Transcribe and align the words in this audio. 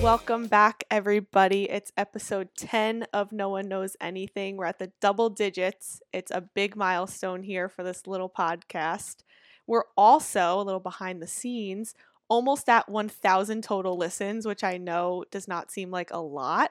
Welcome 0.00 0.46
back, 0.46 0.84
everybody. 0.88 1.68
It's 1.68 1.90
episode 1.96 2.50
10 2.56 3.08
of 3.12 3.32
No 3.32 3.48
One 3.48 3.66
Knows 3.66 3.96
Anything. 4.00 4.56
We're 4.56 4.66
at 4.66 4.78
the 4.78 4.92
double 5.00 5.30
digits. 5.30 6.00
It's 6.12 6.30
a 6.30 6.40
big 6.40 6.76
milestone 6.76 7.42
here 7.42 7.68
for 7.68 7.82
this 7.82 8.06
little 8.06 8.30
podcast. 8.30 9.24
We're 9.66 9.86
also 9.96 10.60
a 10.60 10.62
little 10.62 10.78
behind 10.78 11.20
the 11.20 11.26
scenes, 11.26 11.92
almost 12.28 12.68
at 12.68 12.88
1,000 12.88 13.64
total 13.64 13.96
listens, 13.96 14.46
which 14.46 14.62
I 14.62 14.76
know 14.76 15.24
does 15.32 15.48
not 15.48 15.72
seem 15.72 15.90
like 15.90 16.12
a 16.12 16.20
lot, 16.20 16.70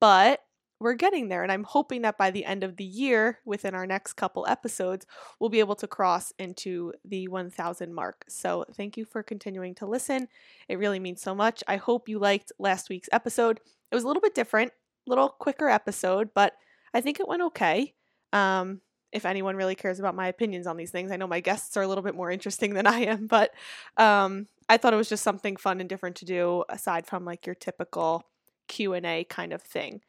but 0.00 0.40
we're 0.80 0.94
getting 0.94 1.28
there. 1.28 1.42
And 1.42 1.52
I'm 1.52 1.62
hoping 1.62 2.02
that 2.02 2.16
by 2.16 2.30
the 2.30 2.44
end 2.44 2.64
of 2.64 2.76
the 2.76 2.84
year, 2.84 3.38
within 3.44 3.74
our 3.74 3.86
next 3.86 4.14
couple 4.14 4.46
episodes, 4.48 5.06
we'll 5.38 5.50
be 5.50 5.60
able 5.60 5.76
to 5.76 5.86
cross 5.86 6.32
into 6.38 6.92
the 7.04 7.28
1000 7.28 7.94
mark. 7.94 8.24
So 8.28 8.64
thank 8.74 8.96
you 8.96 9.04
for 9.04 9.22
continuing 9.22 9.74
to 9.76 9.86
listen. 9.86 10.28
It 10.68 10.78
really 10.78 10.98
means 10.98 11.20
so 11.20 11.34
much. 11.34 11.62
I 11.68 11.76
hope 11.76 12.08
you 12.08 12.18
liked 12.18 12.50
last 12.58 12.88
week's 12.88 13.10
episode. 13.12 13.60
It 13.92 13.94
was 13.94 14.04
a 14.04 14.06
little 14.06 14.22
bit 14.22 14.34
different, 14.34 14.72
a 15.06 15.10
little 15.10 15.28
quicker 15.28 15.68
episode, 15.68 16.30
but 16.34 16.54
I 16.94 17.02
think 17.02 17.20
it 17.20 17.28
went 17.28 17.42
okay. 17.42 17.92
Um, 18.32 18.80
if 19.12 19.26
anyone 19.26 19.56
really 19.56 19.74
cares 19.74 19.98
about 19.98 20.14
my 20.14 20.28
opinions 20.28 20.66
on 20.66 20.76
these 20.76 20.90
things, 20.90 21.10
I 21.10 21.16
know 21.16 21.26
my 21.26 21.40
guests 21.40 21.76
are 21.76 21.82
a 21.82 21.88
little 21.88 22.04
bit 22.04 22.14
more 22.14 22.30
interesting 22.30 22.72
than 22.72 22.86
I 22.86 23.00
am, 23.00 23.26
but 23.26 23.52
um, 23.98 24.48
I 24.68 24.78
thought 24.78 24.94
it 24.94 24.98
was 24.98 25.08
just 25.10 25.24
something 25.24 25.56
fun 25.56 25.80
and 25.80 25.88
different 25.88 26.16
to 26.16 26.24
do 26.24 26.64
aside 26.70 27.06
from 27.06 27.26
like 27.26 27.44
your 27.44 27.54
typical 27.54 28.24
Q&A 28.68 29.24
kind 29.24 29.52
of 29.52 29.60
thing. 29.60 30.00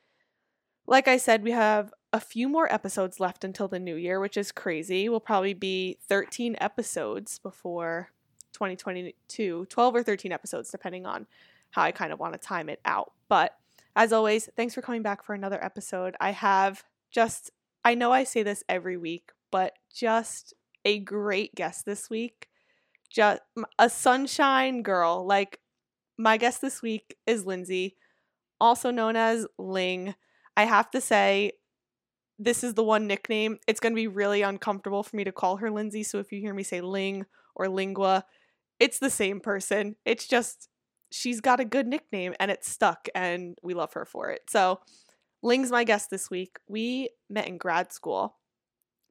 Like 0.91 1.07
I 1.07 1.15
said, 1.15 1.41
we 1.41 1.51
have 1.51 1.93
a 2.11 2.19
few 2.19 2.49
more 2.49 2.69
episodes 2.69 3.21
left 3.21 3.45
until 3.45 3.69
the 3.69 3.79
new 3.79 3.95
year, 3.95 4.19
which 4.19 4.35
is 4.35 4.51
crazy. 4.51 5.07
We'll 5.07 5.21
probably 5.21 5.53
be 5.53 5.97
13 6.09 6.57
episodes 6.59 7.39
before 7.39 8.09
2022, 8.51 9.67
12 9.69 9.95
or 9.95 10.03
13 10.03 10.33
episodes, 10.33 10.69
depending 10.69 11.05
on 11.05 11.27
how 11.69 11.83
I 11.83 11.91
kind 11.91 12.11
of 12.11 12.19
want 12.19 12.33
to 12.33 12.39
time 12.39 12.67
it 12.67 12.81
out. 12.83 13.13
But 13.29 13.55
as 13.95 14.11
always, 14.11 14.49
thanks 14.57 14.73
for 14.73 14.81
coming 14.81 15.01
back 15.01 15.23
for 15.23 15.33
another 15.33 15.63
episode. 15.63 16.17
I 16.19 16.31
have 16.31 16.83
just, 17.09 17.51
I 17.85 17.95
know 17.95 18.11
I 18.11 18.25
say 18.25 18.43
this 18.43 18.61
every 18.67 18.97
week, 18.97 19.31
but 19.49 19.71
just 19.95 20.53
a 20.83 20.99
great 20.99 21.55
guest 21.55 21.85
this 21.85 22.09
week. 22.09 22.49
Just 23.09 23.41
a 23.79 23.89
sunshine 23.89 24.83
girl. 24.83 25.25
Like, 25.25 25.61
my 26.17 26.35
guest 26.35 26.59
this 26.59 26.81
week 26.81 27.15
is 27.25 27.45
Lindsay, 27.45 27.95
also 28.59 28.91
known 28.91 29.15
as 29.15 29.47
Ling. 29.57 30.15
I 30.61 30.65
have 30.65 30.91
to 30.91 31.01
say, 31.01 31.53
this 32.37 32.63
is 32.63 32.75
the 32.75 32.83
one 32.83 33.07
nickname. 33.07 33.57
It's 33.67 33.79
going 33.79 33.93
to 33.93 33.95
be 33.95 34.07
really 34.07 34.43
uncomfortable 34.43 35.01
for 35.01 35.15
me 35.15 35.23
to 35.23 35.31
call 35.31 35.57
her 35.57 35.71
Lindsay. 35.71 36.03
So 36.03 36.19
if 36.19 36.31
you 36.31 36.39
hear 36.39 36.53
me 36.53 36.61
say 36.61 36.81
Ling 36.81 37.25
or 37.55 37.67
Lingua, 37.67 38.25
it's 38.79 38.99
the 38.99 39.09
same 39.09 39.39
person. 39.39 39.95
It's 40.05 40.27
just 40.27 40.69
she's 41.11 41.41
got 41.41 41.59
a 41.59 41.65
good 41.65 41.87
nickname 41.87 42.35
and 42.39 42.51
it's 42.51 42.69
stuck 42.69 43.09
and 43.15 43.57
we 43.63 43.73
love 43.73 43.93
her 43.93 44.05
for 44.05 44.29
it. 44.29 44.41
So 44.49 44.81
Ling's 45.41 45.71
my 45.71 45.83
guest 45.83 46.11
this 46.11 46.29
week. 46.29 46.57
We 46.67 47.09
met 47.27 47.47
in 47.47 47.57
grad 47.57 47.91
school. 47.91 48.37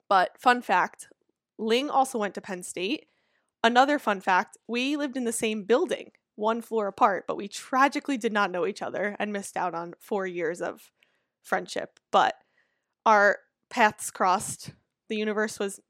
But 0.08 0.40
fun 0.40 0.62
fact, 0.62 1.08
Ling 1.58 1.90
also 1.90 2.16
went 2.16 2.34
to 2.34 2.40
Penn 2.40 2.62
State. 2.62 3.06
Another 3.64 3.98
fun 3.98 4.20
fact, 4.20 4.56
we 4.68 4.96
lived 4.96 5.16
in 5.16 5.24
the 5.24 5.32
same 5.32 5.64
building, 5.64 6.12
one 6.36 6.62
floor 6.62 6.86
apart, 6.86 7.24
but 7.26 7.36
we 7.36 7.48
tragically 7.48 8.16
did 8.16 8.32
not 8.32 8.52
know 8.52 8.66
each 8.66 8.82
other 8.82 9.16
and 9.18 9.32
missed 9.32 9.56
out 9.56 9.74
on 9.74 9.94
4 9.98 10.26
years 10.28 10.60
of 10.60 10.90
friendship, 11.42 11.98
but 12.10 12.34
our 13.06 13.38
paths 13.68 14.10
crossed. 14.10 14.72
The 15.08 15.16
universe 15.16 15.58
was 15.58 15.80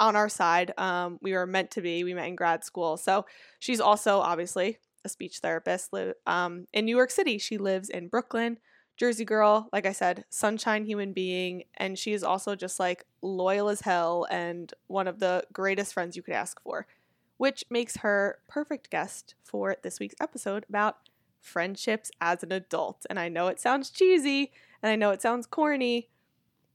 on 0.00 0.16
our 0.16 0.28
side. 0.28 0.72
Um, 0.78 1.18
we 1.20 1.32
were 1.32 1.46
meant 1.46 1.70
to 1.72 1.80
be. 1.80 2.04
We 2.04 2.14
met 2.14 2.28
in 2.28 2.36
grad 2.36 2.64
school. 2.64 2.96
So 2.96 3.26
she's 3.58 3.80
also 3.80 4.18
obviously 4.18 4.78
a 5.04 5.08
speech 5.08 5.38
therapist 5.38 5.92
li- 5.92 6.12
um, 6.26 6.66
in 6.72 6.84
New 6.84 6.96
York 6.96 7.10
City. 7.10 7.38
She 7.38 7.58
lives 7.58 7.88
in 7.88 8.08
Brooklyn, 8.08 8.58
Jersey 8.96 9.24
girl. 9.24 9.68
Like 9.72 9.86
I 9.86 9.92
said, 9.92 10.24
sunshine 10.30 10.84
human 10.84 11.12
being. 11.12 11.64
And 11.76 11.98
she 11.98 12.12
is 12.12 12.22
also 12.22 12.54
just 12.54 12.78
like 12.78 13.04
loyal 13.22 13.68
as 13.68 13.80
hell 13.80 14.26
and 14.30 14.72
one 14.86 15.08
of 15.08 15.18
the 15.18 15.44
greatest 15.52 15.92
friends 15.92 16.16
you 16.16 16.22
could 16.22 16.34
ask 16.34 16.60
for, 16.62 16.86
which 17.36 17.64
makes 17.70 17.98
her 17.98 18.38
perfect 18.48 18.90
guest 18.90 19.34
for 19.42 19.76
this 19.82 19.98
week's 19.98 20.16
episode 20.20 20.64
about 20.68 20.96
friendships 21.40 22.10
as 22.20 22.42
an 22.42 22.52
adult. 22.52 23.06
And 23.08 23.18
I 23.18 23.28
know 23.28 23.48
it 23.48 23.60
sounds 23.60 23.90
cheesy, 23.90 24.52
and 24.82 24.92
I 24.92 24.96
know 24.96 25.10
it 25.10 25.22
sounds 25.22 25.46
corny, 25.46 26.08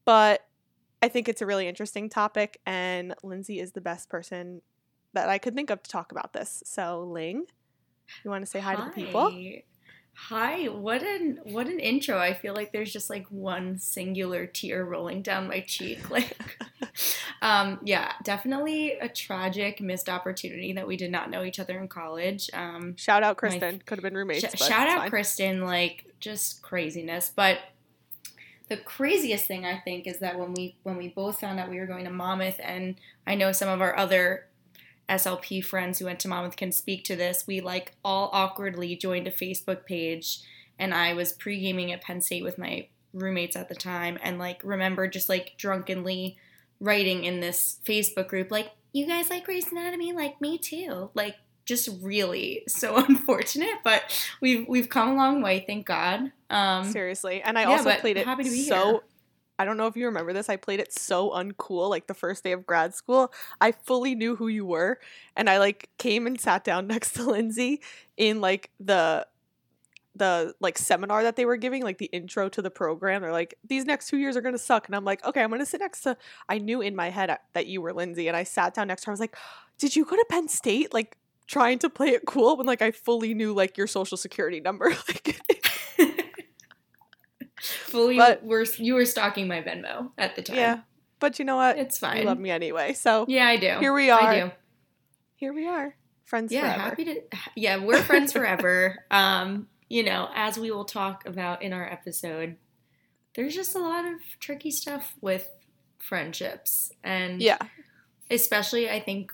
but 0.05 0.45
I 1.01 1.07
think 1.09 1.27
it's 1.27 1.41
a 1.41 1.45
really 1.45 1.67
interesting 1.67 2.09
topic, 2.09 2.59
and 2.65 3.13
Lindsay 3.23 3.59
is 3.59 3.73
the 3.73 3.81
best 3.81 4.09
person 4.09 4.61
that 5.13 5.29
I 5.29 5.37
could 5.37 5.55
think 5.55 5.69
of 5.69 5.83
to 5.83 5.89
talk 5.89 6.11
about 6.11 6.33
this. 6.33 6.63
So, 6.65 7.01
Ling, 7.03 7.43
you 8.23 8.31
want 8.31 8.43
to 8.43 8.49
say 8.49 8.59
hi, 8.59 8.73
hi. 8.73 8.83
to 8.83 8.85
the 8.85 9.05
people? 9.05 9.31
Hi, 10.15 10.65
what 10.67 11.01
an 11.01 11.39
what 11.43 11.67
an 11.67 11.79
intro. 11.79 12.19
I 12.19 12.33
feel 12.33 12.53
like 12.53 12.71
there's 12.71 12.93
just 12.93 13.09
like 13.09 13.25
one 13.27 13.79
singular 13.79 14.45
tear 14.45 14.85
rolling 14.85 15.21
down 15.23 15.47
my 15.47 15.61
cheek. 15.61 15.99
Like 16.09 16.37
um 17.41 17.79
yeah, 17.83 18.13
definitely 18.23 18.91
a 18.91 19.09
tragic 19.09 19.81
missed 19.81 20.07
opportunity 20.09 20.73
that 20.73 20.85
we 20.85 20.95
did 20.95 21.11
not 21.11 21.31
know 21.31 21.43
each 21.43 21.59
other 21.59 21.79
in 21.79 21.87
college. 21.87 22.51
Um 22.53 22.95
Shout 22.95 23.23
out 23.23 23.37
Kristen. 23.37 23.81
Could 23.85 23.97
have 23.97 24.03
been 24.03 24.15
roommates. 24.15 24.45
Sh- 24.45 24.67
shout 24.67 24.87
out 24.87 24.99
fine. 24.99 25.09
Kristen, 25.09 25.63
like 25.63 26.05
just 26.19 26.61
craziness. 26.61 27.31
But 27.35 27.57
the 28.69 28.77
craziest 28.77 29.45
thing 29.45 29.65
I 29.65 29.79
think 29.79 30.07
is 30.07 30.19
that 30.19 30.39
when 30.39 30.53
we 30.53 30.75
when 30.83 30.97
we 30.97 31.09
both 31.09 31.39
found 31.39 31.59
out 31.59 31.69
we 31.69 31.79
were 31.79 31.85
going 31.85 32.05
to 32.05 32.11
Monmouth, 32.11 32.59
and 32.63 32.95
I 33.27 33.35
know 33.35 33.51
some 33.51 33.69
of 33.69 33.81
our 33.81 33.95
other 33.95 34.47
SLP 35.09 35.63
friends 35.63 35.99
who 35.99 36.05
went 36.05 36.19
to 36.21 36.27
Monmouth 36.27 36.55
can 36.55 36.71
speak 36.71 37.03
to 37.05 37.15
this. 37.15 37.45
We 37.45 37.61
like 37.61 37.93
all 38.03 38.29
awkwardly 38.31 38.95
joined 38.95 39.27
a 39.27 39.31
Facebook 39.31 39.85
page, 39.85 40.39
and 40.79 40.93
I 40.93 41.13
was 41.13 41.33
pre 41.33 41.59
gaming 41.59 41.91
at 41.91 42.01
Penn 42.01 42.21
State 42.21 42.43
with 42.43 42.57
my 42.57 42.87
roommates 43.13 43.55
at 43.55 43.69
the 43.69 43.75
time, 43.75 44.17
and 44.23 44.39
like 44.39 44.61
remember 44.63 45.07
just 45.07 45.29
like 45.29 45.55
drunkenly 45.57 46.37
writing 46.79 47.25
in 47.25 47.41
this 47.41 47.79
Facebook 47.85 48.27
group 48.27 48.49
like, 48.49 48.71
"You 48.93 49.05
guys 49.05 49.29
like 49.29 49.45
Grey's 49.45 49.71
Anatomy? 49.71 50.13
Like 50.13 50.39
me 50.39 50.57
too." 50.57 51.09
Like 51.13 51.35
just 51.65 51.89
really 52.01 52.63
so 52.67 52.95
unfortunate, 53.07 53.75
but 53.83 54.03
we've 54.41 54.67
we've 54.67 54.89
come 54.89 55.09
a 55.09 55.15
long 55.15 55.41
way, 55.41 55.63
thank 55.65 55.85
God. 55.85 56.31
Um, 56.49 56.85
Seriously, 56.85 57.41
and 57.41 57.57
I 57.57 57.61
yeah, 57.63 57.69
also 57.69 57.95
played 57.95 58.17
it 58.17 58.25
happy 58.25 58.43
to 58.43 58.49
be 58.49 58.63
so. 58.63 58.85
Here. 58.85 58.99
I 59.59 59.65
don't 59.65 59.77
know 59.77 59.85
if 59.85 59.95
you 59.95 60.07
remember 60.07 60.33
this. 60.33 60.49
I 60.49 60.55
played 60.55 60.79
it 60.79 60.91
so 60.91 61.29
uncool, 61.29 61.87
like 61.87 62.07
the 62.07 62.15
first 62.15 62.43
day 62.43 62.53
of 62.53 62.65
grad 62.65 62.95
school. 62.95 63.31
I 63.61 63.71
fully 63.71 64.15
knew 64.15 64.35
who 64.35 64.47
you 64.47 64.65
were, 64.65 64.99
and 65.35 65.49
I 65.49 65.59
like 65.59 65.89
came 65.97 66.25
and 66.25 66.39
sat 66.39 66.63
down 66.63 66.87
next 66.87 67.13
to 67.13 67.23
Lindsay 67.23 67.81
in 68.17 68.41
like 68.41 68.71
the 68.79 69.27
the 70.15 70.53
like 70.59 70.77
seminar 70.77 71.23
that 71.23 71.35
they 71.35 71.45
were 71.45 71.57
giving, 71.57 71.83
like 71.83 71.97
the 71.97 72.05
intro 72.05 72.49
to 72.49 72.61
the 72.61 72.69
program. 72.69 73.21
They're 73.21 73.31
like, 73.31 73.55
these 73.67 73.85
next 73.85 74.07
two 74.09 74.17
years 74.17 74.35
are 74.35 74.41
gonna 74.41 74.57
suck, 74.57 74.87
and 74.87 74.95
I'm 74.95 75.05
like, 75.05 75.23
okay, 75.25 75.41
I'm 75.41 75.49
gonna 75.49 75.65
sit 75.65 75.81
next 75.81 76.01
to. 76.01 76.17
I 76.49 76.57
knew 76.57 76.81
in 76.81 76.95
my 76.95 77.09
head 77.09 77.35
that 77.53 77.67
you 77.67 77.81
were 77.81 77.93
Lindsay, 77.93 78.27
and 78.27 78.35
I 78.35 78.43
sat 78.43 78.73
down 78.73 78.87
next 78.87 79.03
to 79.03 79.07
her. 79.07 79.11
I 79.11 79.13
was 79.13 79.19
like, 79.19 79.35
did 79.77 79.95
you 79.95 80.05
go 80.05 80.15
to 80.15 80.25
Penn 80.29 80.47
State? 80.47 80.93
Like 80.93 81.17
trying 81.47 81.79
to 81.79 81.89
play 81.89 82.09
it 82.09 82.25
cool 82.25 82.57
when 82.57 82.65
like 82.65 82.81
I 82.81 82.91
fully 82.91 83.33
knew 83.33 83.53
like 83.53 83.77
your 83.77 83.87
social 83.87 84.17
security 84.17 84.59
number. 84.59 84.89
like 85.07 85.39
fully 87.61 88.17
but, 88.17 88.43
were 88.43 88.65
you 88.77 88.95
were 88.95 89.05
stalking 89.05 89.47
my 89.47 89.61
Venmo 89.61 90.11
at 90.17 90.35
the 90.35 90.41
time. 90.41 90.57
Yeah. 90.57 90.79
But 91.19 91.39
you 91.39 91.45
know 91.45 91.55
what? 91.55 91.77
It's 91.77 91.97
fine. 91.97 92.17
You 92.17 92.23
love 92.25 92.39
me 92.39 92.51
anyway. 92.51 92.93
So 92.93 93.25
Yeah, 93.27 93.47
I 93.47 93.57
do. 93.57 93.77
Here 93.79 93.93
we 93.93 94.09
are. 94.09 94.21
I 94.21 94.39
do. 94.41 94.51
Here 95.35 95.53
we 95.53 95.67
are. 95.67 95.95
Friends 96.25 96.51
yeah, 96.51 96.61
forever. 96.61 96.81
happy 96.81 97.05
to 97.05 97.21
Yeah, 97.55 97.77
we're 97.77 98.01
friends 98.01 98.33
forever. 98.33 99.05
um, 99.11 99.67
you 99.89 100.03
know, 100.03 100.29
as 100.33 100.57
we 100.57 100.71
will 100.71 100.85
talk 100.85 101.25
about 101.27 101.61
in 101.61 101.71
our 101.71 101.89
episode, 101.89 102.57
there's 103.35 103.53
just 103.53 103.75
a 103.75 103.79
lot 103.79 104.05
of 104.05 104.15
tricky 104.39 104.71
stuff 104.71 105.13
with 105.21 105.49
friendships 105.99 106.91
and 107.03 107.41
Yeah. 107.41 107.59
Especially 108.29 108.89
I 108.89 108.99
think 108.99 109.31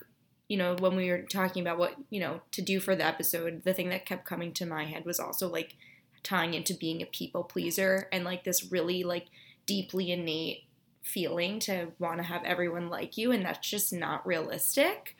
you 0.50 0.56
know, 0.56 0.74
when 0.74 0.96
we 0.96 1.08
were 1.08 1.22
talking 1.22 1.62
about 1.62 1.78
what, 1.78 1.94
you 2.10 2.18
know, 2.18 2.40
to 2.50 2.60
do 2.60 2.80
for 2.80 2.96
the 2.96 3.06
episode, 3.06 3.62
the 3.62 3.72
thing 3.72 3.88
that 3.90 4.04
kept 4.04 4.24
coming 4.24 4.52
to 4.54 4.66
my 4.66 4.84
head 4.84 5.04
was 5.04 5.20
also 5.20 5.48
like 5.48 5.76
tying 6.24 6.54
into 6.54 6.74
being 6.74 7.00
a 7.00 7.06
people 7.06 7.44
pleaser 7.44 8.08
and 8.10 8.24
like 8.24 8.42
this 8.42 8.72
really 8.72 9.04
like 9.04 9.26
deeply 9.64 10.10
innate 10.10 10.64
feeling 11.02 11.60
to 11.60 11.92
want 12.00 12.16
to 12.16 12.24
have 12.24 12.42
everyone 12.42 12.88
like 12.88 13.16
you 13.16 13.30
and 13.30 13.44
that's 13.44 13.70
just 13.70 13.92
not 13.92 14.26
realistic. 14.26 15.16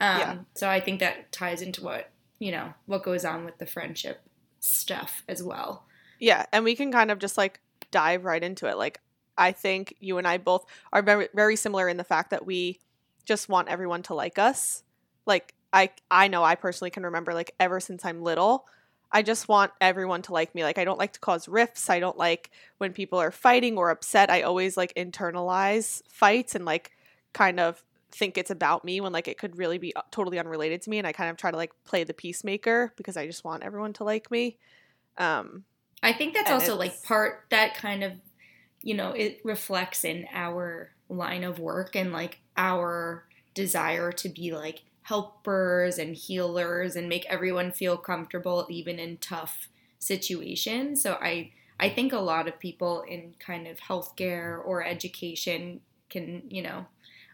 Um, 0.00 0.18
yeah. 0.18 0.38
so 0.54 0.68
I 0.68 0.80
think 0.80 0.98
that 0.98 1.30
ties 1.30 1.62
into 1.62 1.84
what, 1.84 2.10
you 2.40 2.50
know, 2.50 2.74
what 2.86 3.04
goes 3.04 3.24
on 3.24 3.44
with 3.44 3.58
the 3.58 3.66
friendship 3.66 4.20
stuff 4.58 5.22
as 5.28 5.44
well. 5.44 5.86
Yeah, 6.18 6.46
and 6.52 6.64
we 6.64 6.74
can 6.74 6.90
kind 6.90 7.12
of 7.12 7.20
just 7.20 7.38
like 7.38 7.60
dive 7.92 8.24
right 8.24 8.42
into 8.42 8.66
it. 8.66 8.76
Like 8.76 8.98
I 9.38 9.52
think 9.52 9.94
you 10.00 10.18
and 10.18 10.26
I 10.26 10.38
both 10.38 10.66
are 10.92 11.02
very 11.02 11.28
very 11.32 11.54
similar 11.54 11.88
in 11.88 11.98
the 11.98 12.04
fact 12.04 12.30
that 12.30 12.44
we 12.44 12.80
just 13.24 13.48
want 13.48 13.68
everyone 13.68 14.02
to 14.04 14.14
like 14.14 14.38
us. 14.38 14.82
Like 15.26 15.54
I 15.72 15.90
I 16.10 16.28
know 16.28 16.44
I 16.44 16.54
personally 16.54 16.90
can 16.90 17.04
remember 17.04 17.34
like 17.34 17.54
ever 17.58 17.80
since 17.80 18.04
I'm 18.04 18.22
little, 18.22 18.66
I 19.10 19.22
just 19.22 19.48
want 19.48 19.72
everyone 19.80 20.22
to 20.22 20.32
like 20.32 20.54
me. 20.54 20.64
Like 20.64 20.78
I 20.78 20.84
don't 20.84 20.98
like 20.98 21.12
to 21.12 21.20
cause 21.20 21.48
rifts. 21.48 21.90
I 21.90 22.00
don't 22.00 22.16
like 22.16 22.50
when 22.78 22.92
people 22.92 23.18
are 23.18 23.30
fighting 23.30 23.76
or 23.76 23.90
upset. 23.90 24.30
I 24.30 24.42
always 24.42 24.76
like 24.76 24.94
internalize 24.94 26.02
fights 26.08 26.54
and 26.54 26.64
like 26.64 26.92
kind 27.32 27.60
of 27.60 27.82
think 28.10 28.36
it's 28.36 28.50
about 28.50 28.84
me 28.84 29.00
when 29.00 29.12
like 29.12 29.28
it 29.28 29.38
could 29.38 29.56
really 29.56 29.78
be 29.78 29.94
uh, 29.96 30.02
totally 30.10 30.38
unrelated 30.38 30.82
to 30.82 30.90
me 30.90 30.98
and 30.98 31.06
I 31.06 31.12
kind 31.12 31.30
of 31.30 31.38
try 31.38 31.50
to 31.50 31.56
like 31.56 31.72
play 31.84 32.04
the 32.04 32.12
peacemaker 32.12 32.92
because 32.96 33.16
I 33.16 33.26
just 33.26 33.42
want 33.42 33.62
everyone 33.62 33.94
to 33.94 34.04
like 34.04 34.30
me. 34.30 34.58
Um 35.16 35.64
I 36.02 36.12
think 36.12 36.34
that's 36.34 36.50
also 36.50 36.76
like 36.76 37.02
part 37.04 37.46
that 37.50 37.74
kind 37.74 38.02
of 38.02 38.12
you 38.82 38.94
know, 38.94 39.12
it 39.12 39.40
reflects 39.44 40.04
in 40.04 40.26
our 40.32 40.90
line 41.12 41.44
of 41.44 41.58
work 41.58 41.94
and 41.94 42.12
like 42.12 42.40
our 42.56 43.24
desire 43.54 44.12
to 44.12 44.28
be 44.28 44.52
like 44.52 44.82
helpers 45.02 45.98
and 45.98 46.16
healers 46.16 46.96
and 46.96 47.08
make 47.08 47.26
everyone 47.26 47.72
feel 47.72 47.96
comfortable 47.96 48.66
even 48.70 48.98
in 48.98 49.16
tough 49.18 49.68
situations. 49.98 51.02
So 51.02 51.18
I 51.20 51.52
I 51.80 51.88
think 51.88 52.12
a 52.12 52.18
lot 52.18 52.46
of 52.46 52.60
people 52.60 53.02
in 53.02 53.34
kind 53.40 53.66
of 53.66 53.78
healthcare 53.78 54.64
or 54.64 54.84
education 54.84 55.80
can, 56.08 56.42
you 56.48 56.62
know, 56.62 56.86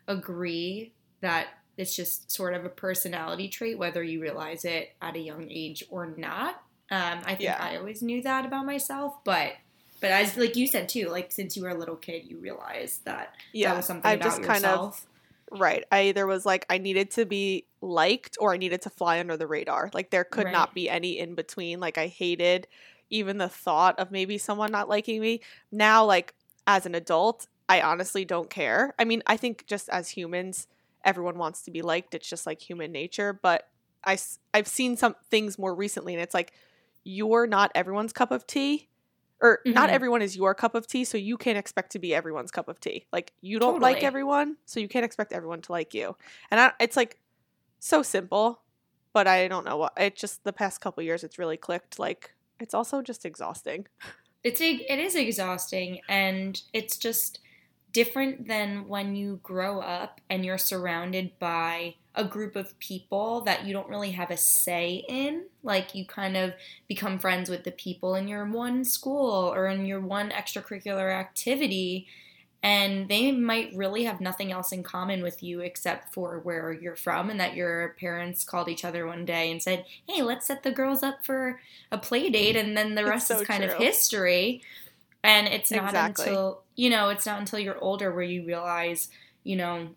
agree 0.07 0.93
that 1.21 1.49
it's 1.77 1.95
just 1.95 2.31
sort 2.31 2.55
of 2.55 2.65
a 2.65 2.71
personality 2.71 3.49
trait 3.49 3.79
whether 3.79 4.03
you 4.03 4.21
realize 4.21 4.65
it 4.65 4.95
at 5.03 5.17
a 5.17 5.21
young 5.21 5.49
age 5.51 5.85
or 5.91 6.07
not. 6.07 6.63
Um, 6.91 7.21
I 7.25 7.35
think 7.35 7.41
yeah. 7.43 7.59
I 7.61 7.77
always 7.77 8.01
knew 8.01 8.23
that 8.23 8.47
about 8.47 8.65
myself, 8.65 9.23
but 9.23 9.53
but 10.01 10.11
as 10.11 10.37
like 10.37 10.57
you 10.57 10.67
said 10.67 10.89
too, 10.89 11.09
like 11.09 11.33
since 11.33 11.57
you 11.57 11.63
were 11.63 11.71
a 11.71 11.75
little 11.75 11.97
kid, 11.97 12.25
you 12.25 12.39
realized 12.39 13.05
that 13.05 13.35
yeah, 13.53 13.71
that 13.71 13.77
was 13.77 13.87
something 13.87 14.09
I 14.09 14.15
about 14.15 14.25
just 14.25 14.39
yourself. 14.39 14.63
Kind 14.63 14.65
of, 14.65 15.07
Right. 15.51 15.85
I 15.91 16.03
either 16.09 16.27
was 16.27 16.45
like 16.45 16.67
I 16.69 16.79
needed 16.79 17.11
to 17.13 17.25
be 17.25 17.67
liked 17.81 18.37
or 18.41 18.53
I 18.53 18.57
needed 18.57 18.83
to 18.83 18.91
fly 18.91 19.19
under 19.19 19.37
the 19.37 19.47
radar. 19.47 19.91
Like 19.95 20.11
there 20.11 20.25
could 20.25 20.45
right. 20.45 20.53
not 20.53 20.75
be 20.75 20.91
any 20.91 21.19
in 21.19 21.35
between. 21.35 21.81
Like 21.81 21.99
I 21.99 22.07
hated 22.07 22.69
even 23.11 23.39
the 23.39 23.49
thought 23.49 23.99
of 23.99 24.11
maybe 24.11 24.37
someone 24.37 24.71
not 24.71 24.89
liking 24.89 25.21
me. 25.21 25.41
Now 25.73 26.05
like 26.05 26.35
as 26.67 26.85
an 26.87 26.95
adult, 26.95 27.47
I 27.69 27.81
honestly 27.81 28.25
don't 28.25 28.51
care. 28.51 28.95
I 28.99 29.05
mean, 29.05 29.23
I 29.27 29.37
think 29.37 29.67
just 29.67 29.89
as 29.89 30.11
humans, 30.11 30.67
everyone 31.05 31.39
wants 31.39 31.63
to 31.63 31.71
be 31.71 31.83
liked. 31.83 32.15
It's 32.15 32.29
just 32.29 32.47
like 32.47 32.61
human 32.61 32.93
nature, 32.93 33.33
but 33.33 33.69
I 34.05 34.19
I've 34.53 34.69
seen 34.69 34.97
some 34.97 35.17
things 35.31 35.59
more 35.59 35.75
recently 35.75 36.15
and 36.15 36.23
it's 36.23 36.35
like 36.35 36.53
you're 37.05 37.47
not 37.47 37.73
everyone's 37.75 38.13
cup 38.13 38.31
of 38.31 38.47
tea 38.47 38.89
or 39.41 39.59
mm-hmm. 39.59 39.75
not 39.75 39.91
everyone 39.91 40.23
is 40.23 40.37
your 40.37 40.55
cup 40.55 40.75
of 40.75 40.87
tea, 40.87 41.05
so 41.05 41.17
you 41.19 41.37
can't 41.37 41.59
expect 41.59 41.93
to 41.93 41.99
be 41.99 42.15
everyone's 42.15 42.51
cup 42.51 42.69
of 42.69 42.81
tea. 42.81 43.07
Like 43.13 43.33
you 43.41 43.59
don't 43.59 43.75
totally. 43.75 43.95
like 43.95 44.03
everyone, 44.03 44.57
so 44.67 44.81
you 44.81 44.89
can't 44.89 45.05
expect 45.05 45.33
everyone 45.33 45.63
to 45.63 45.73
like 45.73 45.95
you. 45.95 46.17
And 46.51 46.61
I, 46.61 46.73
it's 46.81 46.97
like 46.97 47.19
so 47.79 48.03
simple, 48.03 48.63
but 49.13 49.27
I 49.27 49.49
don't 49.49 49.65
know 49.65 49.77
what. 49.77 49.93
It 49.97 50.17
just 50.17 50.45
the 50.45 50.53
past 50.53 50.81
couple 50.81 51.03
years, 51.03 51.25
it's 51.25 51.39
really 51.39 51.57
clicked. 51.57 51.99
Like 51.99 52.35
it's 52.61 52.75
also 52.75 53.03
just 53.03 53.25
exhausting. 53.25 53.87
It's 54.45 54.61
it 54.61 54.99
is 54.99 55.15
exhausting, 55.15 56.01
and 56.09 56.61
it's 56.73 56.97
just 56.97 57.41
different 57.93 58.49
than 58.49 58.89
when 58.89 59.17
you 59.17 59.41
grow 59.43 59.81
up 59.81 60.21
and 60.29 60.45
you're 60.45 60.59
surrounded 60.59 61.39
by 61.39 61.95
a 62.15 62.25
group 62.25 62.57
of 62.57 62.79
people 62.81 63.43
that 63.43 63.65
you 63.65 63.73
don't 63.73 63.89
really 63.89 64.11
have 64.11 64.31
a 64.31 64.37
say 64.37 65.05
in. 65.09 65.45
Like 65.63 65.95
you 65.95 66.05
kind 66.05 66.37
of 66.37 66.53
become 66.89 67.19
friends 67.19 67.49
with 67.49 67.65
the 67.65 67.71
people 67.71 68.15
in 68.17 68.27
your 68.27 68.45
one 68.45 68.85
school 68.85 69.53
or 69.55 69.69
in 69.69 69.87
your 69.87 70.01
one 70.01 70.31
extracurricular 70.31 71.13
activity. 71.13 72.09
And 72.61 73.09
they 73.09 73.31
might 73.31 73.73
really 73.73 74.03
have 74.03 74.21
nothing 74.21 74.51
else 74.51 74.73
in 74.73 74.83
common 74.83 75.23
with 75.23 75.45
you 75.45 75.61
except 75.61 76.13
for 76.13 76.41
where 76.41 76.73
you're 76.73 76.97
from, 76.97 77.31
and 77.31 77.39
that 77.39 77.55
your 77.55 77.95
parents 78.01 78.43
called 78.43 78.69
each 78.69 78.85
other 78.85 79.07
one 79.07 79.25
day 79.25 79.53
and 79.53 79.63
said, 79.63 79.85
Hey, 80.09 80.23
let's 80.23 80.49
set 80.49 80.65
the 80.65 80.73
girls 80.73 81.05
up 81.05 81.25
for 81.25 81.61
a 81.93 81.99
play 81.99 82.31
date, 82.31 82.57
and 82.57 82.77
then 82.77 82.97
the 82.97 83.05
rest 83.05 83.29
so 83.29 83.39
is 83.39 83.47
kind 83.47 83.63
true. 83.63 83.73
of 83.73 83.79
history. 83.79 84.61
And 85.25 85.49
it's 85.49 85.71
not 85.71 85.87
exactly. 85.87 86.27
until, 86.27 86.63
you 86.77 86.91
know, 86.91 87.09
it's 87.09 87.27
not 87.27 87.41
until 87.41 87.59
you're 87.59 87.79
older 87.79 88.13
where 88.13 88.23
you 88.23 88.47
realize, 88.47 89.09
you 89.43 89.57
know, 89.57 89.89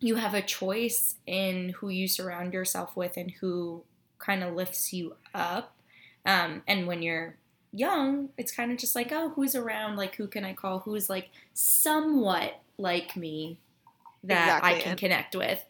you 0.00 0.16
have 0.16 0.34
a 0.34 0.42
choice 0.42 1.16
in 1.26 1.70
who 1.78 1.88
you 1.88 2.08
surround 2.08 2.52
yourself 2.52 2.96
with 2.96 3.16
and 3.16 3.30
who 3.30 3.84
kind 4.18 4.42
of 4.42 4.54
lifts 4.54 4.92
you 4.92 5.16
up. 5.34 5.76
Um, 6.24 6.62
and 6.66 6.86
when 6.86 7.02
you're 7.02 7.36
young, 7.70 8.30
it's 8.36 8.52
kind 8.52 8.72
of 8.72 8.78
just 8.78 8.94
like, 8.94 9.12
oh, 9.12 9.30
who's 9.30 9.54
around? 9.54 9.96
Like, 9.96 10.16
who 10.16 10.26
can 10.26 10.44
I 10.44 10.54
call? 10.54 10.80
Who's 10.80 11.08
like 11.10 11.28
somewhat 11.54 12.60
like 12.78 13.16
me 13.16 13.58
that 14.24 14.44
exactly. 14.44 14.70
I 14.70 14.78
can 14.80 14.90
and, 14.92 15.00
connect 15.00 15.36
with? 15.36 15.64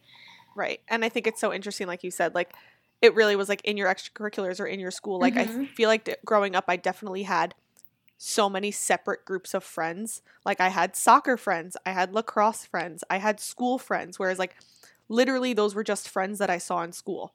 Right. 0.55 0.81
And 0.89 1.05
I 1.05 1.09
think 1.09 1.27
it's 1.27 1.41
so 1.41 1.53
interesting, 1.53 1.87
like 1.87 2.05
you 2.05 2.11
said, 2.11 2.35
like 2.35 2.55
it 3.01 3.15
really 3.15 3.37
was 3.37 3.49
like 3.49 3.63
in 3.65 3.77
your 3.77 3.89
extracurriculars 3.89 4.61
or 4.61 4.67
in 4.67 4.79
your 4.79 4.91
school. 4.91 5.19
Like, 5.19 5.35
mm-hmm. 5.35 5.63
I 5.63 5.67
feel 5.67 5.89
like 5.89 6.19
growing 6.25 6.55
up, 6.55 6.65
I 6.69 6.77
definitely 6.77 7.25
had 7.25 7.55
so 8.25 8.49
many 8.49 8.71
separate 8.71 9.25
groups 9.25 9.53
of 9.53 9.65
friends. 9.65 10.23
Like 10.47 10.61
I 10.61 10.69
had 10.69 10.95
soccer 10.95 11.37
friends, 11.37 11.77
I 11.85 11.91
had 11.91 12.15
lacrosse 12.15 12.65
friends, 12.65 13.03
I 13.11 13.17
had 13.17 13.41
school 13.41 13.79
friends, 13.79 14.17
whereas 14.17 14.39
like 14.39 14.55
literally 15.09 15.55
those 15.55 15.75
were 15.75 15.83
just 15.83 16.09
friends 16.09 16.39
that 16.39 16.49
I 16.49 16.59
saw 16.59 16.85
in 16.85 16.93
school. 16.93 17.35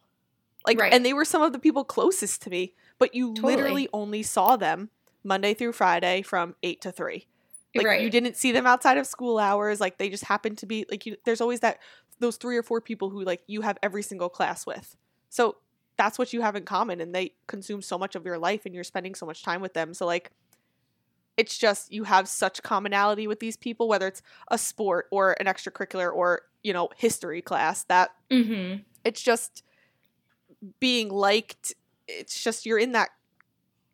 Like 0.65 0.79
right. 0.79 0.93
and 0.93 1.05
they 1.05 1.11
were 1.11 1.25
some 1.25 1.41
of 1.41 1.51
the 1.51 1.59
people 1.59 1.83
closest 1.83 2.41
to 2.43 2.49
me, 2.49 2.73
but 2.99 3.13
you 3.13 3.33
totally. 3.33 3.55
literally 3.55 3.89
only 3.91 4.23
saw 4.23 4.55
them 4.55 4.89
Monday 5.25 5.53
through 5.53 5.73
Friday 5.73 6.21
from 6.21 6.55
8 6.63 6.79
to 6.79 6.93
3. 6.93 7.27
Like 7.75 7.85
right. 7.85 8.01
you 8.01 8.09
didn't 8.09 8.37
see 8.37 8.53
them 8.53 8.65
outside 8.65 8.97
of 8.97 9.05
school 9.05 9.39
hours, 9.39 9.81
like 9.81 9.97
they 9.97 10.07
just 10.07 10.23
happened 10.23 10.57
to 10.59 10.65
be 10.65 10.85
like 10.89 11.05
you 11.05 11.17
there's 11.25 11.41
always 11.41 11.59
that 11.59 11.79
those 12.19 12.37
three 12.37 12.55
or 12.55 12.63
four 12.63 12.79
people 12.79 13.09
who 13.09 13.23
like 13.25 13.41
you 13.45 13.59
have 13.59 13.77
every 13.83 14.03
single 14.03 14.29
class 14.29 14.65
with. 14.65 14.95
So 15.27 15.57
that's 15.97 16.17
what 16.17 16.31
you 16.31 16.41
have 16.41 16.55
in 16.55 16.63
common 16.63 17.01
and 17.01 17.13
they 17.13 17.33
consume 17.45 17.81
so 17.81 17.97
much 17.97 18.15
of 18.15 18.25
your 18.25 18.37
life 18.37 18.65
and 18.65 18.73
you're 18.73 18.85
spending 18.85 19.15
so 19.15 19.25
much 19.25 19.43
time 19.43 19.59
with 19.59 19.73
them. 19.73 19.93
So 19.93 20.05
like 20.05 20.31
it's 21.37 21.57
just 21.57 21.91
you 21.93 22.03
have 22.03 22.27
such 22.27 22.61
commonality 22.63 23.27
with 23.27 23.39
these 23.39 23.55
people 23.55 23.87
whether 23.87 24.07
it's 24.07 24.21
a 24.49 24.57
sport 24.57 25.05
or 25.11 25.35
an 25.39 25.45
extracurricular 25.45 26.11
or 26.13 26.41
you 26.63 26.73
know 26.73 26.89
history 26.97 27.41
class 27.41 27.83
that 27.85 28.09
mm-hmm. 28.29 28.81
it's 29.05 29.21
just 29.21 29.63
being 30.79 31.09
liked 31.09 31.73
it's 32.07 32.43
just 32.43 32.65
you're 32.65 32.79
in 32.79 32.91
that 32.91 33.09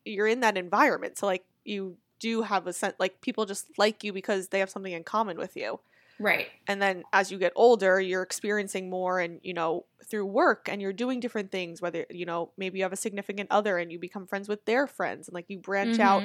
you're 0.06 0.28
in 0.28 0.40
that 0.40 0.58
environment 0.58 1.18
so 1.18 1.26
like 1.26 1.44
you 1.66 1.98
do 2.20 2.42
have 2.42 2.68
a 2.68 2.74
sense 2.74 2.96
like 3.00 3.20
people 3.22 3.46
just 3.46 3.68
like 3.78 4.04
you 4.04 4.14
because 4.14 4.48
they 4.48 4.60
have 4.60 4.70
something 4.70 4.94
in 4.94 5.04
common 5.04 5.38
with 5.38 5.58
you 5.58 5.80
right 6.20 6.48
and 6.68 6.82
then 6.82 7.04
as 7.12 7.32
you 7.32 7.38
get 7.38 7.52
older 7.56 8.00
you're 8.00 8.22
experiencing 8.22 8.90
more 8.90 9.20
and 9.20 9.40
you 9.44 9.54
know 9.54 9.86
through 10.06 10.26
work 10.26 10.70
and 10.70 10.82
you're 10.82 10.94
doing 10.94 11.20
different 11.20 11.52
things 11.52 11.82
whether 11.82 12.06
you 12.10 12.26
know 12.26 12.52
maybe 12.58 12.78
you 12.78 12.84
have 12.84 12.94
a 12.94 12.98
significant 12.98 13.50
other 13.52 13.78
and 13.78 13.92
you 13.92 14.00
become 14.00 14.26
friends 14.26 14.48
with 14.48 14.64
their 14.66 14.88
friends 14.88 15.28
and 15.28 15.36
like 15.36 15.46
you 15.50 15.58
branch 15.58 15.94
mm-hmm. 15.94 16.02
out 16.02 16.24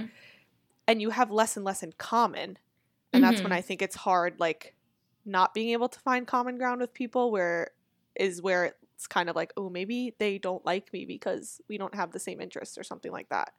and 0.89 1.03
you 1.03 1.11
have 1.11 1.31
less 1.31 1.57
and 1.57 1.65
less 1.65 1.83
in 1.85 1.93
common. 1.93 2.59
And 3.13 3.23
mm-hmm. 3.23 3.31
that's 3.31 3.43
when 3.43 3.51
mm-hmm. 3.51 3.59
I 3.59 3.61
think 3.61 3.83
it's 3.83 3.95
hard, 3.95 4.41
like 4.41 4.75
not 5.25 5.55
being 5.55 5.71
able 5.71 5.89
to 5.89 6.01
find 6.01 6.27
common 6.27 6.57
ground 6.59 6.81
with 6.81 6.95
people 6.95 7.31
where 7.31 7.69
is 8.17 8.43
where 8.43 8.75
it's 8.95 9.07
kind 9.07 9.29
of 9.29 9.37
like, 9.37 9.53
oh, 9.57 9.71
maybe 9.71 10.15
they 10.19 10.39
don't 10.39 10.65
like 10.67 10.93
me 10.93 11.05
because 11.05 11.61
we 11.69 11.79
don't 11.79 11.95
have 11.95 12.11
the 12.11 12.19
same 12.19 12.41
interests 12.41 12.77
or 12.77 12.83
something 12.83 13.13
like 13.13 13.29
that. 13.29 13.53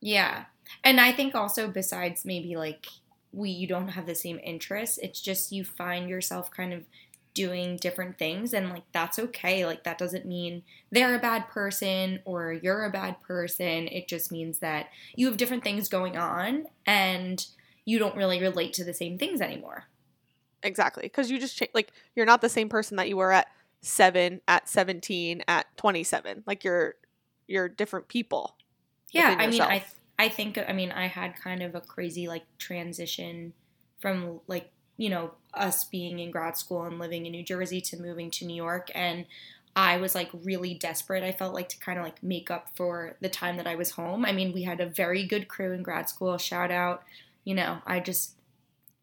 Yeah. 0.00 0.44
And 0.82 1.00
I 1.00 1.12
think 1.12 1.34
also 1.34 1.68
besides 1.68 2.24
maybe 2.26 2.56
like 2.56 2.86
we 3.32 3.50
you 3.50 3.66
don't 3.66 3.88
have 3.88 4.06
the 4.06 4.14
same 4.14 4.40
interests, 4.44 4.98
it's 4.98 5.20
just 5.20 5.52
you 5.52 5.64
find 5.64 6.10
yourself 6.10 6.50
kind 6.50 6.72
of 6.72 6.84
doing 7.34 7.76
different 7.76 8.16
things 8.16 8.54
and 8.54 8.70
like 8.70 8.84
that's 8.92 9.18
okay. 9.18 9.66
Like 9.66 9.84
that 9.84 9.98
doesn't 9.98 10.24
mean 10.24 10.62
they're 10.90 11.14
a 11.14 11.20
bad 11.20 11.48
person 11.48 12.20
or 12.24 12.52
you're 12.52 12.84
a 12.84 12.90
bad 12.90 13.20
person. 13.22 13.88
It 13.88 14.08
just 14.08 14.32
means 14.32 14.60
that 14.60 14.86
you 15.16 15.26
have 15.26 15.36
different 15.36 15.64
things 15.64 15.88
going 15.88 16.16
on 16.16 16.66
and 16.86 17.44
you 17.84 17.98
don't 17.98 18.16
really 18.16 18.40
relate 18.40 18.72
to 18.74 18.84
the 18.84 18.94
same 18.94 19.18
things 19.18 19.40
anymore. 19.40 19.84
Exactly. 20.62 21.02
Because 21.02 21.30
you 21.30 21.38
just 21.38 21.56
change 21.56 21.72
like 21.74 21.92
you're 22.14 22.24
not 22.24 22.40
the 22.40 22.48
same 22.48 22.68
person 22.68 22.96
that 22.96 23.08
you 23.08 23.16
were 23.16 23.32
at 23.32 23.48
7 23.84 24.40
at 24.48 24.66
17 24.66 25.42
at 25.46 25.66
27 25.76 26.42
like 26.46 26.64
you're 26.64 26.94
you're 27.46 27.68
different 27.68 28.08
people 28.08 28.56
yeah 29.12 29.36
i 29.38 29.46
mean 29.46 29.60
i 29.60 29.84
i 30.18 30.26
think 30.26 30.58
i 30.66 30.72
mean 30.72 30.90
i 30.90 31.06
had 31.06 31.36
kind 31.36 31.62
of 31.62 31.74
a 31.74 31.82
crazy 31.82 32.26
like 32.26 32.44
transition 32.56 33.52
from 34.00 34.40
like 34.46 34.70
you 34.96 35.08
know, 35.10 35.32
us 35.52 35.84
being 35.84 36.18
in 36.18 36.30
grad 36.30 36.56
school 36.56 36.84
and 36.84 36.98
living 36.98 37.26
in 37.26 37.32
New 37.32 37.42
Jersey 37.42 37.80
to 37.80 38.00
moving 38.00 38.30
to 38.32 38.44
New 38.44 38.54
York. 38.54 38.90
And 38.94 39.26
I 39.76 39.96
was 39.96 40.14
like 40.14 40.30
really 40.32 40.74
desperate. 40.74 41.24
I 41.24 41.32
felt 41.32 41.54
like 41.54 41.68
to 41.70 41.78
kind 41.78 41.98
of 41.98 42.04
like 42.04 42.22
make 42.22 42.50
up 42.50 42.68
for 42.76 43.16
the 43.20 43.28
time 43.28 43.56
that 43.56 43.66
I 43.66 43.74
was 43.74 43.92
home. 43.92 44.24
I 44.24 44.32
mean, 44.32 44.52
we 44.52 44.62
had 44.62 44.80
a 44.80 44.86
very 44.86 45.24
good 45.24 45.48
crew 45.48 45.72
in 45.72 45.82
grad 45.82 46.08
school. 46.08 46.38
Shout 46.38 46.70
out, 46.70 47.02
you 47.44 47.54
know, 47.54 47.78
I 47.86 48.00
just 48.00 48.34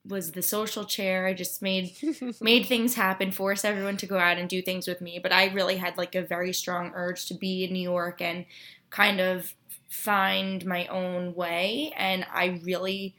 was 0.08 0.32
the 0.32 0.42
social 0.42 0.86
chair. 0.86 1.28
I 1.28 1.34
just 1.34 1.62
made 1.62 1.96
made 2.42 2.66
things 2.66 2.96
happen, 2.96 3.32
forced 3.32 3.66
everyone 3.66 3.98
to 3.98 4.06
go 4.06 4.18
out 4.18 4.38
and 4.38 4.50
do 4.50 4.62
things 4.62 4.88
with 4.88 5.02
me. 5.02 5.20
But 5.22 5.34
I 5.34 5.48
really 5.48 5.78
had 5.78 5.98
like 5.98 6.16
a 6.16 6.22
very 6.22 6.54
strong 6.54 6.92
urge 6.96 7.26
to 7.28 7.34
be 7.34 7.66
in 7.66 7.74
New 7.74 7.82
York 7.82 8.22
and 8.22 8.46
kind 8.90 9.20
of 9.20 9.54
find 9.90 10.66
my 10.66 10.88
own 10.88 11.36
way. 11.36 11.94
And 11.98 12.26
I 12.32 12.62
really 12.64 13.16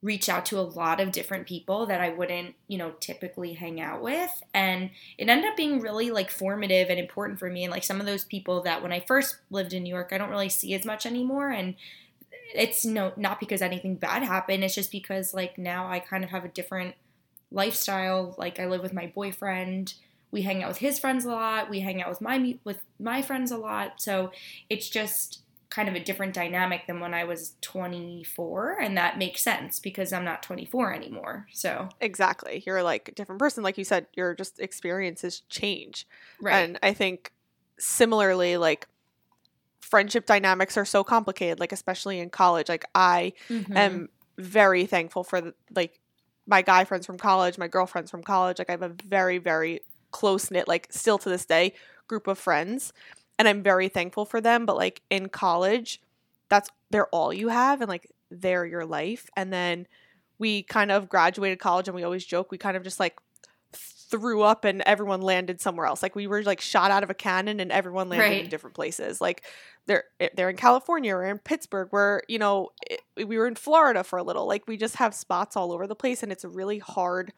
reached 0.00 0.28
out 0.28 0.46
to 0.46 0.58
a 0.58 0.62
lot 0.62 1.00
of 1.00 1.10
different 1.10 1.46
people 1.46 1.86
that 1.86 2.00
I 2.00 2.10
wouldn't, 2.10 2.54
you 2.68 2.78
know, 2.78 2.92
typically 3.00 3.54
hang 3.54 3.80
out 3.80 4.00
with. 4.00 4.30
And 4.54 4.90
it 5.16 5.28
ended 5.28 5.50
up 5.50 5.56
being 5.56 5.80
really 5.80 6.10
like 6.10 6.30
formative 6.30 6.88
and 6.88 7.00
important 7.00 7.40
for 7.40 7.50
me. 7.50 7.64
And 7.64 7.72
like 7.72 7.82
some 7.82 7.98
of 7.98 8.06
those 8.06 8.24
people 8.24 8.62
that 8.62 8.82
when 8.82 8.92
I 8.92 9.00
first 9.00 9.38
lived 9.50 9.72
in 9.72 9.82
New 9.82 9.92
York, 9.92 10.10
I 10.12 10.18
don't 10.18 10.30
really 10.30 10.48
see 10.48 10.72
as 10.74 10.84
much 10.84 11.04
anymore. 11.04 11.50
And 11.50 11.74
it's 12.54 12.84
no 12.84 13.12
not 13.16 13.40
because 13.40 13.60
anything 13.60 13.96
bad 13.96 14.22
happened. 14.22 14.62
It's 14.62 14.74
just 14.74 14.92
because 14.92 15.34
like 15.34 15.58
now 15.58 15.88
I 15.88 15.98
kind 15.98 16.22
of 16.22 16.30
have 16.30 16.44
a 16.44 16.48
different 16.48 16.94
lifestyle. 17.50 18.34
Like 18.38 18.60
I 18.60 18.66
live 18.66 18.82
with 18.82 18.92
my 18.92 19.06
boyfriend. 19.06 19.94
We 20.30 20.42
hang 20.42 20.62
out 20.62 20.68
with 20.68 20.78
his 20.78 20.98
friends 20.98 21.24
a 21.24 21.30
lot. 21.30 21.70
We 21.70 21.80
hang 21.80 22.00
out 22.00 22.10
with 22.10 22.20
my 22.20 22.58
with 22.62 22.84
my 23.00 23.20
friends 23.20 23.50
a 23.50 23.56
lot. 23.56 24.00
So 24.00 24.30
it's 24.70 24.88
just 24.88 25.40
kind 25.70 25.88
of 25.88 25.94
a 25.94 26.00
different 26.02 26.34
dynamic 26.34 26.86
than 26.86 27.00
when 27.00 27.12
I 27.14 27.24
was 27.24 27.54
24 27.60 28.78
and 28.80 28.96
that 28.96 29.18
makes 29.18 29.42
sense 29.42 29.80
because 29.80 30.12
I'm 30.12 30.24
not 30.24 30.42
24 30.42 30.92
anymore. 30.94 31.46
So 31.52 31.88
Exactly. 32.00 32.62
You're 32.64 32.82
like 32.82 33.08
a 33.08 33.12
different 33.12 33.38
person 33.40 33.62
like 33.64 33.76
you 33.78 33.84
said, 33.84 34.06
your 34.14 34.34
just 34.34 34.60
experiences 34.60 35.42
change. 35.48 36.06
right. 36.40 36.68
And 36.68 36.78
I 36.82 36.92
think 36.94 37.32
similarly 37.78 38.56
like 38.56 38.86
friendship 39.80 40.26
dynamics 40.26 40.76
are 40.76 40.84
so 40.84 41.04
complicated 41.04 41.60
like 41.60 41.72
especially 41.72 42.20
in 42.20 42.30
college. 42.30 42.68
Like 42.68 42.84
I 42.94 43.32
Mhm. 43.50 43.76
am 43.76 44.08
very 44.38 44.86
thankful 44.86 45.24
for 45.24 45.40
the, 45.40 45.54
like 45.74 46.00
my 46.46 46.62
guy 46.62 46.84
friends 46.84 47.06
from 47.06 47.18
college, 47.18 47.58
my 47.58 47.68
girlfriends 47.68 48.10
from 48.10 48.22
college. 48.22 48.58
Like 48.58 48.68
I 48.70 48.72
have 48.72 48.82
a 48.82 48.88
very 48.90 49.38
very 49.38 49.80
close 50.10 50.50
knit 50.50 50.68
like 50.68 50.88
still 50.90 51.18
to 51.18 51.28
this 51.28 51.44
day 51.44 51.74
group 52.06 52.26
of 52.26 52.38
friends 52.38 52.92
and 53.38 53.46
I'm 53.48 53.62
very 53.62 53.88
thankful 53.88 54.24
for 54.24 54.40
them, 54.40 54.66
but 54.66 54.76
like 54.76 55.02
in 55.10 55.28
college 55.28 56.00
that's 56.48 56.70
they're 56.90 57.08
all 57.08 57.32
you 57.32 57.48
have 57.48 57.80
and 57.80 57.88
like 57.88 58.10
they're 58.30 58.66
your 58.66 58.84
life. 58.84 59.28
And 59.36 59.52
then 59.52 59.86
we 60.38 60.62
kind 60.62 60.90
of 60.90 61.08
graduated 61.08 61.58
college 61.58 61.88
and 61.88 61.94
we 61.94 62.02
always 62.02 62.24
joke 62.24 62.50
we 62.50 62.58
kind 62.58 62.76
of 62.76 62.82
just 62.82 63.00
like 63.00 63.18
threw 63.72 64.42
up 64.42 64.64
and 64.64 64.82
everyone 64.86 65.20
landed 65.20 65.60
somewhere 65.60 65.86
else. 65.86 66.02
Like 66.02 66.16
we 66.16 66.26
were 66.26 66.42
like 66.42 66.60
shot 66.60 66.90
out 66.90 67.02
of 67.02 67.10
a 67.10 67.14
cannon 67.14 67.60
and 67.60 67.70
everyone 67.70 68.08
landed 68.08 68.44
in 68.44 68.50
different 68.50 68.74
places. 68.74 69.20
Like 69.20 69.44
they're 69.86 70.04
eh, 70.20 70.28
they're 70.34 70.50
in 70.50 70.56
California 70.56 71.14
or 71.14 71.24
in 71.24 71.38
Pittsburgh 71.38 71.88
where 71.90 72.22
you 72.28 72.38
know 72.38 72.70
it, 72.90 73.02
we 73.26 73.36
were 73.36 73.46
in 73.46 73.54
Florida 73.54 74.02
for 74.02 74.18
a 74.18 74.22
little. 74.22 74.46
Like 74.46 74.66
we 74.66 74.76
just 74.76 74.96
have 74.96 75.14
spots 75.14 75.56
all 75.56 75.72
over 75.72 75.86
the 75.86 75.94
place 75.94 76.22
and 76.22 76.32
it's 76.32 76.44
a 76.44 76.48
really 76.48 76.78
hard 76.78 77.32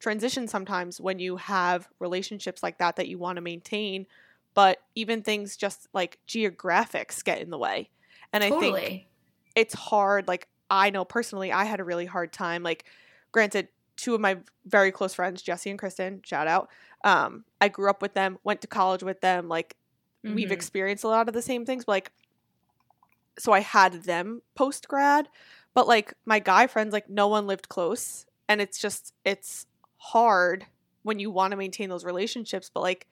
transition 0.00 0.48
sometimes 0.48 1.00
when 1.00 1.18
you 1.18 1.36
have 1.36 1.88
relationships 1.98 2.62
like 2.62 2.78
that 2.78 2.96
that 2.96 3.08
you 3.08 3.18
want 3.18 3.36
to 3.36 3.42
maintain 3.42 4.06
but 4.54 4.78
even 4.94 5.22
things 5.22 5.56
just 5.56 5.88
like 5.92 6.18
geographics 6.28 7.22
get 7.24 7.40
in 7.40 7.50
the 7.50 7.58
way 7.58 7.90
and 8.32 8.42
I 8.42 8.50
think 8.60 9.06
it's 9.54 9.74
hard 9.74 10.26
like 10.28 10.48
i 10.70 10.90
know 10.90 11.04
personally 11.04 11.52
i 11.52 11.64
had 11.64 11.78
a 11.78 11.84
really 11.84 12.06
hard 12.06 12.32
time 12.32 12.62
like 12.62 12.84
granted 13.32 13.68
two 13.96 14.14
of 14.14 14.20
my 14.20 14.38
very 14.66 14.90
close 14.90 15.14
friends 15.14 15.42
jesse 15.42 15.70
and 15.70 15.78
kristen 15.78 16.20
shout 16.24 16.48
out 16.48 16.68
um 17.04 17.44
i 17.60 17.68
grew 17.68 17.88
up 17.90 18.00
with 18.02 18.14
them 18.14 18.38
went 18.44 18.60
to 18.62 18.66
college 18.66 19.02
with 19.02 19.20
them 19.20 19.48
like 19.48 19.76
we've 20.24 20.48
Mhm. 20.48 20.52
experienced 20.52 21.04
a 21.04 21.08
lot 21.08 21.28
of 21.28 21.34
the 21.34 21.42
same 21.42 21.64
things 21.66 21.84
but 21.84 21.92
like 21.92 22.12
so 23.38 23.52
i 23.52 23.60
had 23.60 23.92
them 24.04 24.42
post 24.54 24.88
grad 24.88 25.28
but 25.74 25.86
like 25.86 26.14
my 26.24 26.38
guy 26.38 26.66
friends 26.66 26.92
like 26.92 27.08
no 27.08 27.28
one 27.28 27.46
lived 27.46 27.68
close 27.68 28.26
and 28.48 28.60
it's 28.60 28.78
just 28.78 29.12
it's 29.24 29.66
hard 29.98 30.66
when 31.02 31.18
you 31.18 31.30
want 31.30 31.50
to 31.50 31.56
maintain 31.56 31.88
those 31.88 32.04
relationships 32.04 32.70
but 32.72 32.80
like 32.80 33.06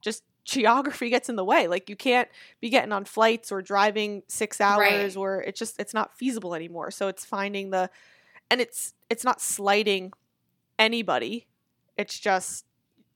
just 0.00 0.22
geography 0.44 1.08
gets 1.10 1.28
in 1.28 1.36
the 1.36 1.44
way 1.44 1.66
like 1.68 1.88
you 1.88 1.96
can't 1.96 2.28
be 2.60 2.68
getting 2.68 2.92
on 2.92 3.04
flights 3.04 3.50
or 3.50 3.62
driving 3.62 4.22
six 4.28 4.60
hours 4.60 5.16
Right. 5.16 5.16
or 5.16 5.40
it's 5.42 5.58
just 5.58 5.80
it's 5.80 5.94
not 5.94 6.16
feasible 6.16 6.54
anymore 6.54 6.90
so 6.90 7.08
it's 7.08 7.24
finding 7.24 7.70
the 7.70 7.88
and 8.50 8.60
it's 8.60 8.92
it's 9.08 9.24
not 9.24 9.40
slighting 9.40 10.12
anybody 10.78 11.46
it's 11.96 12.18
just 12.18 12.66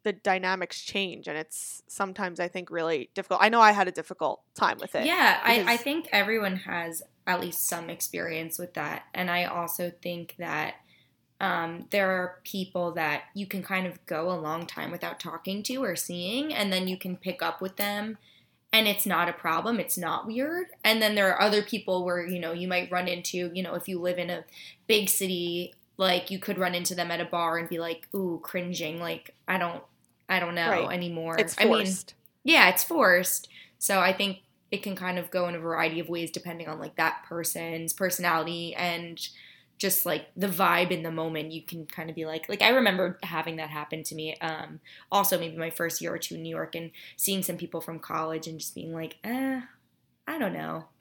the 0.04 0.12
dynamics 0.12 0.80
change 0.80 1.26
and 1.28 1.36
it's 1.36 1.82
sometimes 1.88 2.40
i 2.40 2.48
think 2.48 2.70
really 2.70 3.10
difficult 3.14 3.40
i 3.42 3.48
know 3.48 3.60
i 3.60 3.72
had 3.72 3.88
a 3.88 3.92
difficult 3.92 4.40
time 4.54 4.78
with 4.80 4.94
it 4.94 5.04
Yeah, 5.04 5.38
I, 5.42 5.64
I 5.74 5.76
think 5.76 6.08
everyone 6.12 6.56
has 6.56 7.02
at 7.26 7.40
least 7.40 7.66
some 7.66 7.90
experience 7.90 8.58
with 8.58 8.72
that. 8.74 9.02
And 9.12 9.30
I 9.30 9.44
also 9.44 9.92
think 10.02 10.36
that 10.38 10.76
um, 11.40 11.86
there 11.90 12.10
are 12.10 12.38
people 12.44 12.92
that 12.92 13.24
you 13.34 13.46
can 13.46 13.62
kind 13.62 13.86
of 13.86 14.04
go 14.06 14.30
a 14.30 14.34
long 14.40 14.66
time 14.66 14.90
without 14.90 15.20
talking 15.20 15.62
to 15.64 15.76
or 15.84 15.94
seeing, 15.96 16.52
and 16.52 16.72
then 16.72 16.88
you 16.88 16.96
can 16.96 17.16
pick 17.16 17.42
up 17.42 17.60
with 17.60 17.76
them. 17.76 18.18
And 18.70 18.86
it's 18.86 19.06
not 19.06 19.30
a 19.30 19.32
problem. 19.32 19.80
It's 19.80 19.96
not 19.96 20.26
weird. 20.26 20.66
And 20.84 21.00
then 21.00 21.14
there 21.14 21.32
are 21.32 21.40
other 21.40 21.62
people 21.62 22.04
where, 22.04 22.26
you 22.26 22.38
know, 22.38 22.52
you 22.52 22.68
might 22.68 22.90
run 22.92 23.08
into, 23.08 23.50
you 23.54 23.62
know, 23.62 23.74
if 23.74 23.88
you 23.88 23.98
live 23.98 24.18
in 24.18 24.28
a 24.28 24.44
big 24.86 25.08
city, 25.08 25.72
like 25.96 26.30
you 26.30 26.38
could 26.38 26.58
run 26.58 26.74
into 26.74 26.94
them 26.94 27.10
at 27.10 27.18
a 27.20 27.24
bar 27.24 27.56
and 27.56 27.66
be 27.68 27.78
like, 27.78 28.06
ooh, 28.14 28.40
cringing. 28.42 29.00
Like, 29.00 29.34
I 29.46 29.56
don't, 29.56 29.82
I 30.28 30.38
don't 30.38 30.54
know 30.54 30.68
Right. 30.70 30.92
anymore. 30.92 31.36
it's 31.38 31.54
I 31.58 31.64
mean, 31.64 31.72
forced 31.86 32.14
yeah, 32.44 32.68
it's 32.68 32.84
forced. 32.84 33.48
So 33.78 34.00
I 34.00 34.12
think 34.12 34.38
it 34.70 34.82
can 34.82 34.96
kind 34.96 35.18
of 35.18 35.30
go 35.30 35.48
in 35.48 35.54
a 35.54 35.58
variety 35.58 35.98
of 36.00 36.08
ways 36.10 36.30
depending 36.30 36.68
on 36.68 36.78
like 36.78 36.96
that 36.96 37.24
person's 37.26 37.92
personality 37.94 38.74
and 38.74 39.26
just 39.78 40.04
like 40.04 40.26
the 40.36 40.48
vibe 40.48 40.90
in 40.90 41.02
the 41.02 41.10
moment. 41.10 41.52
You 41.52 41.62
can 41.62 41.86
kind 41.86 42.10
of 42.10 42.16
be 42.16 42.26
like, 42.26 42.48
like 42.48 42.62
I 42.62 42.70
remember 42.70 43.18
having 43.22 43.56
that 43.56 43.70
happen 43.70 44.02
to 44.04 44.14
me. 44.14 44.36
Um, 44.40 44.80
also 45.10 45.38
maybe 45.38 45.56
my 45.56 45.70
first 45.70 46.00
year 46.00 46.12
or 46.12 46.18
two 46.18 46.34
in 46.34 46.42
New 46.42 46.54
York 46.54 46.74
and 46.74 46.90
seeing 47.16 47.42
some 47.42 47.56
people 47.56 47.80
from 47.80 47.98
college 47.98 48.46
and 48.46 48.58
just 48.58 48.74
being 48.74 48.92
like, 48.92 49.16
eh, 49.24 49.60
I 50.26 50.38
don't 50.38 50.52
know. 50.52 50.86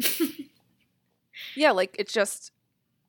yeah 1.56 1.72
like 1.72 1.96
it's 2.00 2.14
just 2.14 2.52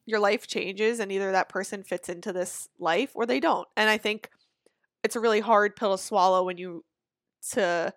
your 0.06 0.20
life 0.20 0.46
changes 0.46 1.00
and 1.00 1.12
either 1.12 1.32
that 1.32 1.48
person 1.48 1.82
fits 1.82 2.08
into 2.08 2.32
this 2.32 2.68
life 2.78 3.10
or 3.14 3.26
they 3.26 3.40
don't 3.40 3.68
and 3.76 3.90
i 3.90 3.98
think 3.98 4.30
it's 5.04 5.16
a 5.16 5.20
really 5.20 5.40
hard 5.40 5.76
pill 5.76 5.96
to 5.96 6.02
swallow 6.02 6.44
when 6.44 6.58
you 6.58 6.84
to 7.50 7.92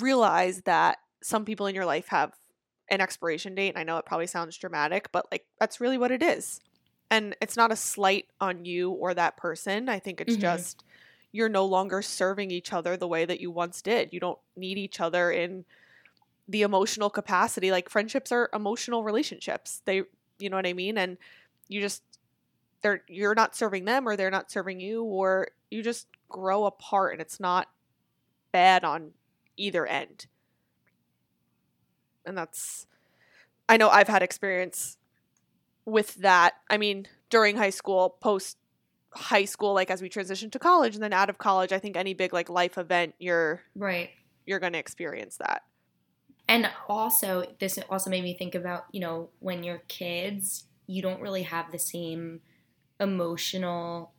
realize 0.00 0.62
that 0.62 0.98
some 1.22 1.44
people 1.44 1.66
in 1.66 1.74
your 1.74 1.84
life 1.84 2.08
have 2.08 2.32
an 2.90 3.00
expiration 3.00 3.54
date 3.54 3.70
and 3.70 3.78
i 3.78 3.82
know 3.82 3.98
it 3.98 4.06
probably 4.06 4.26
sounds 4.26 4.56
dramatic 4.56 5.08
but 5.12 5.26
like 5.30 5.44
that's 5.58 5.80
really 5.80 5.98
what 5.98 6.10
it 6.10 6.22
is 6.22 6.60
and 7.10 7.36
it's 7.40 7.56
not 7.56 7.72
a 7.72 7.76
slight 7.76 8.28
on 8.40 8.64
you 8.64 8.90
or 8.90 9.14
that 9.14 9.36
person. 9.36 9.88
I 9.88 9.98
think 9.98 10.20
it's 10.20 10.36
Mhm. 10.36 10.40
just 10.40 10.84
you're 11.32 11.48
no 11.48 11.64
longer 11.64 12.02
serving 12.02 12.50
each 12.50 12.72
other 12.72 12.96
the 12.96 13.06
way 13.08 13.24
that 13.24 13.40
you 13.40 13.50
once 13.50 13.82
did. 13.82 14.12
You 14.12 14.20
don't 14.20 14.38
need 14.56 14.78
each 14.78 15.00
other 15.00 15.30
in 15.30 15.64
the 16.48 16.62
emotional 16.62 17.10
capacity. 17.10 17.70
Like 17.70 17.88
friendships 17.88 18.32
are 18.32 18.48
emotional 18.52 19.04
relationships. 19.04 19.82
They 19.84 20.02
you 20.38 20.48
know 20.50 20.56
what 20.56 20.66
i 20.66 20.72
mean? 20.72 20.96
And 20.98 21.18
you 21.68 21.80
just 21.80 22.02
they're 22.82 23.02
you're 23.08 23.34
not 23.34 23.54
serving 23.54 23.84
them 23.84 24.08
or 24.08 24.16
they're 24.16 24.30
not 24.30 24.50
serving 24.50 24.80
you 24.80 25.04
or 25.04 25.48
you 25.70 25.82
just 25.82 26.08
grow 26.28 26.64
apart 26.64 27.12
and 27.12 27.20
it's 27.20 27.38
not 27.40 27.68
bad 28.52 28.84
on 28.84 29.12
either 29.56 29.86
end. 29.86 30.26
And 32.24 32.36
that's 32.36 32.86
i 33.68 33.76
know 33.76 33.88
i've 33.88 34.08
had 34.08 34.22
experience 34.22 34.96
with 35.90 36.14
that 36.16 36.54
i 36.68 36.76
mean 36.76 37.06
during 37.28 37.56
high 37.56 37.70
school 37.70 38.16
post 38.20 38.56
high 39.12 39.44
school 39.44 39.74
like 39.74 39.90
as 39.90 40.00
we 40.00 40.08
transition 40.08 40.50
to 40.50 40.58
college 40.58 40.94
and 40.94 41.02
then 41.02 41.12
out 41.12 41.28
of 41.28 41.38
college 41.38 41.72
i 41.72 41.78
think 41.78 41.96
any 41.96 42.14
big 42.14 42.32
like 42.32 42.48
life 42.48 42.78
event 42.78 43.14
you're 43.18 43.60
right. 43.74 44.10
you're 44.46 44.60
going 44.60 44.72
to 44.72 44.78
experience 44.78 45.36
that 45.36 45.62
And 46.50 46.68
also, 46.88 47.44
this 47.60 47.78
also 47.88 48.10
made 48.10 48.24
me 48.24 48.34
think 48.34 48.56
about, 48.56 48.86
you 48.90 48.98
know, 49.00 49.28
when 49.38 49.62
you're 49.62 49.84
kids, 49.86 50.64
you 50.88 51.00
don't 51.00 51.20
really 51.20 51.44
have 51.44 51.70
the 51.70 51.78
same 51.78 52.40
emotional 52.98 54.12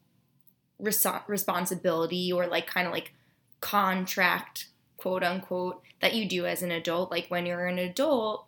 res- 0.79 1.05
responsibility 1.27 2.31
or 2.31 2.47
like 2.47 2.67
kind 2.67 2.87
of 2.87 2.93
like 2.93 3.11
contract, 3.59 4.67
quote 4.95 5.23
unquote, 5.23 5.81
that 5.99 6.13
you 6.15 6.25
do 6.25 6.45
as 6.45 6.63
an 6.63 6.71
adult. 6.71 7.11
Like 7.11 7.27
when 7.27 7.45
you're 7.45 7.67
an 7.67 7.79
adult, 7.79 8.47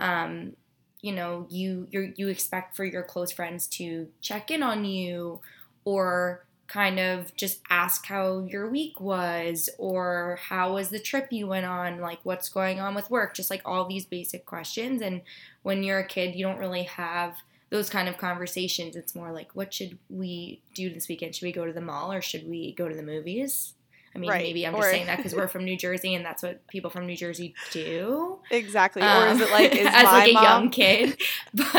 um, 0.00 0.56
you 1.02 1.12
know, 1.12 1.46
you 1.48 1.86
you 1.90 2.12
you 2.16 2.28
expect 2.28 2.76
for 2.76 2.84
your 2.84 3.02
close 3.02 3.32
friends 3.32 3.66
to 3.68 4.08
check 4.20 4.50
in 4.50 4.62
on 4.62 4.84
you 4.84 5.40
or 5.84 6.44
kind 6.66 7.00
of 7.00 7.34
just 7.34 7.60
ask 7.68 8.06
how 8.06 8.40
your 8.40 8.70
week 8.70 9.00
was 9.00 9.68
or 9.76 10.38
how 10.40 10.74
was 10.74 10.90
the 10.90 11.00
trip 11.00 11.26
you 11.32 11.48
went 11.48 11.66
on 11.66 12.00
like 12.00 12.20
what's 12.22 12.48
going 12.48 12.78
on 12.78 12.94
with 12.94 13.10
work 13.10 13.34
just 13.34 13.50
like 13.50 13.62
all 13.64 13.88
these 13.88 14.04
basic 14.04 14.46
questions. 14.46 15.02
And 15.02 15.22
when 15.62 15.82
you're 15.82 15.98
a 15.98 16.06
kid 16.06 16.36
you 16.36 16.46
don't 16.46 16.58
really 16.58 16.84
have 16.84 17.36
those 17.70 17.90
kind 17.90 18.08
of 18.08 18.18
conversations. 18.18 18.94
It's 18.94 19.16
more 19.16 19.32
like 19.32 19.50
what 19.54 19.74
should 19.74 19.98
we 20.08 20.60
do 20.74 20.92
this 20.92 21.08
weekend? 21.08 21.34
Should 21.34 21.46
we 21.46 21.52
go 21.52 21.66
to 21.66 21.72
the 21.72 21.80
mall 21.80 22.12
or 22.12 22.20
should 22.20 22.48
we 22.48 22.72
go 22.72 22.88
to 22.88 22.94
the 22.94 23.02
movies 23.02 23.74
i 24.14 24.18
mean 24.18 24.30
Right, 24.30 24.42
maybe 24.42 24.66
i'm 24.66 24.74
or- 24.74 24.78
just 24.80 24.90
saying 24.90 25.06
that 25.06 25.16
because 25.18 25.34
we're 25.34 25.48
from 25.54 25.64
new 25.64 25.76
jersey 25.76 26.14
and 26.14 26.24
that's 26.24 26.42
what 26.42 26.66
people 26.68 26.90
from 26.90 27.06
new 27.06 27.16
jersey 27.16 27.54
do. 27.72 28.38
Exactly 28.50 29.02
or 29.02 29.26
is 29.28 29.36
um, 29.36 29.42
it 29.42 29.50
like 29.50 29.74
is 29.74 29.86
as 29.90 30.04
my 30.04 30.12
like 30.12 30.30
a 30.30 30.32
mom 30.34 30.44
young 30.44 30.70
kid 30.70 31.20
but 31.54 31.74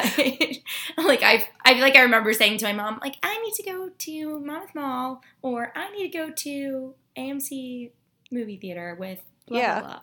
like 1.05 1.23
i 1.23 1.45
i 1.65 1.73
feel 1.73 1.81
like 1.81 1.95
i 1.95 2.01
remember 2.01 2.33
saying 2.33 2.57
to 2.59 2.65
my 2.65 2.73
mom 2.73 2.99
like 3.01 3.15
i 3.23 3.37
need 3.41 3.53
to 3.53 3.63
go 3.63 3.89
to 3.97 4.39
monmouth 4.39 4.73
mall 4.75 5.21
or 5.41 5.71
i 5.75 5.89
need 5.91 6.11
to 6.11 6.17
go 6.17 6.31
to 6.31 6.93
amc 7.17 7.91
movie 8.31 8.57
theater 8.57 8.95
with 8.99 9.19
blah 9.47 9.57
Yeah. 9.59 9.79
blah 9.79 9.89
blah. 9.89 9.99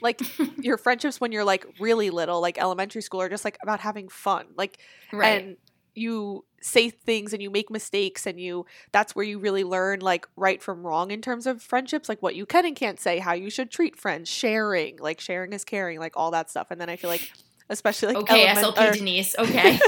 Like 0.00 0.20
your 0.64 0.78
friendships 0.78 1.20
when 1.20 1.32
you're 1.32 1.44
like 1.44 1.66
really 1.80 2.10
little 2.10 2.40
like 2.40 2.56
elementary 2.58 3.02
school 3.02 3.20
are 3.22 3.28
just 3.28 3.44
like 3.44 3.58
about 3.62 3.80
having 3.80 4.08
fun 4.08 4.46
like 4.56 4.78
right. 5.12 5.42
and 5.44 5.56
you 5.94 6.44
say 6.66 6.90
things 6.90 7.32
and 7.32 7.40
you 7.40 7.48
make 7.48 7.70
mistakes 7.70 8.26
and 8.26 8.40
you 8.40 8.66
that's 8.92 9.14
where 9.14 9.24
you 9.24 9.38
really 9.38 9.62
learn 9.64 10.00
like 10.00 10.26
right 10.36 10.60
from 10.62 10.84
wrong 10.84 11.10
in 11.12 11.22
terms 11.22 11.46
of 11.46 11.62
friendships 11.62 12.08
like 12.08 12.20
what 12.20 12.34
you 12.34 12.44
can 12.44 12.66
and 12.66 12.74
can't 12.74 12.98
say 12.98 13.18
how 13.18 13.32
you 13.32 13.48
should 13.48 13.70
treat 13.70 13.94
friends 13.96 14.28
sharing 14.28 14.96
like 14.98 15.20
sharing 15.20 15.52
is 15.52 15.64
caring 15.64 16.00
like 16.00 16.12
all 16.16 16.32
that 16.32 16.50
stuff 16.50 16.68
and 16.72 16.80
then 16.80 16.88
i 16.90 16.96
feel 16.96 17.08
like 17.08 17.30
especially 17.70 18.08
like 18.14 18.16
okay, 18.16 18.46
element- 18.46 18.76
SLP 18.76 18.88
or- 18.88 18.92
Denise. 18.94 19.34
Okay. 19.38 19.78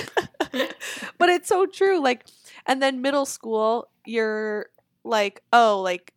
but 1.18 1.28
it's 1.28 1.49
so 1.49 1.66
true 1.66 2.00
like 2.02 2.25
and 2.66 2.80
then 2.80 3.02
middle 3.02 3.26
school 3.26 3.88
you're 4.06 4.66
like 5.04 5.42
oh 5.52 5.80
like 5.82 6.12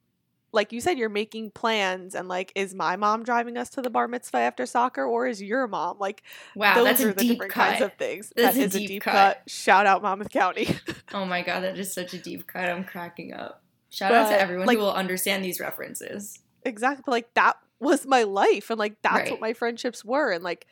like 0.54 0.72
you 0.74 0.82
said 0.82 0.98
you're 0.98 1.08
making 1.10 1.52
plans 1.52 2.14
and 2.16 2.28
like 2.28 2.52
is 2.56 2.74
my 2.76 2.96
mom 2.96 3.24
driving 3.24 3.56
us 3.58 3.70
to 3.70 3.82
the 3.82 3.90
bar 3.90 4.08
mitzvah 4.08 4.38
after 4.40 4.66
soccer 4.66 5.06
or 5.06 5.26
is 5.28 5.42
your 5.42 5.68
mom 5.68 5.98
like 6.00 6.24
Wow, 6.56 6.76
those 6.76 6.84
that's 6.86 7.02
are 7.04 7.10
a 7.10 7.14
the 7.14 7.22
deep 7.22 7.32
different 7.32 7.52
cut. 7.54 7.70
kinds 7.70 7.82
of 7.82 7.94
things 7.94 8.34
That's 8.36 8.56
That 8.58 8.62
a 8.62 8.66
is 8.66 8.74
deep 8.74 9.02
cut. 9.04 9.42
shout 9.48 9.86
out 9.86 10.02
monmouth 10.02 10.30
county 10.30 10.76
oh 11.14 11.26
my 11.26 11.42
god, 11.42 11.62
that 11.62 11.78
is 11.80 11.94
such 11.94 12.14
a 12.14 12.18
deep 12.18 12.48
cut. 12.48 12.68
I'm 12.70 12.84
cracking 12.84 13.34
up. 13.34 13.62
Shout 13.90 14.14
out 14.14 14.30
to 14.30 14.40
everyone 14.40 14.68
like- 14.68 14.78
who 14.78 14.84
will 14.84 14.94
understand 14.94 15.44
these 15.44 15.60
references. 15.60 16.40
exactly 16.66 17.04
but 17.06 17.12
like 17.12 17.34
that 17.36 17.58
was 17.80 18.06
my 18.06 18.24
life 18.24 18.70
and 18.70 18.78
like 18.78 19.02
that's 19.02 19.16
Right. 19.16 19.32
what 19.32 19.42
my 19.42 19.54
friendships 19.54 20.06
were 20.06 20.32
and 20.32 20.44
like 20.44 20.68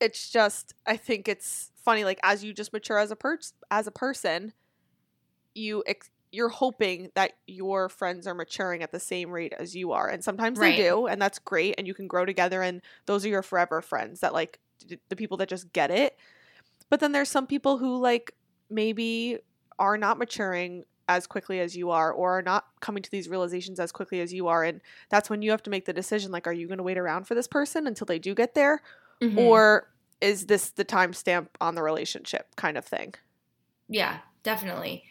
it's 0.00 0.30
just 0.30 0.74
i 0.86 0.96
think 0.96 1.28
it's 1.28 1.70
funny 1.84 2.04
like 2.04 2.18
as 2.22 2.44
you 2.44 2.52
just 2.52 2.72
mature 2.72 2.98
as 2.98 3.10
a 3.10 3.16
per- 3.16 3.38
as 3.70 3.86
a 3.86 3.90
person 3.90 4.52
you 5.54 5.82
ex- 5.86 6.10
you're 6.32 6.48
hoping 6.48 7.10
that 7.14 7.32
your 7.46 7.88
friends 7.88 8.26
are 8.26 8.34
maturing 8.34 8.82
at 8.82 8.90
the 8.90 8.98
same 9.00 9.30
rate 9.30 9.52
as 9.58 9.76
you 9.76 9.92
are 9.92 10.08
and 10.08 10.24
sometimes 10.24 10.58
Right. 10.58 10.76
they 10.76 10.82
do 10.82 11.06
and 11.06 11.20
that's 11.22 11.38
great 11.38 11.74
and 11.78 11.86
you 11.86 11.94
can 11.94 12.08
grow 12.08 12.24
together 12.24 12.62
and 12.62 12.82
those 13.06 13.24
are 13.24 13.28
your 13.28 13.42
forever 13.42 13.80
friends 13.82 14.20
that 14.20 14.32
like 14.32 14.58
d- 14.86 14.98
the 15.08 15.16
people 15.16 15.36
that 15.38 15.48
just 15.48 15.72
get 15.72 15.90
it 15.90 16.18
but 16.90 17.00
then 17.00 17.12
there's 17.12 17.28
some 17.28 17.46
people 17.46 17.78
who 17.78 17.98
like 18.00 18.34
maybe 18.70 19.38
are 19.78 19.96
not 19.98 20.18
maturing 20.18 20.84
as 21.08 21.26
quickly 21.26 21.60
as 21.60 21.76
you 21.76 21.90
are 21.90 22.12
or 22.12 22.38
are 22.38 22.42
not 22.42 22.66
coming 22.80 23.02
to 23.02 23.10
these 23.10 23.28
realizations 23.28 23.78
as 23.80 23.92
quickly 23.92 24.20
as 24.20 24.32
you 24.32 24.46
are 24.48 24.64
and 24.64 24.80
that's 25.10 25.28
when 25.28 25.42
you 25.42 25.50
have 25.50 25.62
to 25.62 25.70
make 25.70 25.84
the 25.84 25.92
decision 25.92 26.30
like 26.32 26.46
are 26.46 26.52
you 26.52 26.66
going 26.66 26.78
to 26.78 26.84
wait 26.84 26.96
around 26.98 27.26
for 27.26 27.34
this 27.34 27.48
person 27.48 27.86
until 27.86 28.04
they 28.06 28.18
do 28.18 28.34
get 28.34 28.54
there 28.54 28.80
Mhm. 29.20 29.36
or 29.38 29.88
is 30.20 30.46
this 30.46 30.70
the 30.70 30.84
timestamp 30.84 31.48
on 31.60 31.74
the 31.74 31.82
relationship 31.82 32.54
kind 32.56 32.78
of 32.78 32.84
thing 32.84 33.12
Yeah, 33.88 34.20
definitely. 34.44 35.04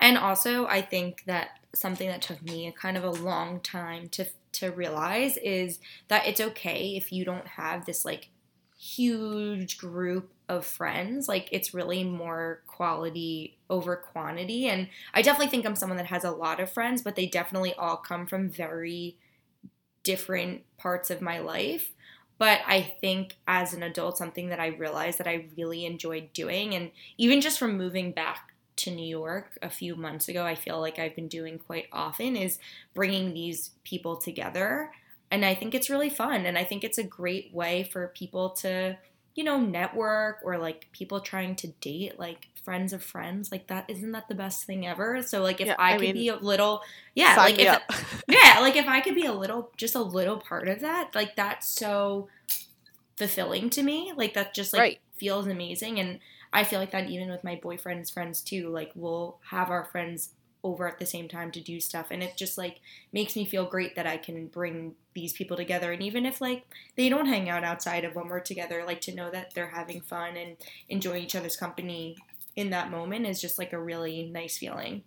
And 0.00 0.18
also, 0.18 0.66
I 0.66 0.82
think 0.82 1.24
that 1.26 1.58
something 1.74 2.08
that 2.08 2.22
took 2.22 2.42
me 2.42 2.66
a 2.66 2.72
kind 2.72 2.96
of 2.96 3.04
a 3.04 3.10
long 3.10 3.60
time 3.60 4.08
to 4.10 4.26
to 4.52 4.70
realize 4.70 5.36
is 5.38 5.80
that 6.06 6.26
it's 6.26 6.40
okay 6.40 6.94
if 6.96 7.10
you 7.10 7.24
don't 7.24 7.48
have 7.48 7.84
this 7.86 8.04
like 8.04 8.28
huge 8.78 9.78
group 9.78 10.30
of 10.48 10.64
friends. 10.64 11.28
Like 11.28 11.48
it's 11.50 11.74
really 11.74 12.04
more 12.04 12.62
quality 12.66 13.56
over 13.68 13.96
quantity. 13.96 14.68
And 14.68 14.88
I 15.12 15.22
definitely 15.22 15.48
think 15.50 15.66
I'm 15.66 15.74
someone 15.74 15.96
that 15.96 16.06
has 16.06 16.22
a 16.24 16.30
lot 16.30 16.60
of 16.60 16.70
friends, 16.70 17.02
but 17.02 17.16
they 17.16 17.26
definitely 17.26 17.74
all 17.74 17.96
come 17.96 18.26
from 18.26 18.48
very 18.48 19.16
different 20.02 20.62
parts 20.76 21.10
of 21.10 21.22
my 21.22 21.38
life. 21.38 21.92
But 22.38 22.60
I 22.66 22.82
think 22.82 23.36
as 23.46 23.72
an 23.74 23.82
adult, 23.82 24.18
something 24.18 24.48
that 24.48 24.60
I 24.60 24.68
realized 24.68 25.18
that 25.18 25.28
I 25.28 25.46
really 25.56 25.86
enjoyed 25.86 26.32
doing, 26.32 26.74
and 26.74 26.90
even 27.16 27.40
just 27.40 27.58
from 27.58 27.78
moving 27.78 28.12
back 28.12 28.53
to 28.76 28.90
New 28.90 29.06
York 29.06 29.58
a 29.62 29.70
few 29.70 29.96
months 29.96 30.28
ago, 30.28 30.44
I 30.44 30.54
feel 30.54 30.80
like 30.80 30.98
I've 30.98 31.16
been 31.16 31.28
doing 31.28 31.58
quite 31.58 31.86
often 31.92 32.36
is 32.36 32.58
bringing 32.94 33.34
these 33.34 33.70
people 33.84 34.16
together. 34.16 34.90
And 35.30 35.44
I 35.44 35.54
think 35.54 35.74
it's 35.74 35.90
really 35.90 36.10
fun. 36.10 36.46
And 36.46 36.56
I 36.58 36.64
think 36.64 36.84
it's 36.84 36.98
a 36.98 37.04
great 37.04 37.52
way 37.52 37.88
for 37.92 38.08
people 38.16 38.50
to, 38.62 38.96
you 39.34 39.44
know, 39.44 39.60
network 39.60 40.38
or 40.44 40.58
like 40.58 40.88
people 40.92 41.20
trying 41.20 41.56
to 41.56 41.68
date, 41.80 42.18
like 42.18 42.48
friends 42.62 42.92
of 42.92 43.02
friends. 43.02 43.50
Like 43.50 43.66
that, 43.68 43.86
isn't 43.88 44.12
that 44.12 44.28
the 44.28 44.34
best 44.34 44.64
thing 44.64 44.86
ever? 44.86 45.22
So, 45.22 45.42
like, 45.42 45.60
if 45.60 45.70
Yeah, 45.70 45.76
I, 45.78 45.94
I 45.94 45.98
could 45.98 46.12
mean, 46.12 46.12
be 46.12 46.28
a 46.28 46.36
little, 46.36 46.82
yeah, 47.14 47.38
like 47.40 47.58
if, 47.58 47.76
yeah, 48.28 48.58
like 48.60 48.76
if 48.76 48.86
I 48.86 49.00
could 49.00 49.14
be 49.14 49.26
a 49.26 49.32
little, 49.32 49.72
just 49.76 49.94
a 49.96 50.02
little 50.02 50.38
part 50.38 50.68
of 50.68 50.80
that, 50.80 51.10
like 51.14 51.34
that's 51.36 51.66
so 51.68 52.28
fulfilling 53.16 53.70
to 53.70 53.82
me. 53.82 54.12
Like 54.16 54.34
that 54.34 54.54
just 54.54 54.72
like 54.72 54.82
Right. 54.82 55.00
feels 55.16 55.46
amazing. 55.46 56.00
And 56.00 56.20
I 56.54 56.64
feel 56.64 56.78
like 56.80 56.92
that 56.92 57.10
even 57.10 57.28
with 57.30 57.44
my 57.44 57.56
boyfriend's 57.62 58.08
friends 58.10 58.40
too. 58.40 58.68
Like 58.70 58.92
we'll 58.94 59.38
have 59.50 59.68
our 59.70 59.84
friends 59.84 60.30
over 60.62 60.88
at 60.88 60.98
the 60.98 61.04
same 61.04 61.28
time 61.28 61.50
to 61.52 61.60
do 61.60 61.78
stuff. 61.80 62.06
And 62.10 62.22
it 62.22 62.38
just 62.38 62.56
like 62.56 62.80
makes 63.12 63.36
me 63.36 63.44
feel 63.44 63.66
great 63.66 63.96
that 63.96 64.06
I 64.06 64.16
can 64.16 64.46
bring 64.46 64.94
these 65.12 65.34
people 65.34 65.58
together. 65.58 65.92
And 65.92 66.02
even 66.02 66.24
if 66.24 66.40
like 66.40 66.64
they 66.96 67.10
don't 67.10 67.26
hang 67.26 67.50
out 67.50 67.64
outside 67.64 68.04
of 68.04 68.14
when 68.14 68.28
we're 68.28 68.40
together, 68.40 68.82
like 68.86 69.02
to 69.02 69.14
know 69.14 69.30
that 69.30 69.52
they're 69.52 69.68
having 69.68 70.00
fun 70.00 70.38
and 70.38 70.56
enjoying 70.88 71.24
each 71.24 71.36
other's 71.36 71.56
company 71.56 72.16
in 72.56 72.70
that 72.70 72.90
moment 72.90 73.26
is 73.26 73.40
just 73.42 73.58
like 73.58 73.72
a 73.74 73.78
really 73.78 74.30
nice 74.32 74.56
feeling. 74.56 75.02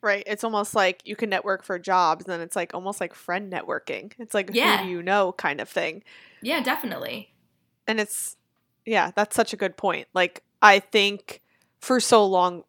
right 0.00 0.22
it's 0.26 0.44
almost 0.44 0.74
like 0.74 1.02
you 1.04 1.14
can 1.16 1.28
network 1.30 1.62
for 1.64 1.78
jobs 1.78 2.24
and 2.24 2.32
then 2.32 2.40
it's 2.40 2.56
like 2.56 2.72
almost 2.74 3.00
like 3.00 3.12
friend 3.12 3.52
networking 3.52 4.12
it's 4.18 4.34
like 4.34 4.50
Yeah. 4.52 4.78
who 4.78 4.84
do 4.84 4.90
you 4.90 5.02
know 5.02 5.32
kind 5.32 5.60
of 5.60 5.68
thing 5.68 6.02
Yeah, 6.40 6.62
definitely. 6.62 7.32
and 7.88 8.00
it's 8.00 8.36
yeah 8.86 9.10
that's 9.16 9.34
such 9.36 9.52
a 9.52 9.56
good 9.56 9.76
point 9.76 10.06
like 10.14 10.42
i 10.62 10.78
think 10.78 11.42
for 11.80 12.00
so 12.00 12.24
long 12.24 12.62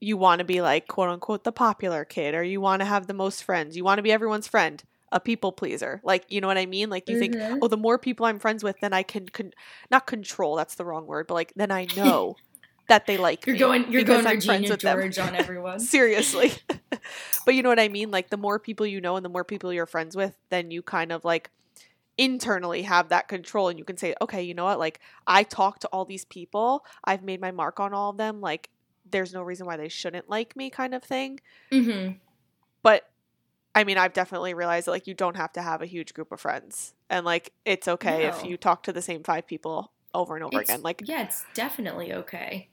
you 0.00 0.16
want 0.18 0.40
to 0.40 0.44
be 0.44 0.60
like 0.60 0.86
quote 0.88 1.08
unquote 1.08 1.44
the 1.44 1.52
popular 1.52 2.04
kid 2.04 2.34
or 2.34 2.42
you 2.42 2.60
want 2.60 2.80
to 2.80 2.86
have 2.86 3.06
the 3.06 3.14
most 3.14 3.42
friends 3.44 3.76
you 3.76 3.84
want 3.84 3.98
to 3.98 4.02
be 4.02 4.12
everyone's 4.12 4.46
friend 4.48 4.82
a 5.12 5.20
people 5.20 5.52
pleaser 5.52 6.00
like 6.04 6.24
you 6.28 6.40
know 6.40 6.48
what 6.48 6.58
i 6.58 6.66
mean 6.66 6.90
like 6.90 7.08
you 7.08 7.18
think 7.18 7.34
Mhm. 7.36 7.60
oh 7.62 7.68
the 7.68 7.76
more 7.76 7.96
people 7.96 8.26
i'm 8.26 8.38
friends 8.40 8.62
with 8.64 8.76
then 8.80 8.92
i 8.92 9.02
can 9.02 9.28
con- 9.28 9.52
not 9.90 10.06
control 10.06 10.56
that's 10.56 10.74
the 10.74 10.84
wrong 10.84 11.06
word 11.06 11.26
but 11.28 11.34
like 11.34 11.52
then 11.56 11.70
i 11.70 11.86
know 11.96 12.34
that 12.88 13.06
they 13.06 13.16
like 13.16 13.46
You're 13.46 13.56
going 13.56 13.90
you're 13.90 14.02
going 14.02 14.26
I'm 14.26 14.40
friends 14.40 14.68
Regina 14.70 14.70
with 14.74 15.14
them. 15.14 15.28
On 15.28 15.34
everyone. 15.36 15.78
seriously 15.96 16.52
but 17.46 17.54
you 17.54 17.62
know 17.62 17.68
what 17.68 17.78
i 17.80 17.88
mean 17.88 18.10
like 18.10 18.30
the 18.30 18.36
more 18.36 18.58
people 18.58 18.84
you 18.86 19.00
know 19.00 19.16
and 19.16 19.24
the 19.24 19.28
more 19.30 19.44
people 19.44 19.72
you're 19.72 19.86
friends 19.86 20.16
with 20.16 20.36
then 20.50 20.70
you 20.70 20.82
kind 20.82 21.12
of 21.12 21.24
like 21.24 21.50
internally 22.18 22.82
have 22.82 23.08
that 23.10 23.28
control 23.28 23.68
and 23.68 23.78
you 23.78 23.84
can 23.84 23.96
say 23.96 24.14
okay 24.22 24.42
you 24.42 24.54
know 24.54 24.64
what? 24.64 24.78
Like 24.78 25.00
i 25.26 25.42
talk 25.42 25.80
to 25.80 25.88
all 25.88 26.04
these 26.04 26.24
people. 26.24 26.84
I've 27.04 27.22
made 27.22 27.40
my 27.40 27.50
mark 27.50 27.78
on 27.80 27.92
all 27.92 28.10
of 28.10 28.16
them. 28.16 28.40
Like 28.40 28.70
there's 29.10 29.32
no 29.32 29.42
reason 29.42 29.66
why 29.66 29.76
they 29.76 29.88
shouldn't 29.88 30.28
like 30.28 30.56
me 30.56 30.70
kind 30.70 30.94
of 30.94 31.02
thing. 31.02 31.40
Hmm 31.70 32.08
but 32.82 33.10
i 33.74 33.82
mean 33.84 33.98
i've 33.98 34.12
definitely 34.12 34.54
realized 34.54 34.86
that 34.86 34.92
like 34.92 35.06
you 35.08 35.14
don't 35.14 35.36
have 35.36 35.52
to 35.52 35.60
have 35.60 35.82
a 35.82 35.86
huge 35.86 36.14
group 36.14 36.30
of 36.30 36.40
friends 36.40 36.94
and 37.10 37.26
like 37.26 37.52
it's 37.64 37.88
okay 37.88 38.26
if 38.26 38.44
you 38.44 38.56
talk 38.56 38.82
to 38.84 38.92
the 38.92 39.02
same 39.02 39.24
five 39.24 39.44
people 39.46 39.90
over 40.14 40.36
and 40.36 40.44
over 40.44 40.60
It's- 40.60 40.68
again 40.68 40.82
like 40.82 41.02
yeah, 41.04 41.22
it's 41.24 41.44
definitely 41.54 42.12
okay. 42.12 42.68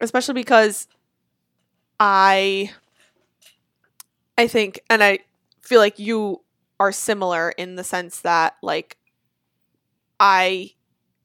especially 0.00 0.34
because 0.34 0.86
I 1.98 2.70
I 4.38 4.46
think 4.46 4.80
and 4.88 5.02
I 5.02 5.18
feel 5.60 5.80
like 5.80 5.98
you 5.98 6.40
are 6.80 6.90
similar 6.90 7.50
in 7.50 7.76
the 7.76 7.84
sense 7.84 8.20
that 8.22 8.56
like 8.62 8.96
I 10.18 10.72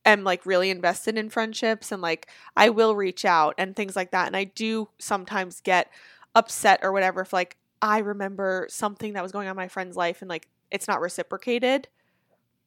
am 0.06 0.24
like 0.24 0.46
really 0.46 0.70
invested 0.70 1.18
in 1.18 1.30
friendships 1.30 1.92
and 1.92 2.02
like 2.02 2.28
I 2.56 2.70
will 2.70 2.96
reach 2.96 3.26
out 3.26 3.56
and 3.58 3.76
things 3.76 3.96
like 3.96 4.12
that. 4.12 4.28
And 4.28 4.38
I 4.38 4.44
do 4.44 4.90
sometimes 5.00 5.62
get 5.62 5.90
upset 6.36 6.82
or 6.84 6.92
whatever 6.92 7.22
if 7.22 7.34
like 7.34 7.58
I 7.82 8.00
remember 8.00 8.68
something 8.70 9.14
that 9.14 9.24
was 9.24 9.32
going 9.32 9.48
on 9.48 9.52
in 9.52 9.58
my 9.58 9.68
friend's 9.70 9.96
life 9.96 10.22
and 10.22 10.30
like 10.30 10.48
it's 10.70 10.88
not 10.88 11.02
reciprocated. 11.02 11.88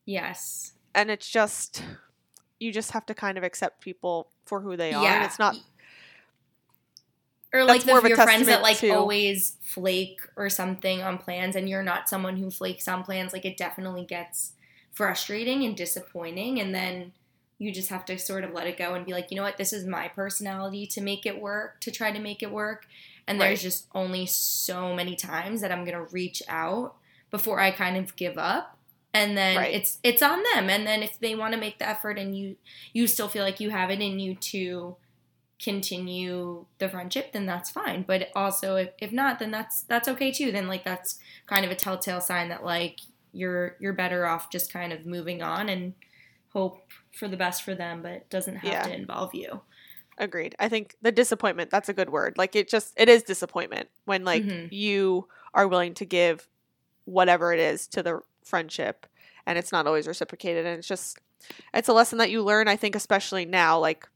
Yes. 0.07 0.73
and 0.95 1.11
it's 1.11 1.29
just 1.29 1.85
you 2.59 2.73
just 2.73 2.93
have 2.93 3.05
to 3.07 3.15
kind 3.15 3.37
of 3.39 3.45
accept 3.45 3.81
people 3.83 4.31
for 4.47 4.61
who 4.61 4.77
they 4.77 4.93
are. 4.95 5.05
And 5.05 5.25
it's 5.25 5.39
not 5.39 5.57
Or 7.53 7.65
like 7.65 7.85
the, 7.85 8.03
your 8.07 8.17
friends 8.17 8.47
that 8.47 8.61
like 8.63 8.79
to- 8.79 8.91
always 8.91 9.57
flake 9.63 10.21
or 10.37 10.51
something 10.51 11.03
on 11.03 11.19
plans, 11.19 11.57
and 11.57 11.69
you're 11.69 11.83
not 11.83 12.09
someone 12.09 12.37
who 12.37 12.51
flakes 12.51 12.87
on 12.87 13.03
plans. 13.03 13.33
Like 13.33 13.45
it 13.47 13.57
definitely 13.57 14.05
gets 14.05 14.53
frustrating 14.93 15.65
and 15.65 15.77
disappointing, 15.77 16.61
and 16.61 16.75
then 16.75 17.13
you 17.59 17.73
just 17.73 17.89
have 17.89 18.05
to 18.05 18.19
sort 18.19 18.45
of 18.45 18.53
let 18.53 18.67
it 18.67 18.77
go 18.77 18.95
and 18.95 19.05
be 19.07 19.13
like, 19.13 19.31
you 19.31 19.37
know 19.37 19.43
what, 19.43 19.57
this 19.57 19.73
is 19.73 19.85
my 19.87 20.09
personality 20.09 20.87
to 20.87 21.01
make 21.01 21.27
it 21.27 21.41
work, 21.41 21.81
to 21.81 21.91
try 21.91 22.13
to 22.13 22.19
make 22.21 22.43
it 22.43 22.53
work. 22.53 22.87
And 23.27 23.41
there's 23.41 23.63
just 23.63 23.87
only 23.95 24.27
so 24.27 24.95
many 24.95 25.17
times 25.17 25.61
that 25.61 25.73
I'm 25.73 25.85
gonna 25.85 26.05
reach 26.05 26.43
out 26.49 26.95
before 27.31 27.61
I 27.61 27.71
kind 27.73 27.97
of 27.97 28.15
give 28.17 28.39
up. 28.39 28.77
And 29.13 29.37
then 29.37 29.57
Right. 29.57 29.75
it's 29.75 29.99
it's 30.05 30.23
on 30.23 30.43
them. 30.55 30.71
And 30.71 30.87
then 30.87 31.03
if 31.03 31.19
they 31.19 31.35
want 31.35 31.53
to 31.55 31.61
make 31.61 31.79
the 31.79 31.89
effort 31.89 32.19
and 32.19 32.37
you 32.39 32.57
you 32.93 33.07
still 33.07 33.29
feel 33.29 33.43
like 33.43 33.59
you 33.59 33.71
have 33.71 33.91
it 33.91 34.01
in 34.01 34.21
you 34.21 34.35
to 34.37 34.97
continue 35.63 36.65
the 36.79 36.89
friendship, 36.89 37.33
then 37.33 37.47
that's 37.47 37.71
fine. 37.71 38.03
But 38.07 38.29
also 38.35 38.77
if, 38.77 38.91
if 38.99 39.13
not, 39.13 39.39
then 39.39 39.51
that's 39.51 39.83
that's 39.83 40.09
okay 40.09 40.31
too. 40.33 40.53
Then 40.53 40.69
like 40.69 40.85
that's 40.85 41.19
kind 41.47 41.65
of 41.65 41.71
a 41.71 41.75
telltale 41.75 42.21
sign 42.21 42.49
that 42.49 42.65
like 42.65 43.01
you're 43.33 43.77
you're 43.81 43.93
better 43.93 44.27
off 44.27 44.51
just 44.51 44.73
kind 44.73 44.93
of 44.93 45.05
moving 45.07 45.43
on 45.43 45.69
and 45.69 45.95
hope 46.53 46.91
for 47.13 47.29
the 47.29 47.37
best 47.37 47.63
for 47.63 47.75
them, 47.75 48.03
but 48.03 48.13
it 48.13 48.31
doesn't 48.31 48.57
have 48.57 48.73
Yeah. 48.73 48.83
to 48.85 48.95
involve 48.95 49.35
you. 49.35 49.61
Agreed. 50.17 50.57
I 50.59 50.69
think 50.69 50.97
the 51.03 51.13
disappointment, 51.13 51.71
that's 51.71 51.89
a 51.89 51.93
good 51.95 52.11
word. 52.11 52.39
Like 52.39 52.57
it 52.57 52.69
just 52.69 52.93
it 52.97 53.09
is 53.09 53.23
disappointment 53.23 53.89
when 54.05 54.25
like 54.25 54.43
Mhm. 54.45 54.69
you 54.73 55.29
are 55.55 55.69
willing 55.69 55.95
to 55.95 56.05
give 56.05 56.49
whatever 57.05 57.53
it 57.53 57.61
is 57.61 57.87
to 57.89 58.03
the 58.03 58.21
friendship 58.45 59.07
and 59.47 59.59
it's 59.59 59.73
not 59.73 59.87
always 59.87 60.07
reciprocated 60.07 60.67
and 60.67 60.79
it's 60.79 60.89
just 60.89 61.19
it's 61.73 61.89
a 61.89 61.93
lesson 61.93 62.19
that 62.19 62.31
you 62.31 62.43
learn 62.43 62.69
I 62.69 62.77
think 62.77 62.95
especially 62.97 63.45
now 63.45 63.79
like 63.79 64.09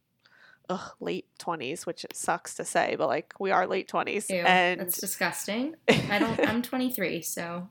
ugh, 0.68 0.92
late 1.00 1.26
20s, 1.38 1.86
which 1.86 2.04
it 2.04 2.16
sucks 2.16 2.54
to 2.54 2.64
say, 2.64 2.94
but 2.96 3.06
like 3.08 3.34
we 3.38 3.50
are 3.50 3.66
late 3.66 3.88
20s. 3.88 4.28
Ew, 4.30 4.36
and 4.36 4.80
that's 4.80 4.98
disgusting. 5.00 5.74
I 5.88 6.18
don't. 6.18 6.40
I'm 6.48 6.62
23, 6.62 7.22
so 7.22 7.68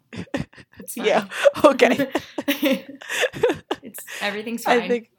yeah, 0.96 1.28
okay. 1.64 2.12
it's 2.48 4.04
everything's 4.22 4.64
fine. 4.64 4.82
I 4.82 4.88
think, 4.88 5.12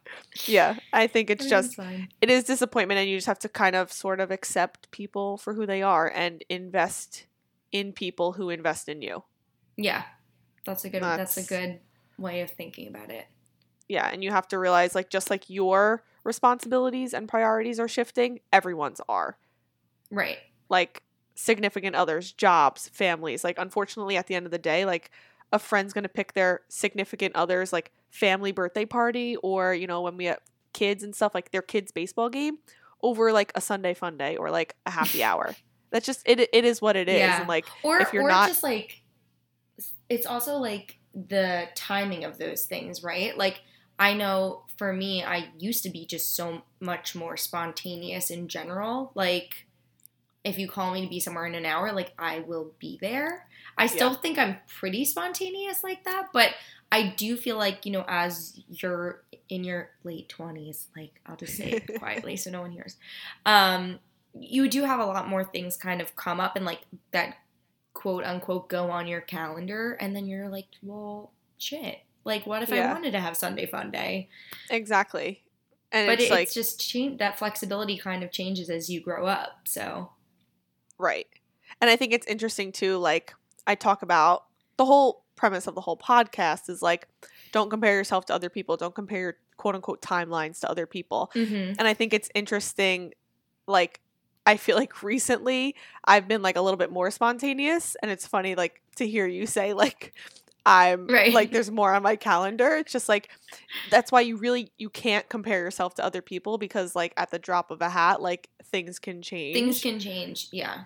yeah, 0.46 0.76
I 0.92 1.06
think 1.06 1.30
it's 1.30 1.46
just 1.46 1.76
fine. 1.76 2.08
it 2.20 2.30
is 2.30 2.44
disappointment 2.44 2.98
and 2.98 3.08
you 3.08 3.16
just 3.16 3.26
have 3.26 3.38
to 3.40 3.48
kind 3.48 3.76
of 3.76 3.92
sort 3.92 4.20
of 4.20 4.30
accept 4.30 4.90
people 4.90 5.36
for 5.36 5.54
who 5.54 5.66
they 5.66 5.82
are 5.82 6.08
and 6.08 6.44
invest 6.48 7.26
in 7.70 7.92
people 7.92 8.32
who 8.32 8.50
invest 8.50 8.88
in 8.88 9.02
you 9.02 9.24
yeah. 9.76 10.02
That's 10.64 10.84
a 10.84 10.90
good. 10.90 11.02
That's, 11.02 11.34
That's- 11.34 11.46
a 11.46 11.48
good 11.48 11.80
way 12.18 12.42
of 12.42 12.50
thinking 12.50 12.88
about 12.88 13.10
it. 13.10 13.26
yeah 13.88 14.08
and 14.12 14.22
you 14.22 14.30
have 14.30 14.46
to 14.48 14.58
realize 14.58 14.94
like 14.94 15.08
just 15.10 15.28
like 15.30 15.48
your 15.50 16.04
responsibilities 16.24 17.12
and 17.14 17.28
priorities 17.28 17.78
are 17.80 17.88
shifting 17.88 18.40
everyone's 18.52 19.00
are 19.08 19.36
Right. 20.10 20.38
like 20.68 21.02
significant 21.34 21.96
others 21.96 22.32
jobs 22.32 22.88
families 22.88 23.42
like 23.42 23.58
unfortunately 23.58 24.16
at 24.16 24.26
the 24.26 24.34
end 24.34 24.44
of 24.46 24.52
the 24.52 24.58
day 24.58 24.84
like 24.84 25.10
a 25.52 25.58
friend's 25.58 25.92
going 25.92 26.02
to 26.04 26.08
pick 26.08 26.34
their 26.34 26.60
significant 26.68 27.34
others 27.34 27.72
like 27.72 27.90
family 28.10 28.52
birthday 28.52 28.84
party 28.84 29.36
or 29.36 29.72
you 29.74 29.86
know 29.86 30.02
when 30.02 30.16
we 30.16 30.26
have 30.26 30.38
kids 30.74 31.02
and 31.02 31.14
stuff 31.14 31.34
like 31.34 31.50
their 31.50 31.62
kids 31.62 31.90
baseball 31.90 32.28
game 32.28 32.58
over 33.02 33.32
like 33.32 33.50
a 33.54 33.60
sunday 33.60 33.94
fun 33.94 34.16
day 34.18 34.36
or 34.36 34.50
like 34.50 34.76
a 34.86 34.90
happy 34.90 35.22
hour 35.30 35.54
that's 35.90 36.04
just 36.06 36.20
it 36.26 36.38
it 36.40 36.64
is 36.64 36.80
what 36.82 36.96
it 36.96 37.08
is 37.08 37.16
Yeah. 37.18 37.40
and 37.40 37.48
like 37.48 37.66
Or 37.82 37.98
If 38.00 38.12
you're 38.12 38.24
or 38.24 38.28
not- 38.28 38.48
just 38.48 38.62
like 38.62 39.02
it's 40.08 40.26
also 40.26 40.56
like 40.58 40.98
the 41.14 41.68
timing 41.74 42.24
of 42.24 42.36
those 42.38 42.64
things, 42.66 43.02
right? 43.02 43.36
Like 43.36 43.60
I 43.98 44.14
know 44.14 44.64
for 44.82 44.92
me, 44.92 45.22
I 45.22 45.50
used 45.60 45.84
to 45.84 45.90
be 45.90 46.04
just 46.04 46.34
so 46.34 46.62
much 46.80 47.14
more 47.14 47.36
spontaneous 47.36 48.30
in 48.30 48.48
general. 48.48 49.12
Like 49.14 49.66
if 50.42 50.58
you 50.58 50.66
call 50.66 50.92
me 50.92 51.02
to 51.02 51.08
be 51.08 51.20
somewhere 51.20 51.46
in 51.46 51.54
an 51.54 51.64
hour, 51.64 51.92
like 51.92 52.12
I 52.18 52.40
will 52.40 52.72
be 52.80 52.98
there. 53.00 53.46
I 53.78 53.86
still 53.86 54.14
think 54.14 54.40
I'm 54.40 54.56
pretty 54.66 55.04
spontaneous 55.04 55.84
like 55.84 56.02
that, 56.02 56.30
but 56.32 56.50
I 56.90 57.14
do 57.16 57.36
feel 57.36 57.56
like, 57.56 57.86
you 57.86 57.92
know, 57.92 58.04
as 58.08 58.58
you're 58.68 59.22
in 59.48 59.62
your 59.62 59.90
late 60.02 60.34
20s, 60.36 60.86
like 60.96 61.20
I'll 61.26 61.36
just 61.36 61.56
say 61.56 61.70
it 61.70 61.98
quietly 62.00 62.34
so 62.34 62.50
no 62.50 62.62
one 62.62 62.72
hears. 62.72 62.96
Um 63.46 64.00
you 64.34 64.68
do 64.68 64.82
have 64.82 64.98
a 64.98 65.06
lot 65.06 65.28
more 65.28 65.44
things 65.44 65.76
kind 65.76 66.00
of 66.00 66.16
come 66.16 66.40
up 66.40 66.56
and 66.56 66.64
like 66.64 66.80
that 67.12 67.36
quote 67.94 68.24
unquote 68.24 68.68
go 68.68 68.90
on 68.90 69.06
your 69.06 69.20
calendar 69.20 69.92
and 70.00 70.16
then 70.16 70.26
you're 70.26 70.48
like, 70.48 70.66
well, 70.82 71.30
shit. 71.56 71.98
Like 72.24 72.46
what 72.46 72.62
if 72.62 72.68
Yeah. 72.70 72.90
I 72.90 72.92
wanted 72.92 73.12
to 73.12 73.20
have 73.20 73.36
Sunday 73.36 73.66
fun 73.66 73.90
day? 73.90 74.28
exactly 74.70 75.42
and 75.90 76.06
but 76.06 76.20
it's 76.20 76.30
it, 76.30 76.30
like 76.30 76.42
it's 76.44 76.54
just 76.54 76.80
change 76.80 77.18
that 77.18 77.38
flexibility 77.38 77.98
kind 77.98 78.22
of 78.22 78.30
changes 78.30 78.70
as 78.70 78.88
you 78.88 79.00
grow 79.00 79.26
up. 79.26 79.60
So 79.64 80.10
Right. 80.98 81.26
And 81.80 81.90
I 81.90 81.96
think 81.96 82.12
it's 82.12 82.26
interesting 82.26 82.70
too, 82.70 82.96
like, 82.98 83.34
I 83.66 83.74
talk 83.74 84.02
about 84.02 84.44
the 84.76 84.84
whole 84.84 85.24
premise 85.36 85.66
of 85.66 85.74
the 85.74 85.80
whole 85.80 85.96
podcast 85.96 86.68
is 86.70 86.80
like, 86.80 87.08
don't 87.50 87.70
compare 87.70 87.94
yourself 87.94 88.26
to 88.26 88.34
other 88.34 88.48
people, 88.48 88.76
don't 88.76 88.94
compare 88.94 89.20
your 89.20 89.36
quote 89.56 89.74
unquote 89.74 90.00
timelines 90.00 90.60
to 90.60 90.70
other 90.70 90.86
people. 90.86 91.30
mm-hmm. 91.34 91.72
And 91.78 91.88
I 91.88 91.94
think 91.94 92.12
it's 92.14 92.30
interesting, 92.34 93.14
like, 93.66 94.00
I 94.46 94.56
feel 94.56 94.76
like 94.76 95.02
recently 95.02 95.74
I've 96.04 96.28
been 96.28 96.42
like 96.42 96.56
a 96.56 96.60
little 96.60 96.78
bit 96.78 96.92
more 96.92 97.10
spontaneous, 97.10 97.96
and 98.02 98.10
it's 98.10 98.26
funny, 98.26 98.54
like, 98.54 98.80
to 98.96 99.06
hear 99.06 99.26
you 99.26 99.46
say, 99.46 99.72
like, 99.72 100.14
I'm 100.64 101.06
Right. 101.08 101.32
like 101.32 101.50
there's 101.50 101.70
more 101.70 101.92
on 101.94 102.02
my 102.02 102.16
calendar. 102.16 102.76
It's 102.76 102.92
just 102.92 103.08
like 103.08 103.28
that's 103.90 104.12
why 104.12 104.20
you 104.20 104.36
really 104.36 104.70
you 104.78 104.90
can't 104.90 105.28
compare 105.28 105.58
yourself 105.60 105.94
to 105.96 106.04
other 106.04 106.22
people 106.22 106.58
because 106.58 106.94
like 106.94 107.12
at 107.16 107.30
the 107.30 107.38
drop 107.38 107.70
of 107.70 107.80
a 107.82 107.88
hat, 107.90 108.22
like 108.22 108.48
things 108.64 108.98
can 108.98 109.22
change. 109.22 109.54
things 109.56 109.80
can 109.82 109.98
change. 109.98 110.48
Yeah. 110.52 110.84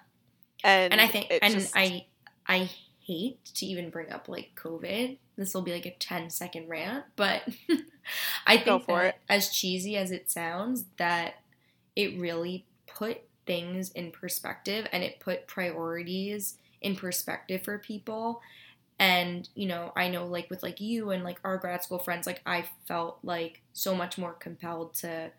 and 0.65 0.93
And 0.93 1.01
I 1.01 1.07
think 1.09 1.27
and 1.43 1.55
just- 1.55 1.77
I 1.77 2.07
I 2.49 2.71
hate 3.01 3.45
to 3.55 3.67
even 3.67 3.91
bring 3.91 4.11
up 4.11 4.29
like 4.29 4.51
COVID. 4.57 5.19
This 5.37 5.53
will 5.55 5.63
be 5.63 5.73
like 5.73 5.87
a 5.87 5.95
10 5.95 6.31
second 6.31 6.69
rant, 6.69 7.05
but 7.15 7.43
I 8.47 8.57
think 8.57 8.85
for 8.87 9.03
that 9.03 9.07
it. 9.09 9.15
as 9.29 9.51
cheesy 9.51 9.97
as 9.97 10.11
it 10.11 10.31
sounds, 10.31 10.87
that 10.97 11.35
it 11.95 12.19
really 12.19 12.65
put 12.87 13.19
things 13.47 13.91
in 13.93 14.11
perspective 14.11 14.87
and 14.93 15.03
it 15.05 15.21
put 15.21 15.47
priorities 15.47 16.57
in 16.81 16.97
perspective 16.97 17.63
for 17.63 17.79
people. 17.79 18.41
And, 18.99 19.49
you 19.55 19.67
know, 19.67 19.93
I 19.95 20.09
know 20.09 20.27
like 20.27 20.49
with 20.49 20.63
like 20.63 20.81
you 20.81 21.11
and 21.11 21.23
like 21.23 21.39
our 21.45 21.59
grad 21.59 21.83
school 21.83 21.99
friends, 21.99 22.27
like 22.27 22.41
I 22.47 22.65
felt 22.87 23.19
like 23.23 23.61
so 23.73 23.95
much 23.95 24.17
more 24.17 24.33
compelled 24.33 24.95
to 24.95 25.31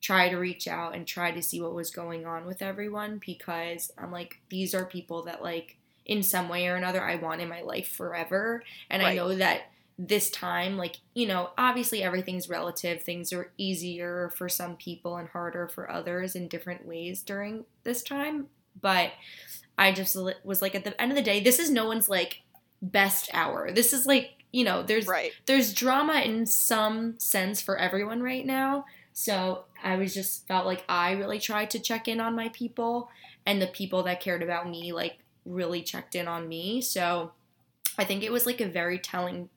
try 0.00 0.30
to 0.30 0.36
reach 0.36 0.66
out 0.66 0.94
and 0.94 1.06
try 1.06 1.30
to 1.30 1.42
see 1.42 1.60
what 1.60 1.74
was 1.74 1.90
going 1.90 2.24
on 2.24 2.46
with 2.46 2.62
everyone 2.62 3.20
because 3.24 3.90
I'm 3.98 4.10
like, 4.10 4.38
these 4.48 4.74
are 4.74 4.86
people 4.86 5.24
that 5.24 5.42
like 5.42 5.76
in 6.06 6.22
some 6.22 6.48
way 6.48 6.66
or 6.68 6.76
another 6.76 7.02
I 7.04 7.16
want 7.16 7.42
in 7.42 7.48
my 7.48 7.60
life 7.60 7.88
forever. 7.88 8.62
And 8.88 9.02
I 9.02 9.14
know 9.14 9.34
that 9.34 9.62
this 9.98 10.30
time, 10.30 10.78
like, 10.78 10.96
you 11.14 11.26
know, 11.26 11.50
obviously 11.58 12.02
everything's 12.02 12.48
relative. 12.48 13.02
Things 13.02 13.32
are 13.34 13.52
easier 13.58 14.32
for 14.34 14.48
some 14.48 14.76
people 14.76 15.18
and 15.18 15.28
harder 15.28 15.68
for 15.68 15.90
others 15.90 16.34
in 16.34 16.48
different 16.48 16.86
ways 16.86 17.22
during 17.22 17.66
this 17.84 18.02
time. 18.02 18.46
But 18.80 19.12
I 19.76 19.92
just 19.92 20.16
was 20.42 20.62
like, 20.62 20.74
at 20.74 20.84
the 20.84 20.98
end 21.00 21.12
of 21.12 21.16
the 21.16 21.22
day, 21.22 21.40
this 21.40 21.58
is 21.58 21.70
no 21.70 21.86
one's 21.86 22.08
like 22.08 22.40
best 22.82 23.30
hour. 23.32 23.70
This 23.72 23.92
is 23.92 24.06
like, 24.06 24.32
you 24.52 24.64
know, 24.64 24.82
there's 24.82 25.06
right. 25.06 25.32
there's 25.46 25.72
drama 25.72 26.20
in 26.20 26.46
some 26.46 27.18
sense 27.18 27.60
for 27.60 27.76
everyone 27.78 28.22
right 28.22 28.44
now. 28.44 28.86
So 29.12 29.64
I 29.82 29.96
was 29.96 30.14
just 30.14 30.46
felt 30.46 30.66
like 30.66 30.84
I 30.88 31.12
really 31.12 31.38
tried 31.38 31.70
to 31.70 31.78
check 31.78 32.08
in 32.08 32.20
on 32.20 32.34
my 32.34 32.48
people, 32.50 33.10
and 33.46 33.60
the 33.60 33.66
people 33.66 34.02
that 34.04 34.20
cared 34.20 34.42
about 34.42 34.68
me 34.68 34.92
like 34.92 35.18
really 35.44 35.82
checked 35.82 36.14
in 36.14 36.28
on 36.28 36.48
me. 36.48 36.80
So 36.80 37.32
I 37.98 38.04
think 38.04 38.22
it 38.22 38.32
was 38.32 38.46
like 38.46 38.60
a 38.60 38.68
very 38.68 38.98
telling 38.98 39.48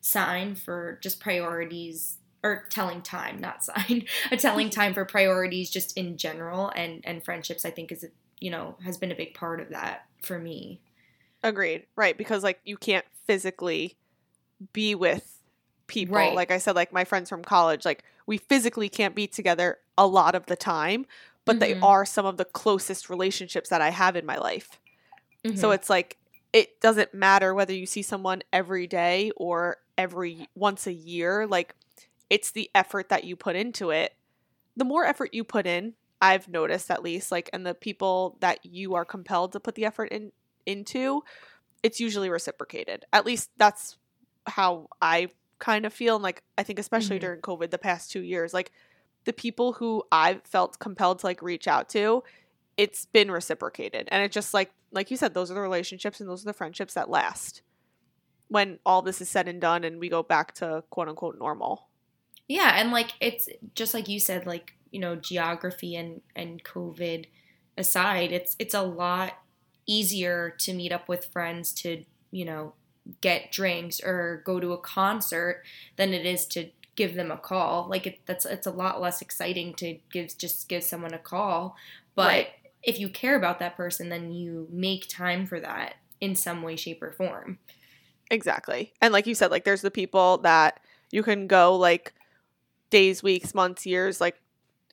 sign 0.00 0.54
for 0.54 0.98
just 1.02 1.20
priorities 1.20 2.18
or 2.42 2.66
telling 2.70 3.02
time, 3.02 3.40
not 3.40 3.64
sign, 3.64 4.04
a 4.30 4.36
telling 4.36 4.70
time 4.70 4.94
for 4.94 5.04
priorities 5.04 5.70
just 5.70 5.96
in 5.96 6.16
general 6.16 6.70
and 6.76 7.00
and 7.04 7.24
friendships. 7.24 7.64
I 7.64 7.70
think 7.70 7.92
is 7.92 8.04
you 8.40 8.50
know 8.50 8.76
has 8.84 8.98
been 8.98 9.12
a 9.12 9.16
big 9.16 9.34
part 9.34 9.60
of 9.60 9.70
that 9.70 10.06
for 10.22 10.38
me. 10.38 10.80
Agreed. 11.42 11.86
Right. 11.96 12.16
Because 12.16 12.42
like 12.42 12.60
you 12.64 12.76
can't 12.76 13.04
physically 13.26 13.96
be 14.72 14.94
with 14.94 15.40
people. 15.86 16.14
Right. 16.16 16.34
Like 16.34 16.50
I 16.50 16.58
said, 16.58 16.74
like 16.76 16.92
my 16.92 17.04
friends 17.04 17.28
from 17.28 17.42
college, 17.44 17.84
like 17.84 18.04
we 18.26 18.38
physically 18.38 18.88
can't 18.88 19.14
be 19.14 19.26
together 19.26 19.78
a 19.98 20.06
lot 20.06 20.34
of 20.34 20.46
the 20.46 20.56
time, 20.56 21.06
but 21.44 21.60
they 21.60 21.74
Mhm. 21.74 21.82
are 21.82 22.04
some 22.04 22.26
of 22.26 22.36
the 22.36 22.44
closest 22.44 23.08
relationships 23.10 23.68
that 23.70 23.80
I 23.80 23.90
have 23.90 24.16
in 24.16 24.26
my 24.26 24.36
life. 24.38 24.80
So 25.54 25.70
Mhm. 25.70 25.74
it's 25.74 25.90
like 25.90 26.18
it 26.52 26.80
doesn't 26.80 27.14
matter 27.14 27.54
whether 27.54 27.72
you 27.74 27.86
see 27.86 28.02
someone 28.02 28.42
every 28.52 28.86
day 28.86 29.30
or 29.36 29.78
every 29.98 30.48
once 30.54 30.86
a 30.86 30.92
year, 30.92 31.46
like 31.46 31.74
it's 32.30 32.50
the 32.52 32.70
effort 32.74 33.08
that 33.10 33.24
you 33.24 33.36
put 33.36 33.56
into 33.56 33.90
it. 33.90 34.14
The 34.76 34.84
more 34.84 35.04
effort 35.04 35.34
you 35.34 35.44
put 35.44 35.66
in, 35.66 35.94
I've 36.20 36.48
noticed 36.48 36.90
at 36.90 37.02
least, 37.02 37.30
like 37.30 37.50
and 37.52 37.66
the 37.66 37.74
people 37.74 38.36
that 38.40 38.64
you 38.64 38.94
are 38.94 39.04
compelled 39.04 39.52
to 39.52 39.60
put 39.60 39.74
the 39.76 39.84
effort 39.84 40.06
in 40.12 40.32
into, 40.66 41.22
it's 41.82 42.00
usually 42.00 42.30
reciprocated. 42.30 43.04
At 43.12 43.26
least 43.26 43.50
that's 43.56 43.98
how 44.46 44.88
I 45.00 45.28
kind 45.58 45.86
of 45.86 45.92
feel. 45.92 46.16
And 46.16 46.22
like 46.24 46.42
I 46.58 46.62
think 46.62 46.78
especially 46.78 47.18
Mhm. 47.18 47.20
during 47.20 47.40
COVID 47.42 47.70
the 47.70 47.78
past 47.78 48.10
two 48.12 48.22
years, 48.22 48.54
like 48.54 48.72
the 49.24 49.32
people 49.32 49.74
who 49.74 50.04
I've 50.12 50.42
felt 50.44 50.78
compelled 50.78 51.20
to 51.20 51.26
like 51.26 51.42
reach 51.42 51.68
out 51.68 51.88
to, 51.90 52.22
it's 52.76 53.06
been 53.06 53.30
reciprocated. 53.30 54.08
And 54.10 54.22
it 54.22 54.32
just 54.32 54.54
like 54.54 54.72
like 54.92 55.10
you 55.10 55.16
said, 55.16 55.34
those 55.34 55.50
are 55.50 55.54
the 55.54 55.60
relationships 55.60 56.20
and 56.20 56.28
those 56.30 56.42
are 56.42 56.46
the 56.46 56.52
friendships 56.54 56.94
that 56.94 57.10
last. 57.10 57.62
When 58.48 58.78
all 58.86 59.02
this 59.02 59.20
is 59.20 59.28
said 59.28 59.48
and 59.48 59.60
done 59.60 59.84
and 59.84 59.98
we 60.00 60.08
go 60.08 60.22
back 60.22 60.54
to 60.56 60.84
quote 60.90 61.08
unquote 61.08 61.38
normal. 61.38 61.88
Yeah, 62.48 62.78
and 62.80 62.92
like 62.92 63.12
it's 63.20 63.48
just 63.74 63.94
like 63.94 64.08
you 64.08 64.20
said, 64.20 64.46
like 64.46 64.74
you 64.90 65.00
know, 65.00 65.16
geography 65.16 65.96
and 65.96 66.22
and 66.36 66.62
COVID 66.62 67.26
aside, 67.76 68.32
it's 68.32 68.54
it's 68.58 68.74
a 68.74 68.82
lot 68.82 69.34
easier 69.86 70.50
to 70.58 70.72
meet 70.74 70.92
up 70.92 71.08
with 71.08 71.26
friends 71.26 71.72
to 71.72 72.04
you 72.30 72.44
know 72.44 72.74
get 73.20 73.52
drinks 73.52 74.00
or 74.00 74.42
go 74.44 74.58
to 74.58 74.72
a 74.72 74.78
concert 74.78 75.62
than 75.96 76.12
it 76.12 76.26
is 76.26 76.46
to 76.46 76.70
give 76.96 77.14
them 77.14 77.30
a 77.30 77.36
call. 77.36 77.86
Like 77.88 78.06
it, 78.06 78.20
that's 78.26 78.44
it's 78.46 78.66
a 78.66 78.70
lot 78.70 79.00
less 79.00 79.20
exciting 79.22 79.74
to 79.74 79.98
give 80.10 80.36
just 80.36 80.68
give 80.68 80.82
someone 80.82 81.14
a 81.14 81.18
call, 81.18 81.76
but 82.14 82.26
Right. 82.26 82.48
if 82.82 82.98
you 82.98 83.08
care 83.08 83.36
about 83.36 83.58
that 83.60 83.76
person, 83.76 84.08
then 84.08 84.32
you 84.32 84.68
make 84.70 85.06
time 85.08 85.46
for 85.46 85.60
that 85.60 85.96
in 86.20 86.34
some 86.34 86.62
way, 86.62 86.76
shape, 86.76 87.02
or 87.02 87.12
form. 87.12 87.58
Exactly. 88.30 88.92
And 89.00 89.12
like 89.12 89.26
you 89.26 89.34
said, 89.34 89.50
like 89.50 89.64
there's 89.64 89.82
the 89.82 89.90
people 89.90 90.38
that 90.38 90.80
you 91.12 91.22
can 91.22 91.46
go 91.46 91.76
like 91.76 92.12
days, 92.90 93.22
weeks, 93.22 93.54
months, 93.54 93.86
years, 93.86 94.20
like 94.20 94.36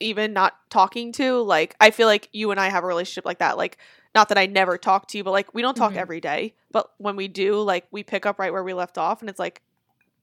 even 0.00 0.32
not 0.32 0.54
talking 0.70 1.12
to. 1.12 1.42
Like 1.42 1.74
I 1.80 1.90
feel 1.90 2.06
like 2.06 2.28
you 2.32 2.50
and 2.50 2.60
I 2.60 2.68
have 2.68 2.84
a 2.84 2.86
relationship 2.86 3.24
like 3.24 3.38
that. 3.38 3.56
Like 3.56 3.78
not 4.14 4.28
that 4.28 4.38
I 4.38 4.46
never 4.46 4.78
talk 4.78 5.08
to 5.08 5.18
you, 5.18 5.24
but 5.24 5.32
like 5.32 5.52
we 5.54 5.62
don't 5.62 5.76
talk 5.76 5.92
Mhm. 5.92 5.96
every 5.96 6.20
day. 6.20 6.54
But 6.70 6.90
when 6.98 7.16
we 7.16 7.28
do, 7.28 7.60
like 7.60 7.86
we 7.90 8.02
pick 8.02 8.24
up 8.26 8.38
right 8.38 8.52
where 8.52 8.62
we 8.64 8.72
left 8.74 8.96
off 8.98 9.20
and 9.20 9.28
it's 9.28 9.38
like 9.38 9.62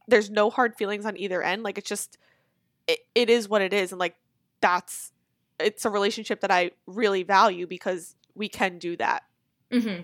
there's 0.07 0.29
no 0.29 0.49
hard 0.49 0.75
feelings 0.75 1.05
on 1.05 1.17
either 1.17 1.41
end. 1.41 1.63
Like 1.63 1.77
it's 1.77 1.89
just 1.89 2.17
it, 2.87 2.99
it 3.15 3.29
is 3.29 3.47
what 3.49 3.61
it 3.61 3.73
is 3.73 3.91
and 3.91 3.99
like 3.99 4.15
that's 4.61 5.11
it's 5.59 5.85
a 5.85 5.89
relationship 5.89 6.41
that 6.41 6.51
I 6.51 6.71
really 6.87 7.23
value 7.23 7.67
because 7.67 8.15
we 8.33 8.49
can 8.49 8.79
do 8.79 8.95
that. 8.97 9.23
Mm-hmm. 9.71 10.03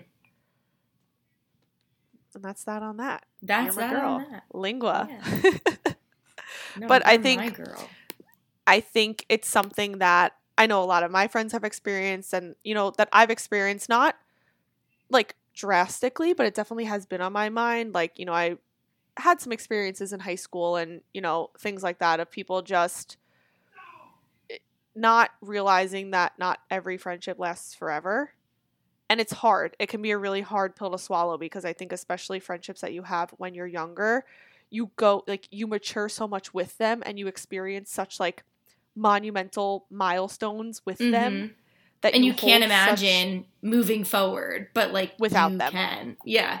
And 2.34 2.44
that's 2.44 2.64
that 2.64 2.82
on 2.82 2.98
that. 2.98 3.24
That's 3.42 3.74
You're 3.76 3.84
my 3.86 3.92
that 3.94 4.00
girl. 4.00 4.10
on 4.12 4.30
that. 4.32 4.44
Lingua. 4.52 5.08
No, 6.76 6.86
But 6.86 7.04
I 7.06 7.18
think- 7.18 7.40
my 7.40 7.50
girl. 7.50 7.88
I 8.66 8.80
think 8.80 9.24
it's 9.28 9.48
something 9.48 9.98
that 9.98 10.34
I 10.58 10.66
know 10.66 10.82
a 10.82 10.86
lot 10.86 11.04
of 11.04 11.10
my 11.10 11.28
friends 11.28 11.54
have 11.54 11.64
experienced 11.64 12.34
and 12.34 12.56
you 12.64 12.74
know 12.74 12.92
that 12.98 13.08
I've 13.12 13.30
experienced 13.30 13.88
not 13.88 14.16
like 15.10 15.34
drastically, 15.54 16.32
but 16.32 16.46
it 16.46 16.54
definitely 16.54 16.84
has 16.84 17.06
been 17.06 17.20
on 17.20 17.32
my 17.32 17.48
mind. 17.48 17.94
Like, 17.94 18.18
you 18.18 18.24
know, 18.24 18.32
I 18.34 18.56
had 19.16 19.40
some 19.40 19.52
experiences 19.52 20.12
in 20.12 20.20
high 20.20 20.36
school 20.36 20.76
and, 20.76 21.02
you 21.14 21.20
know, 21.20 21.50
things 21.58 21.82
like 21.82 21.98
that 21.98 22.20
of 22.20 22.30
people 22.30 22.62
just 22.62 23.16
eh, 24.50 24.58
not 24.94 25.30
realizing 25.40 26.10
that 26.12 26.32
not 26.38 26.60
every 26.70 26.96
friendship 26.98 27.38
lasts 27.38 27.74
forever. 27.74 28.32
And 29.10 29.20
it's 29.20 29.32
hard. 29.32 29.76
It 29.78 29.88
can 29.88 30.02
be 30.02 30.10
a 30.12 30.18
really 30.18 30.42
hard 30.42 30.76
pill 30.76 30.90
to 30.92 30.98
swallow 30.98 31.38
because 31.38 31.64
I 31.64 31.72
think 31.72 31.92
especially 31.92 32.40
friendships 32.40 32.82
that 32.82 32.92
you 32.92 33.02
have 33.04 33.30
when 33.38 33.54
you're 33.54 33.66
younger, 33.66 34.24
you 34.70 34.90
go 34.96 35.24
like 35.26 35.48
you 35.50 35.66
mature 35.66 36.08
so 36.08 36.28
much 36.28 36.54
with 36.54 36.76
them 36.78 37.02
and 37.06 37.18
you 37.18 37.26
experience 37.28 37.90
such 37.90 38.20
like 38.20 38.44
monumental 38.98 39.86
milestones 39.90 40.82
with 40.84 40.98
them 40.98 41.10
Mhm. 41.12 41.54
that 42.00 42.14
and 42.14 42.24
you 42.24 42.34
can't 42.34 42.64
imagine 42.64 43.46
moving 43.62 44.04
forward, 44.04 44.68
but 44.74 44.92
like 44.92 45.14
Without 45.18 45.52
you 45.52 45.58
them. 45.58 45.72
can. 45.72 46.16
Yeah, 46.24 46.60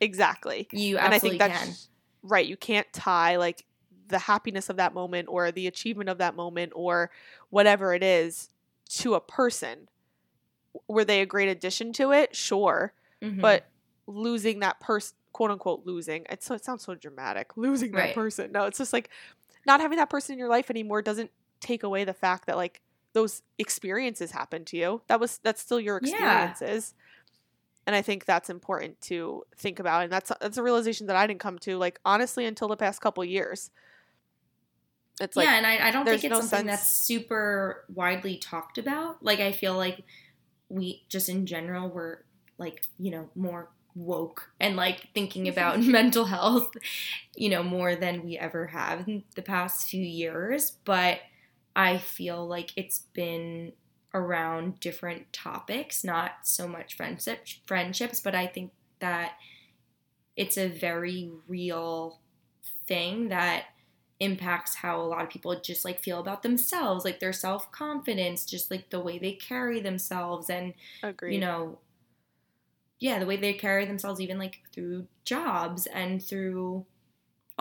exactly 0.00 0.66
you 0.72 0.98
and 0.98 1.12
i 1.12 1.16
absolutely 1.16 1.38
think 1.38 1.52
can. 1.52 1.66
that's 1.66 1.88
right 2.24 2.46
you 2.46 2.56
can't 2.56 2.92
tie 2.92 3.36
like 3.36 3.64
the 4.08 4.18
happiness 4.18 4.68
of 4.68 4.76
that 4.76 4.92
moment 4.92 5.28
or 5.30 5.52
the 5.52 5.68
achievement 5.68 6.08
of 6.10 6.18
that 6.18 6.34
moment 6.34 6.72
or 6.74 7.08
whatever 7.50 7.94
it 7.94 8.02
is 8.02 8.48
to 8.88 9.14
a 9.14 9.20
person 9.20 9.88
were 10.88 11.04
they 11.04 11.20
a 11.20 11.26
great 11.26 11.48
addition 11.48 11.92
to 11.92 12.10
it 12.10 12.34
sure 12.34 12.92
Mhm. 13.22 13.40
but 13.40 13.66
losing 14.08 14.58
that 14.58 14.80
person 14.80 15.16
quote 15.32 15.52
unquote 15.52 15.86
losing 15.86 16.26
it's 16.28 16.46
so 16.46 16.54
it 16.56 16.64
sounds 16.64 16.82
so 16.82 16.94
dramatic 16.96 17.56
losing 17.56 17.92
that 17.92 17.98
Right. 17.98 18.14
person 18.14 18.50
no 18.50 18.64
it's 18.64 18.78
just 18.78 18.92
like 18.92 19.08
not 19.64 19.80
having 19.80 19.98
that 19.98 20.10
person 20.10 20.32
in 20.32 20.38
your 20.40 20.48
life 20.48 20.68
anymore 20.68 21.00
doesn't 21.00 21.30
take 21.62 21.82
away 21.82 22.04
the 22.04 22.12
fact 22.12 22.46
that 22.46 22.56
like 22.56 22.82
those 23.14 23.42
experiences 23.58 24.30
happened 24.30 24.66
to 24.66 24.76
you 24.76 25.02
that 25.06 25.20
was 25.20 25.38
that's 25.42 25.60
still 25.60 25.80
your 25.80 26.00
Yeah. 26.02 26.50
experiences 26.50 26.94
and 27.86 27.96
i 27.96 28.02
think 28.02 28.24
that's 28.24 28.50
important 28.50 29.00
to 29.02 29.44
think 29.56 29.78
about 29.78 30.02
and 30.02 30.12
that's 30.12 30.30
that's 30.40 30.58
a 30.58 30.62
realization 30.62 31.06
that 31.06 31.16
i 31.16 31.26
didn't 31.26 31.40
come 31.40 31.58
to 31.60 31.76
like 31.78 31.98
honestly 32.04 32.44
until 32.44 32.68
the 32.68 32.76
past 32.76 33.00
couple 33.00 33.24
years 33.24 33.70
it's 35.20 35.36
like 35.36 35.46
yeah, 35.46 35.56
and 35.56 35.66
I, 35.66 35.88
I 35.88 35.90
don't 35.90 36.04
think 36.04 36.24
it's 36.24 36.30
no 36.30 36.40
something 36.40 36.68
sense- 36.68 36.80
that's 36.80 36.88
super 36.88 37.84
widely 37.92 38.38
talked 38.38 38.78
about. 38.78 39.22
Like 39.22 39.40
I 39.40 39.52
feel 39.52 39.76
like 39.76 40.02
we 40.68 41.04
just 41.08 41.28
in 41.28 41.46
general 41.46 41.88
we're 41.90 42.18
like 42.58 42.82
you 42.98 43.10
know 43.10 43.28
more 43.34 43.68
woke 43.94 44.50
and 44.58 44.74
like 44.74 45.08
thinking 45.14 45.44
mm-hmm. 45.44 45.52
about 45.52 45.80
mental 45.82 46.24
health, 46.24 46.70
you 47.36 47.48
know, 47.50 47.62
more 47.62 47.94
than 47.94 48.24
we 48.24 48.38
ever 48.38 48.68
have 48.68 49.06
in 49.06 49.22
the 49.34 49.42
past 49.42 49.88
few 49.88 50.02
years. 50.02 50.72
But 50.84 51.18
I 51.74 51.98
feel 51.98 52.46
like 52.46 52.72
it's 52.76 53.00
been 53.12 53.72
around 54.14 54.80
different 54.80 55.32
topics, 55.32 56.04
not 56.04 56.46
so 56.46 56.68
much 56.68 56.96
friendship 56.96 57.46
friendships, 57.66 58.20
but 58.20 58.34
I 58.34 58.46
think 58.46 58.72
that 58.98 59.32
it's 60.36 60.56
a 60.56 60.68
very 60.68 61.30
real 61.46 62.20
thing 62.86 63.28
that 63.28 63.66
impacts 64.20 64.76
how 64.76 65.00
a 65.00 65.02
lot 65.02 65.22
of 65.22 65.30
people 65.30 65.58
just 65.60 65.84
like 65.84 66.00
feel 66.00 66.20
about 66.20 66.42
themselves, 66.42 67.04
like 67.04 67.20
their 67.20 67.32
self 67.32 67.70
confidence, 67.72 68.44
just 68.46 68.70
like 68.70 68.90
the 68.90 69.00
way 69.00 69.18
they 69.18 69.32
carry 69.32 69.80
themselves, 69.80 70.48
and 70.48 70.74
agreed. 71.02 71.34
you 71.34 71.40
know, 71.40 71.78
yeah, 72.98 73.18
the 73.18 73.26
way 73.26 73.36
they 73.36 73.52
carry 73.54 73.84
themselves, 73.84 74.20
even 74.20 74.38
like 74.38 74.60
through 74.72 75.06
jobs 75.24 75.86
and 75.86 76.22
through 76.24 76.86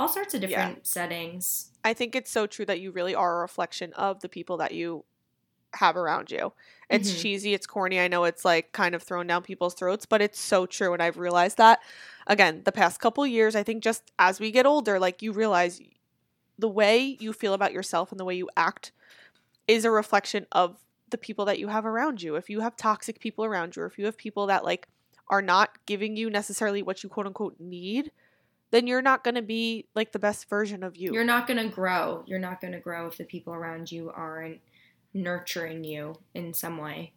all 0.02 0.10
sorts 0.10 0.34
of 0.34 0.42
Yeah. 0.42 0.48
different 0.48 0.88
settings. 0.88 1.70
I 1.84 1.94
think 1.94 2.16
it's 2.16 2.32
so 2.32 2.48
true 2.48 2.66
that 2.66 2.80
you 2.80 2.92
really 2.92 3.16
are 3.16 3.38
a 3.38 3.42
reflection 3.42 3.94
of 3.94 4.22
the 4.22 4.30
people 4.30 4.58
that 4.58 4.74
you 4.74 5.04
have 5.76 5.96
around 5.96 6.32
you. 6.32 6.54
It's 6.90 7.10
Mhm. 7.10 7.22
cheesy, 7.22 7.54
it's 7.54 7.66
corny. 7.66 8.00
I 8.00 8.08
know 8.10 8.26
it's 8.26 8.44
like 8.44 8.74
kind 8.74 8.94
of 8.94 9.02
thrown 9.02 9.28
down 9.28 9.42
people's 9.44 9.74
throats, 9.74 10.06
but 10.06 10.22
it's 10.22 10.40
so 10.40 10.66
true. 10.66 10.94
And 10.94 11.02
I've 11.02 11.18
realized 11.18 11.58
that 11.58 11.80
again, 12.28 12.62
the 12.66 12.72
past 12.72 13.00
couple 13.00 13.26
years, 13.26 13.56
I 13.56 13.64
think 13.64 13.82
just 13.84 14.12
as 14.20 14.40
we 14.40 14.52
get 14.52 14.66
older, 14.66 15.00
like 15.00 15.22
you 15.22 15.32
realize 15.32 15.82
the 16.60 16.68
way 16.68 17.18
you 17.20 17.34
feel 17.34 17.54
about 17.54 17.74
yourself 17.74 18.12
and 18.12 18.20
the 18.20 18.26
way 18.26 18.36
you 18.36 18.50
act 18.58 18.92
is 19.68 19.86
a 19.86 19.92
reflection 19.92 20.46
of 20.52 20.78
the 21.10 21.18
people 21.18 21.46
that 21.46 21.60
you 21.60 21.68
have 21.70 21.86
around 21.86 22.22
you. 22.22 22.36
If 22.36 22.50
you 22.50 22.60
have 22.62 22.76
toxic 22.76 23.20
people 23.20 23.46
around 23.46 23.76
you, 23.76 23.84
or 23.84 23.86
if 23.86 23.98
you 23.98 24.06
have 24.06 24.18
people 24.18 24.48
that 24.48 24.66
like 24.66 24.88
are 25.30 25.42
not 25.42 25.86
giving 25.86 26.18
you 26.18 26.30
necessarily 26.30 26.84
what 26.84 27.04
you 27.04 27.10
quote 27.10 27.26
unquote 27.28 27.56
need, 27.60 28.12
then 28.72 28.88
you're 28.88 29.02
not 29.02 29.24
going 29.24 29.36
to 29.36 29.42
be 29.42 29.86
like 29.96 30.12
the 30.12 30.20
best 30.20 30.50
version 30.50 30.84
of 30.84 30.98
you. 30.98 31.14
You're 31.14 31.24
not 31.26 31.48
going 31.48 31.62
to 31.62 31.74
grow. 31.74 32.24
You're 32.26 32.40
not 32.40 32.62
going 32.62 32.74
to 32.74 32.80
grow 32.80 33.08
if 33.08 33.18
the 33.18 33.26
people 33.26 33.54
around 33.54 33.92
you 33.92 34.12
aren't 34.14 34.60
nurturing 35.14 35.84
you 35.84 36.16
in 36.34 36.54
some 36.54 36.78
way. 36.78 37.14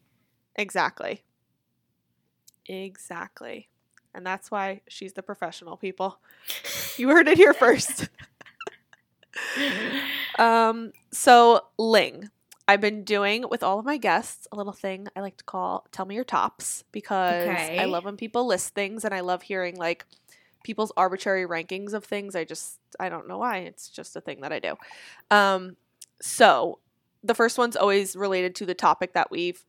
Exactly. 0.57 1.23
Exactly. 2.67 3.69
And 4.15 4.25
that's 4.25 4.51
why 4.51 4.83
she's 4.89 5.15
the 5.15 5.23
professional 5.23 5.77
people. 5.77 6.19
You 6.97 7.09
heard 7.09 7.27
it 7.27 7.37
here 7.37 7.53
first. 7.53 8.09
Um, 10.39 10.93
so 11.13 11.67
Ling, 11.79 12.31
I've 12.67 12.81
been 12.81 13.05
doing 13.05 13.45
with 13.49 13.63
all 13.63 13.79
of 13.79 13.85
my 13.85 13.97
guests 13.97 14.49
a 14.51 14.57
little 14.57 14.73
thing 14.73 15.09
I 15.15 15.21
like 15.21 15.37
to 15.39 15.45
call 15.45 15.87
tell 15.93 16.07
me 16.07 16.15
your 16.15 16.25
tops 16.25 16.85
because 16.93 17.49
I 17.49 17.85
love 17.85 18.05
when 18.05 18.17
people 18.17 18.47
list 18.47 18.75
things 18.75 19.05
and 19.05 19.13
I 19.13 19.21
love 19.21 19.43
hearing 19.43 19.77
like 19.77 20.07
people's 20.65 20.93
arbitrary 20.97 21.47
rankings 21.47 21.93
of 21.95 22.05
things. 22.05 22.35
I 22.35 22.45
just 22.45 22.81
I 22.99 23.09
don't 23.09 23.29
know 23.29 23.39
why. 23.39 23.59
It's 23.59 23.89
just 23.89 24.17
a 24.17 24.21
thing 24.21 24.41
that 24.41 24.53
I 24.53 24.59
do. 24.59 24.75
Um, 25.31 25.77
so 26.21 26.81
the 27.23 27.35
first 27.35 27.57
one's 27.57 27.77
always 27.77 28.17
related 28.17 28.57
to 28.57 28.67
the 28.67 28.75
topic 28.75 29.13
that 29.13 29.31
we've 29.31 29.65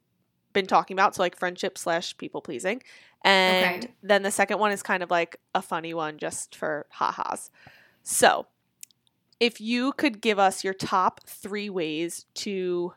been 0.54 0.66
talking 0.68 0.96
about, 0.96 1.16
so 1.16 1.22
like 1.22 1.38
friendship 1.38 1.78
slash 1.78 2.18
people 2.18 2.42
pleasing. 2.42 2.82
And 3.24 3.84
Okay. 3.84 3.94
then 4.02 4.24
the 4.24 4.32
second 4.32 4.60
one 4.60 4.72
is 4.72 4.82
kind 4.84 5.04
of 5.04 5.12
like 5.12 5.40
a 5.54 5.62
funny 5.62 5.94
one 5.94 6.18
just 6.18 6.56
for 6.56 6.88
ha-has. 6.92 7.52
So 8.04 8.48
if 9.40 9.60
you 9.60 9.92
could 9.94 10.22
give 10.22 10.40
us 10.40 10.64
your 10.64 10.74
top 10.74 11.22
three 11.28 11.70
ways 11.70 12.26
to 12.36 12.94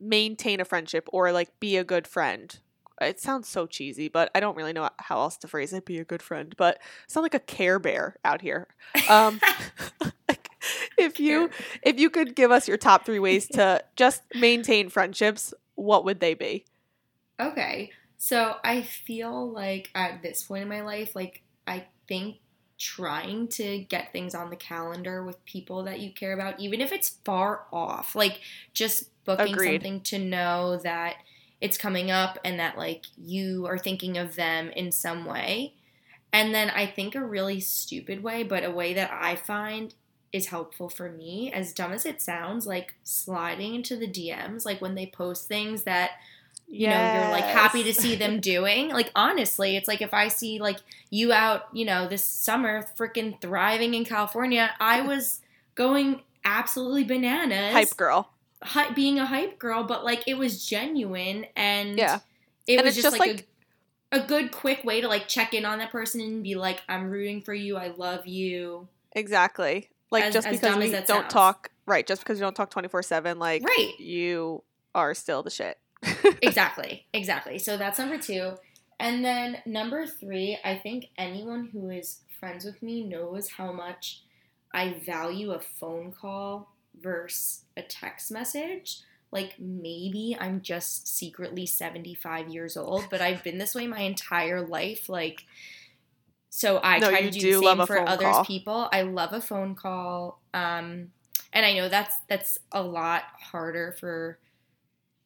maintain 0.00 0.60
a 0.60 0.64
friendship 0.64 1.08
or 1.12 1.32
like 1.32 1.58
be 1.60 1.76
a 1.76 1.84
good 1.84 2.06
friend. 2.06 2.58
It 3.00 3.20
sounds 3.20 3.48
so 3.48 3.66
cheesy, 3.66 4.08
but 4.08 4.30
I 4.34 4.40
don't 4.40 4.56
really 4.56 4.72
know 4.72 4.88
how 4.98 5.20
else 5.20 5.36
to 5.38 5.48
phrase 5.48 5.72
it. 5.72 5.84
Be 5.84 5.98
a 5.98 6.04
good 6.04 6.22
friend, 6.22 6.54
but 6.56 6.80
sound 7.06 7.22
like 7.22 7.34
a 7.34 7.40
care 7.40 7.78
bear 7.78 8.16
out 8.24 8.40
here. 8.40 8.68
Um, 9.08 9.40
like, 10.28 10.48
if 10.96 11.20
you 11.20 11.50
if 11.82 11.98
you 11.98 12.10
could 12.10 12.34
give 12.34 12.50
us 12.50 12.68
your 12.68 12.76
top 12.76 13.04
three 13.04 13.18
ways 13.18 13.46
to 13.48 13.82
just 13.96 14.22
maintain 14.34 14.88
friendships, 14.88 15.54
what 15.74 16.04
would 16.04 16.20
they 16.20 16.34
be? 16.34 16.64
Okay. 17.40 17.90
So 18.16 18.56
I 18.64 18.82
feel 18.82 19.50
like 19.50 19.90
at 19.94 20.22
this 20.22 20.42
point 20.42 20.62
in 20.62 20.68
my 20.68 20.80
life, 20.80 21.14
like 21.14 21.42
I 21.66 21.86
think 22.08 22.38
trying 22.78 23.48
to 23.48 23.78
get 23.78 24.12
things 24.12 24.34
on 24.34 24.50
the 24.50 24.56
calendar 24.56 25.24
with 25.24 25.44
people 25.44 25.84
that 25.84 26.00
you 26.00 26.12
care 26.12 26.32
about, 26.32 26.58
even 26.60 26.80
if 26.80 26.92
it's 26.92 27.08
far 27.24 27.64
off, 27.72 28.14
like 28.14 28.40
just 28.72 29.10
booking 29.24 29.54
Agreed. 29.54 29.82
something 29.82 30.00
to 30.00 30.18
know 30.18 30.78
that 30.78 31.16
it's 31.60 31.78
coming 31.78 32.10
up 32.10 32.38
and 32.44 32.58
that 32.60 32.78
like 32.78 33.06
you 33.16 33.66
are 33.66 33.78
thinking 33.78 34.16
of 34.16 34.36
them 34.36 34.70
in 34.70 34.92
some 34.92 35.24
way. 35.24 35.74
And 36.32 36.54
then 36.54 36.70
I 36.70 36.86
think 36.86 37.14
a 37.14 37.24
really 37.24 37.60
stupid 37.60 38.22
way, 38.22 38.42
but 38.42 38.64
a 38.64 38.70
way 38.70 38.92
that 38.94 39.10
I 39.10 39.34
find 39.34 39.94
is 40.32 40.48
helpful 40.48 40.90
for 40.90 41.10
me, 41.10 41.50
as 41.52 41.72
dumb 41.72 41.92
as 41.92 42.04
it 42.04 42.20
sounds, 42.20 42.66
like 42.66 42.94
sliding 43.02 43.74
into 43.74 43.96
the 43.96 44.06
DMs, 44.06 44.66
like 44.66 44.80
when 44.80 44.94
they 44.94 45.06
post 45.06 45.48
things 45.48 45.84
that 45.84 46.12
you 46.70 46.86
know 46.86 47.12
you're 47.14 47.30
like 47.30 47.44
happy 47.44 47.82
to 47.82 47.94
see 47.94 48.14
them 48.14 48.40
doing 48.52 48.90
like 48.90 49.10
honestly 49.14 49.74
it's 49.76 49.88
like 49.88 50.02
if 50.02 50.12
i 50.12 50.28
see 50.28 50.58
like 50.58 50.76
you 51.08 51.32
out 51.32 51.66
you 51.72 51.84
know 51.84 52.06
this 52.06 52.22
summer 52.22 52.84
freaking 52.96 53.40
thriving 53.40 53.94
in 53.94 54.04
california 54.04 54.70
i 54.78 55.00
was 55.00 55.40
going 55.74 56.20
absolutely 56.44 57.04
bananas 57.04 57.72
hype 57.72 57.96
girl. 57.96 58.28
Hy- 58.62 58.90
being 58.92 59.18
a 59.18 59.26
hype 59.26 59.58
girl 59.58 59.84
but 59.84 60.04
like 60.04 60.22
it 60.26 60.34
was 60.38 60.64
genuine 60.66 61.46
and 61.56 61.98
Yeah. 61.98 62.18
it 62.66 62.76
And 62.78 62.84
was 62.84 62.94
just, 62.94 63.04
just 63.04 63.18
like, 63.18 63.46
a, 64.12 64.20
a 64.20 64.26
good 64.26 64.50
quick 64.52 64.84
way 64.84 65.00
to 65.00 65.08
like 65.08 65.28
check 65.28 65.54
in 65.54 65.64
on 65.64 65.78
that 65.78 65.90
person 65.90 66.20
and 66.20 66.42
be 66.42 66.54
like 66.54 66.80
i'm 66.88 67.10
rooting 67.10 67.40
for 67.42 67.54
you 67.54 67.76
i 67.76 67.88
love 67.88 68.26
you 68.26 68.88
Exactly. 69.12 69.88
Like 70.10 70.24
As- 70.24 70.34
just 70.34 70.46
as 70.46 70.60
because 70.60 70.76
we 70.76 70.90
don't 70.92 71.06
sounds. 71.06 71.32
talk 71.32 71.70
right, 71.86 72.06
just 72.06 72.22
because 72.22 72.38
you 72.38 72.44
don't 72.44 72.54
talk 72.54 72.70
twenty 72.70 72.88
four 72.88 73.02
seven, 73.02 73.38
like 73.38 73.62
right 73.64 73.94
you 73.98 74.62
are 74.94 75.12
still 75.14 75.42
the 75.42 75.50
shit. 75.50 75.78
exactly 76.42 77.06
exactly 77.12 77.58
so 77.58 77.76
that's 77.76 77.98
number 77.98 78.18
two 78.18 78.54
and 79.00 79.24
then 79.24 79.58
number 79.66 80.06
three 80.06 80.56
i 80.64 80.76
think 80.76 81.06
anyone 81.18 81.68
who 81.72 81.90
is 81.90 82.20
friends 82.38 82.64
with 82.64 82.80
me 82.82 83.02
knows 83.02 83.48
how 83.48 83.72
much 83.72 84.22
i 84.72 84.94
value 85.04 85.50
a 85.50 85.58
phone 85.58 86.12
call 86.12 86.70
versus 87.00 87.62
a 87.76 87.82
text 87.82 88.30
message 88.30 89.02
like 89.30 89.54
maybe 89.58 90.36
I'm 90.38 90.62
just 90.62 91.06
secretly 91.08 91.66
75 91.66 92.48
years 92.48 92.76
old, 92.76 93.06
but 93.10 93.20
I've 93.20 93.44
been 93.44 93.58
this 93.58 93.74
way 93.74 93.86
my 93.86 94.00
entire 94.00 94.62
life. 94.62 95.08
Like, 95.08 95.44
so 96.48 96.80
I 96.82 96.98
No, 96.98 97.10
try 97.10 97.22
to 97.22 97.30
do, 97.30 97.40
do 97.40 97.60
the 97.60 97.66
same 97.66 97.86
for 97.86 97.96
call. 98.16 98.44
people. 98.44 98.88
I 98.92 99.02
love 99.02 99.32
a 99.32 99.40
phone 99.40 99.74
call. 99.74 100.40
Um, 100.54 101.12
and 101.52 101.66
I 101.66 101.74
know 101.74 101.88
that's 101.88 102.16
that's 102.28 102.58
a 102.72 102.82
lot 102.82 103.24
harder 103.40 103.94
for 103.98 104.38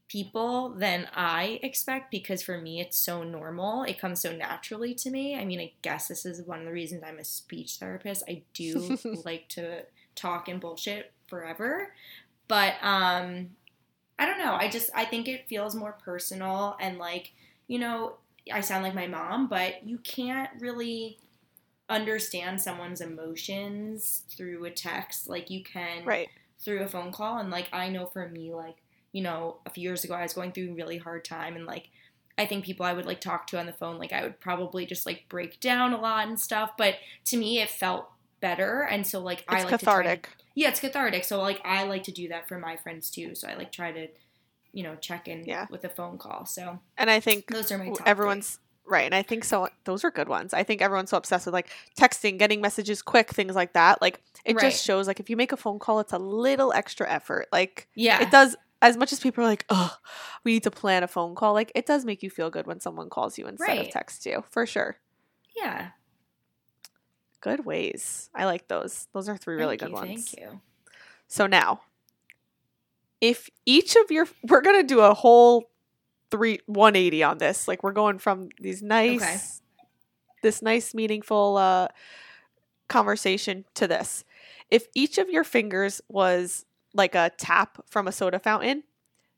people 0.08 0.70
than 0.70 1.08
I 1.14 1.58
expect 1.62 2.10
because 2.10 2.42
for 2.42 2.60
me 2.60 2.80
it's 2.80 2.96
so 2.96 3.22
normal. 3.22 3.84
It 3.84 3.98
comes 4.00 4.20
so 4.20 4.34
naturally 4.34 4.94
to 4.94 5.10
me. 5.10 5.36
I 5.36 5.44
mean, 5.44 5.60
I 5.60 5.72
guess 5.82 6.08
this 6.08 6.26
is 6.26 6.42
one 6.42 6.58
of 6.60 6.66
the 6.66 6.72
reasons 6.72 7.02
I'm 7.06 7.18
a 7.18 7.24
speech 7.24 7.76
therapist. 7.76 8.24
I 8.28 8.42
do 8.52 8.98
like 9.24 9.48
to 9.50 9.84
talk 10.14 10.48
and 10.48 10.60
bullshit 10.60 11.11
forever. 11.32 11.94
But 12.48 12.74
um 12.82 13.50
I 14.18 14.26
don't 14.26 14.38
know. 14.38 14.54
I 14.54 14.68
just 14.70 14.90
I 14.94 15.04
think 15.06 15.28
it 15.28 15.48
feels 15.48 15.74
more 15.74 15.92
personal 16.04 16.76
and 16.80 16.98
like, 16.98 17.32
you 17.68 17.78
know, 17.78 18.16
I 18.52 18.60
sound 18.60 18.84
like 18.84 18.94
my 18.94 19.06
mom, 19.08 19.48
but 19.48 19.86
you 19.86 19.98
can't 19.98 20.50
really 20.60 21.18
understand 21.88 22.60
someone's 22.60 23.00
emotions 23.00 24.24
through 24.30 24.64
a 24.64 24.70
text 24.70 25.28
like 25.28 25.50
you 25.50 25.62
can 25.62 26.04
Right. 26.06 26.28
through 26.58 26.82
a 26.82 26.88
phone 26.88 27.12
call 27.12 27.38
and 27.38 27.50
like 27.50 27.68
I 27.72 27.88
know 27.88 28.06
for 28.06 28.28
me 28.28 28.54
like 28.54 28.76
you 29.12 29.22
know 29.22 29.58
a 29.66 29.70
few 29.70 29.82
years 29.82 30.04
ago 30.04 30.14
I 30.14 30.22
was 30.22 30.32
going 30.32 30.52
through 30.52 30.70
a 30.70 30.74
really 30.74 30.98
hard 30.98 31.24
time 31.24 31.56
and 31.56 31.66
like 31.66 31.88
I 32.38 32.46
think 32.46 32.64
people 32.64 32.86
I 32.86 32.94
would 32.94 33.04
like 33.06 33.20
talk 33.20 33.46
to 33.48 33.58
on 33.58 33.66
the 33.66 33.72
phone 33.74 33.98
like 33.98 34.12
I 34.12 34.22
would 34.22 34.40
probably 34.40 34.86
just 34.86 35.06
like 35.06 35.28
break 35.28 35.60
down 35.60 35.92
a 35.92 36.00
lot 36.00 36.28
and 36.28 36.40
stuff 36.40 36.72
but 36.78 36.96
to 37.26 37.36
me 37.36 37.60
it 37.60 37.68
felt 37.68 38.08
better 38.42 38.82
and 38.82 39.06
so 39.06 39.20
like 39.20 39.44
I 39.48 39.62
It's 39.62 39.70
like 39.70 39.80
to 39.80 39.86
try 39.86 40.16
to- 40.16 40.28
yeah 40.54 40.68
it's 40.68 40.80
cathartic 40.80 41.24
so 41.24 41.40
like 41.40 41.62
I 41.64 41.84
like 41.84 42.02
to 42.04 42.12
do 42.12 42.28
that 42.28 42.46
for 42.48 42.58
my 42.58 42.76
friends 42.76 43.08
too 43.10 43.34
so 43.34 43.48
I 43.48 43.54
like 43.54 43.72
try 43.72 43.90
to 43.92 44.08
you 44.72 44.82
know 44.82 44.96
check 44.96 45.28
in 45.28 45.44
Yeah. 45.46 45.66
with 45.70 45.84
a 45.84 45.88
phone 45.88 46.18
call 46.18 46.44
so 46.44 46.80
And 46.98 47.08
I 47.10 47.20
think 47.20 47.46
those 47.46 47.72
are 47.72 47.78
my 47.78 47.88
top 47.90 48.02
everyone's 48.06 48.58
right. 48.84 49.04
And 49.04 49.14
I 49.14 49.22
think 49.22 49.44
so. 49.44 49.68
Those 49.84 50.02
are 50.04 50.10
good 50.10 50.28
ones. 50.28 50.52
I 50.52 50.64
think 50.64 50.82
everyone's 50.82 51.08
so 51.10 51.16
obsessed 51.16 51.46
with 51.46 51.52
like 51.54 51.68
texting, 51.96 52.36
getting 52.36 52.60
messages 52.60 53.00
quick, 53.00 53.30
things 53.30 53.54
like 53.54 53.74
that. 53.74 54.02
Like 54.02 54.20
it 54.44 54.56
Right. 54.56 54.70
just 54.70 54.84
shows 54.84 55.06
like 55.06 55.20
if 55.20 55.30
you 55.30 55.36
make 55.36 55.52
a 55.52 55.56
phone 55.56 55.78
call, 55.78 56.00
it's 56.00 56.12
a 56.12 56.18
little 56.18 56.72
extra 56.72 57.08
effort. 57.08 57.46
Like 57.52 57.88
yeah 57.94 58.20
it 58.20 58.30
does. 58.32 58.56
As 58.82 58.96
much 58.96 59.12
as 59.12 59.20
people 59.20 59.44
are 59.44 59.46
like, 59.46 59.64
oh, 59.68 59.96
we 60.42 60.54
need 60.54 60.64
to 60.64 60.70
plan 60.72 61.04
a 61.04 61.08
phone 61.08 61.36
call. 61.36 61.52
Like 61.54 61.70
it 61.76 61.86
does 61.86 62.04
make 62.04 62.22
you 62.24 62.28
feel 62.30 62.50
good 62.50 62.66
when 62.66 62.80
someone 62.80 63.08
calls 63.08 63.38
you 63.38 63.46
instead 63.46 63.78
of 63.78 63.90
text 63.90 64.26
you, 64.26 64.42
for 64.50 64.66
sure. 64.66 64.96
yeah 65.56 65.90
Good 67.42 67.66
ways. 67.66 68.30
I 68.34 68.46
like 68.46 68.68
those. 68.68 69.06
Those 69.12 69.28
are 69.28 69.36
three 69.36 69.56
really 69.56 69.76
Thank 69.76 69.80
good 69.80 69.88
you, 69.90 69.94
ones. 70.12 70.30
thank 70.30 70.40
you 70.40 70.60
So 71.28 71.46
now, 71.46 71.82
if 73.20 73.50
each 73.66 73.96
of 73.96 74.10
your, 74.10 74.26
we're 74.48 74.62
gonna 74.62 74.82
do 74.82 75.00
a 75.00 75.12
whole 75.14 75.70
three 76.30 76.60
180 76.66 77.22
on 77.22 77.38
this. 77.38 77.68
Like 77.68 77.82
we're 77.82 77.92
going 77.92 78.18
from 78.18 78.48
these 78.60 78.82
nice, 78.82 79.60
this 80.42 80.62
nice 80.62 80.94
meaningful 80.94 81.56
uh, 81.58 81.88
conversation 82.88 83.64
to 83.74 83.86
this. 83.86 84.24
If 84.70 84.86
each 84.94 85.18
of 85.18 85.28
your 85.28 85.44
fingers 85.44 86.00
was 86.08 86.64
like 86.94 87.14
a 87.14 87.30
tap 87.36 87.84
from 87.88 88.06
a 88.08 88.12
soda 88.12 88.38
fountain, 88.38 88.84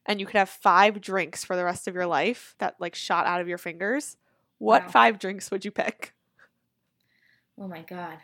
and 0.06 0.20
you 0.20 0.26
could 0.26 0.36
have 0.36 0.48
five 0.50 1.00
drinks 1.00 1.44
for 1.44 1.56
the 1.56 1.64
rest 1.64 1.88
of 1.88 1.94
your 1.94 2.06
life 2.06 2.54
that 2.58 2.76
like 2.78 2.94
shot 2.94 3.26
out 3.26 3.40
of 3.40 3.48
your 3.48 3.58
fingers, 3.58 4.16
what 4.58 4.84
Wow. 4.84 4.88
five 4.90 5.18
drinks 5.18 5.50
would 5.50 5.64
you 5.64 5.70
pick? 5.70 6.12
Oh 7.58 7.68
my 7.68 7.82
god 7.82 8.18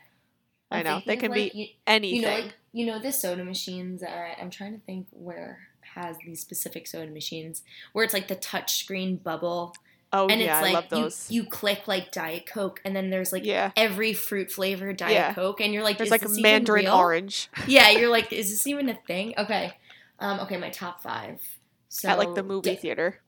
I 0.70 0.78
I'm 0.78 0.84
know. 0.84 1.02
They 1.04 1.16
can 1.16 1.32
be 1.32 1.42
like, 1.44 1.54
you- 1.54 1.66
Anything. 1.86 2.16
You 2.16 2.22
know, 2.22 2.34
like 2.34 2.54
you 2.72 2.86
know 2.86 2.98
the 3.00 3.12
soda 3.12 3.44
machines. 3.44 4.02
Uh, 4.02 4.28
I'm 4.40 4.50
trying 4.50 4.74
to 4.74 4.80
think 4.86 5.08
where 5.10 5.58
has 5.94 6.16
these 6.24 6.40
specific 6.40 6.86
soda 6.86 7.10
machines 7.10 7.62
where 7.92 8.04
it's 8.04 8.14
like 8.14 8.28
the 8.28 8.36
touch 8.36 8.78
screen 8.78 9.16
bubble, 9.16 9.74
oh 10.12 10.28
and 10.28 10.40
yeah, 10.40 10.60
it's 10.60 10.68
I 10.68 10.72
love 10.72 10.84
like 10.84 10.92
you, 10.92 11.02
those. 11.04 11.26
you 11.30 11.44
click 11.44 11.88
like 11.88 12.12
Diet 12.12 12.46
Coke, 12.46 12.80
and 12.84 12.94
then 12.94 13.10
there's 13.10 13.32
like 13.32 13.44
yeah. 13.44 13.72
every 13.76 14.12
fruit 14.12 14.50
flavor 14.52 14.92
Diet 14.92 15.12
Yeah. 15.14 15.34
Coke, 15.34 15.60
and 15.60 15.74
you're 15.74 15.82
like, 15.82 15.98
There's 15.98 16.10
like 16.10 16.28
mandarin 16.28 16.86
orange 16.86 17.48
Yeah, 17.66 17.90
you're 17.90 18.10
like, 18.10 18.32
is 18.32 18.50
this 18.50 18.66
even 18.68 18.88
a 18.88 18.94
thing? 18.94 19.34
Okay, 19.36 19.72
um, 20.20 20.38
okay, 20.40 20.56
my 20.56 20.70
top 20.70 21.02
five. 21.02 21.40
So 21.88 22.08
at 22.08 22.18
like 22.18 22.36
the 22.36 22.44
movie 22.44 22.70
di- 22.70 22.76
theater. 22.76 23.20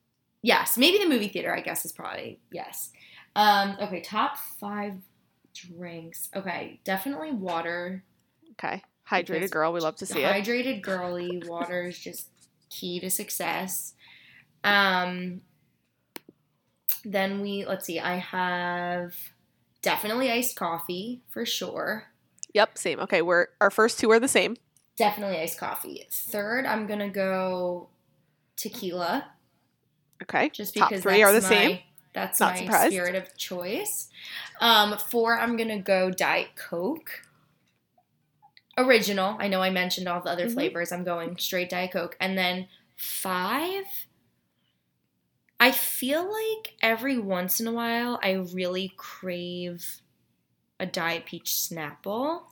Yes, 0.43 0.79
maybe 0.79 0.99
the 0.99 1.09
movie 1.09 1.29
theater. 1.29 1.53
I 1.53 1.61
guess 1.61 1.85
is 1.85 1.91
probably 1.93 2.39
yes. 2.53 2.91
Um, 3.35 3.77
okay, 3.81 4.01
top 4.01 4.37
five 4.61 4.95
drinks. 5.55 6.29
Okay, 6.35 6.81
definitely 6.85 7.33
water. 7.33 8.05
Okay. 8.53 8.83
Hydrated 9.11 9.51
girl, 9.51 9.73
we 9.73 9.81
love 9.81 9.97
to 9.97 10.07
see 10.07 10.21
it. 10.21 10.33
hydrated 10.33 10.81
girly 10.83 11.43
water 11.47 11.85
is 11.89 11.99
just 11.99 12.29
key 12.71 12.99
to 13.01 13.11
success 13.11 13.93
um 14.65 15.43
then 17.05 17.41
we 17.43 17.67
let's 17.67 17.85
see 17.85 18.01
i 18.01 18.17
have 18.17 19.13
definitely 19.83 20.31
iced 20.31 20.57
coffee 20.57 21.21
for 21.29 21.45
sure 21.45 22.05
Yep, 22.55 22.77
same. 22.79 23.01
Okay, 23.01 23.23
we're 23.23 23.47
our 23.63 23.71
first 23.71 23.99
two 23.99 24.11
are 24.11 24.21
the 24.21 24.29
same. 24.29 24.57
definitely 24.97 25.39
iced 25.39 25.59
coffee 25.59 26.07
third 26.11 26.65
i'm 26.65 26.87
gonna 26.87 27.11
go 27.11 27.89
tequila 28.57 29.27
Okay. 30.23 30.49
just 30.51 30.75
Top 30.77 30.89
because 30.89 31.03
three 31.03 31.19
that's 31.21 31.31
are 31.31 31.33
the 31.35 31.41
my, 31.43 31.49
same. 31.49 31.79
That's 32.13 32.41
Not 32.41 32.53
my 32.55 32.59
surprised. 32.61 32.93
spirit 32.93 33.15
of 33.15 33.37
choice 33.37 34.09
um 34.61 34.97
four 34.99 35.39
i'm 35.39 35.57
gonna 35.57 35.81
go 35.81 36.11
diet 36.11 36.49
coke 36.57 37.23
original 38.79 39.37
i 39.39 39.49
know 39.49 39.61
i 39.63 39.71
mentioned 39.71 40.09
all 40.09 40.21
the 40.21 40.31
other 40.31 40.47
Mhm. 40.47 40.55
flavors 40.55 40.93
i'm 40.93 41.05
going 41.05 41.37
straight 41.39 41.69
diet 41.71 41.93
coke 41.93 42.17
and 42.21 42.37
then 42.39 42.69
five 42.97 43.85
i 45.61 45.71
feel 45.71 46.25
like 46.25 46.75
every 46.83 47.19
once 47.19 47.61
in 47.61 47.67
a 47.67 47.73
while 47.73 48.19
i 48.23 48.33
really 48.33 48.93
crave 48.97 50.01
a 50.81 50.87
diet 50.87 51.27
peach 51.27 51.51
snapple 51.53 52.43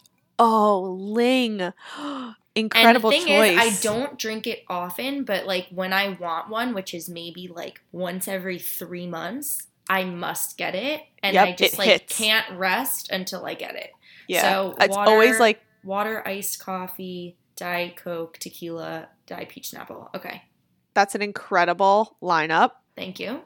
Oh, 0.42 0.96
Ling. 0.98 1.72
Incredible 2.60 3.10
and 3.10 3.20
the 3.20 3.24
thing 3.24 3.34
choice. 3.56 3.66
is, 3.66 3.80
I 3.80 3.82
don't 3.82 4.18
drink 4.18 4.46
it 4.46 4.64
often, 4.68 5.24
but 5.24 5.46
like 5.46 5.66
when 5.70 5.92
I 5.92 6.10
want 6.10 6.48
one, 6.50 6.74
which 6.74 6.94
is 6.94 7.08
maybe 7.08 7.48
like 7.48 7.80
once 7.92 8.28
every 8.28 8.58
three 8.58 9.06
months, 9.06 9.66
I 9.88 10.04
must 10.04 10.56
get 10.56 10.74
it, 10.74 11.02
and 11.22 11.34
Yep, 11.34 11.48
I 11.48 11.52
just 11.52 11.78
like 11.78 11.88
hits. 11.88 12.16
can't 12.18 12.46
rest 12.58 13.10
until 13.10 13.44
I 13.44 13.54
get 13.54 13.74
it. 13.74 13.90
Yeah. 14.28 14.42
So 14.42 14.76
it's 14.80 14.96
water- 14.96 15.10
always 15.10 15.40
like 15.40 15.60
Water, 15.82 16.22
iced 16.28 16.58
coffee, 16.60 17.36
diet 17.56 17.96
coke, 17.96 18.36
tequila, 18.38 19.08
diet 19.26 19.48
peach 19.48 19.70
snapple. 19.70 20.14
Okay, 20.14 20.42
that's 20.94 21.14
an 21.14 21.22
incredible 21.22 22.16
lineup. 22.22 22.72
thank 22.96 23.18
you. 23.18 23.40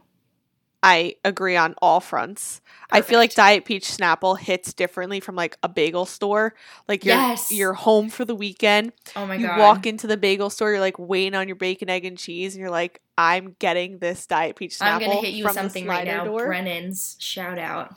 I 0.85 1.16
agree 1.25 1.57
on 1.57 1.75
all 1.81 2.01
fronts. 2.01 2.61
I 2.90 3.01
feel 3.01 3.18
like 3.18 3.35
Diet 3.35 3.64
Peach 3.64 3.85
Snapple 3.87 4.38
hits 4.38 4.75
differently 4.75 5.18
from 5.18 5.35
like 5.35 5.57
a 5.62 5.68
bagel 5.68 6.05
store. 6.05 6.55
Like 6.87 7.05
you're 7.05 7.14
Yes. 7.16 7.51
you're 7.51 7.73
home 7.73 8.11
for 8.11 8.25
the 8.27 8.35
weekend. 8.35 8.92
Oh 9.16 9.27
my 9.27 9.37
you 9.37 9.47
god. 9.47 9.59
walk 9.59 9.87
into 9.87 10.07
the 10.07 10.16
bagel 10.18 10.51
store, 10.51 10.73
you're 10.73 10.81
like 10.81 10.99
waiting 10.99 11.35
on 11.35 11.49
your 11.49 11.57
bacon, 11.57 11.88
egg, 11.88 12.05
and 12.05 12.18
cheese, 12.18 12.55
and 12.55 12.61
you're 12.61 12.70
like, 12.70 13.01
I'm 13.16 13.57
getting 13.59 13.99
this 13.99 14.27
Diet 14.27 14.57
Peach 14.57 14.79
Snapple. 14.79 14.92
I'm 14.92 15.01
gonna 15.01 15.14
hit 15.14 15.33
you 15.33 15.44
with 15.44 15.55
from 15.55 15.64
the 15.64 15.70
something 15.70 15.87
right 15.87 16.07
now. 16.07 16.25
door. 16.25 16.47
Brennan's 16.47 17.16
shout 17.18 17.59
out. 17.59 17.94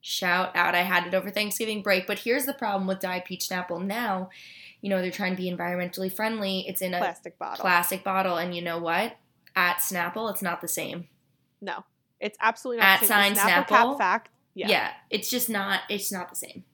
Shout 0.00 0.54
out. 0.56 0.74
I 0.74 0.82
had 0.82 1.06
it 1.06 1.14
over 1.14 1.30
Thanksgiving 1.30 1.82
break, 1.82 2.06
but 2.06 2.18
here's 2.18 2.44
the 2.46 2.52
problem 2.52 2.86
with 2.86 3.00
Diet 3.00 3.24
Peach 3.24 3.48
Snapple 3.48 3.82
now. 3.82 4.28
You 4.82 4.90
know, 4.90 5.00
they're 5.00 5.10
trying 5.10 5.34
to 5.34 5.40
be 5.40 5.50
environmentally 5.50 6.12
friendly. 6.12 6.66
It's 6.68 6.82
in 6.82 6.92
a 6.92 6.98
plastic 6.98 7.38
bottle. 7.38 7.62
plastic 7.62 8.04
bottle, 8.04 8.36
and 8.36 8.54
you 8.54 8.60
know 8.60 8.78
what? 8.78 9.16
At 9.56 9.76
Snapple, 9.76 10.30
it's 10.30 10.42
not 10.42 10.60
the 10.60 10.68
same. 10.68 11.08
no, 11.62 11.84
it's 12.24 12.36
absolutely 12.40 12.80
not 12.80 12.88
At 12.96 13.00
the 13.00 13.06
same. 13.06 13.34
Sign 13.34 13.48
Snapple 13.48 13.66
Snapple? 13.68 13.98
fact. 13.98 14.30
Yeah. 14.54 14.68
Yeah. 14.68 14.90
it's 15.10 15.30
just 15.30 15.48
not. 15.48 15.80
It's 15.88 16.10
not 16.10 16.30
the 16.30 16.36
same. 16.36 16.64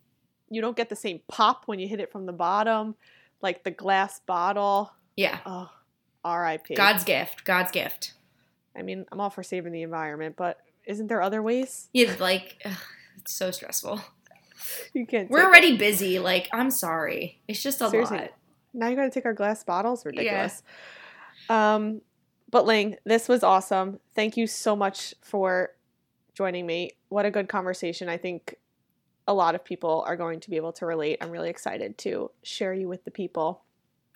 you 0.49 0.61
don't 0.63 0.77
get 0.77 0.89
the 0.89 0.97
same 0.97 1.21
pop 1.29 1.63
when 1.67 1.79
you 1.79 1.87
hit 1.89 2.01
it 2.01 2.11
from 2.11 2.25
the 2.27 2.33
bottom, 2.33 2.95
like 3.43 3.65
the 3.65 3.71
glass 3.71 4.21
bottle. 4.27 4.93
Yeah, 5.17 5.39
Oh, 5.47 5.71
R.I.P. 6.25 6.75
God's 6.75 7.05
gift. 7.05 7.45
God's 7.45 7.71
gift. 7.71 8.15
I 8.77 8.83
mean, 8.83 9.05
I'm 9.13 9.21
all 9.21 9.31
for 9.31 9.43
saving 9.43 9.73
the 9.73 9.83
environment, 9.83 10.37
but 10.37 10.59
isn't 10.87 11.09
there 11.09 11.21
other 11.23 11.43
ways? 11.43 11.89
Yeah, 11.93 12.15
like 12.21 12.61
ugh, 12.65 12.73
it's 13.19 13.33
so 13.35 13.51
stressful. 13.51 14.01
You 14.95 15.07
can't. 15.07 15.31
We're 15.31 15.39
take 15.39 15.45
it. 15.45 15.49
already 15.49 15.77
busy. 15.77 16.19
Like 16.19 16.49
I'm 16.53 16.71
sorry. 16.71 17.41
It's 17.49 17.63
just 17.63 17.81
a 17.81 17.89
Seriously. 17.91 18.19
lot. 18.19 18.31
now 18.75 18.89
you 18.89 18.97
got 18.97 19.05
to 19.05 19.11
take 19.11 19.25
our 19.27 19.33
glass 19.35 19.65
bottles. 19.65 20.05
Ridiculous. 20.05 20.63
Um, 21.49 22.03
but 22.51 22.67
Ling, 22.67 22.97
this 23.05 23.29
was 23.29 23.43
awesome. 23.43 24.01
Thank 24.15 24.37
you 24.37 24.47
so 24.47 24.75
much 24.75 25.15
for 25.23 25.71
joining 26.35 26.67
me. 26.67 26.93
What 27.09 27.27
a 27.27 27.31
good 27.31 27.49
conversation. 27.49 28.09
I 28.09 28.17
think 28.17 28.57
a 29.27 29.35
lot 29.35 29.55
of 29.55 29.65
people 29.65 30.05
are 30.07 30.17
going 30.17 30.41
to 30.41 30.51
be 30.51 30.57
able 30.57 30.73
to 30.73 30.87
relate. 30.87 31.19
I'm 31.21 31.31
really 31.31 31.51
excited 31.51 31.99
to 31.99 32.31
share 32.43 32.75
you 32.75 32.89
with 32.89 33.05
the 33.05 33.11
people. 33.11 33.63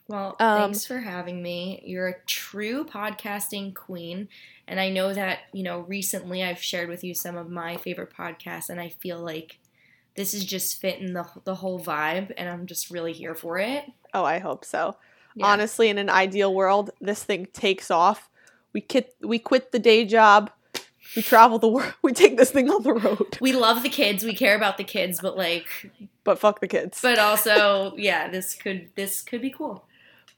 Well, 0.09 0.37
Um, 0.39 0.59
thanks 0.59 0.85
for 0.85 0.99
having 0.99 1.43
me. 1.43 1.83
You're 1.85 2.09
a 2.09 2.23
true 2.27 2.85
podcasting 2.85 3.75
queen. 3.75 4.29
And 4.67 4.79
I 4.79 4.91
know 4.91 5.15
that, 5.15 5.41
you 5.53 5.63
know, 5.63 5.81
recently 5.81 6.43
I've 6.43 6.63
shared 6.63 6.89
with 6.89 7.05
you 7.05 7.15
some 7.15 7.37
of 7.37 7.51
my 7.51 7.77
favorite 7.77 8.13
podcasts, 8.13 8.69
and 8.69 8.81
I 8.81 8.89
feel 8.89 9.19
like 9.19 9.59
this 10.15 10.35
is 10.35 10.45
just 10.45 10.81
fitting 10.81 11.13
the, 11.13 11.27
the 11.45 11.57
whole 11.57 11.81
vibe, 11.81 12.33
and 12.37 12.49
I'm 12.49 12.67
just 12.67 12.91
really 12.91 13.13
here 13.13 13.35
for 13.35 13.59
it. 13.59 13.85
Oh, 14.13 14.25
I 14.25 14.39
hope 14.39 14.65
so. 14.65 14.97
Yeah. 15.35 15.47
Honestly, 15.47 15.89
in 15.89 15.99
an 15.99 16.09
ideal 16.11 16.55
world, 16.55 16.91
this 17.01 17.25
thing 17.25 17.47
takes 17.53 17.91
off. 17.91 18.29
We 18.73 18.81
quit 18.81 19.15
we 19.21 19.39
quit 19.39 19.73
the 19.73 19.79
day 19.79 20.05
job. 20.05 20.51
We 21.17 21.23
travel 21.23 21.59
the 21.59 21.69
world. 21.69 21.95
We 22.03 22.13
take 22.13 22.37
this 22.37 22.51
thing 22.51 22.69
on 22.71 22.83
the 22.83 22.93
road. 22.93 23.39
We 23.41 23.53
love 23.53 23.83
the 23.83 23.89
kids. 23.89 24.25
We 24.25 24.35
care 24.35 24.57
about 24.57 24.79
the 24.79 24.85
kids, 24.85 25.21
but 25.21 25.37
like, 25.37 25.91
But 26.25 26.39
fuck 26.39 26.61
the 26.61 26.69
kids. 26.69 27.01
but 27.03 27.19
also, 27.29 27.95
yeah, 27.97 28.29
this 28.29 28.55
could 28.55 28.91
this 28.97 29.23
could 29.23 29.41
be 29.43 29.51
cool. 29.51 29.85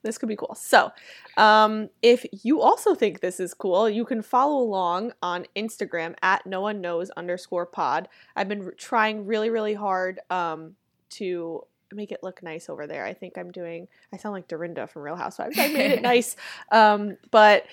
this 0.02 0.18
could 0.18 0.28
be 0.28 0.36
cool. 0.36 0.54
So, 0.54 0.92
um, 1.36 1.88
if 2.02 2.24
you 2.44 2.60
also 2.60 2.94
think 2.94 3.20
this 3.20 3.40
is 3.40 3.54
cool, 3.54 3.88
you 3.88 4.04
can 4.04 4.22
follow 4.22 4.58
along 4.62 5.12
on 5.22 5.46
Instagram 5.56 6.14
at 6.22 6.44
no 6.46 6.60
one 6.60 6.80
knows 6.80 7.10
underscore 7.16 7.66
pod. 7.66 8.08
I've 8.36 8.48
been 8.48 8.64
r- 8.66 8.72
trying 8.72 9.26
really, 9.26 9.50
really 9.50 9.74
hard 9.74 10.20
um, 10.30 10.76
to 11.10 11.64
make 11.96 12.12
it 12.12 12.22
look 12.22 12.42
nice 12.42 12.68
over 12.68 12.86
there. 12.86 13.04
I 13.04 13.14
think 13.14 13.36
I'm 13.36 13.50
doing. 13.50 13.88
I 14.12 14.16
sound 14.16 14.34
like 14.34 14.48
Dorinda 14.48 14.86
from 14.86 15.02
Real 15.02 15.16
Housewives. 15.16 15.58
I 15.58 15.68
made 15.68 15.92
it 15.92 16.02
nice, 16.14 16.36
um, 16.70 17.16
but 17.30 17.66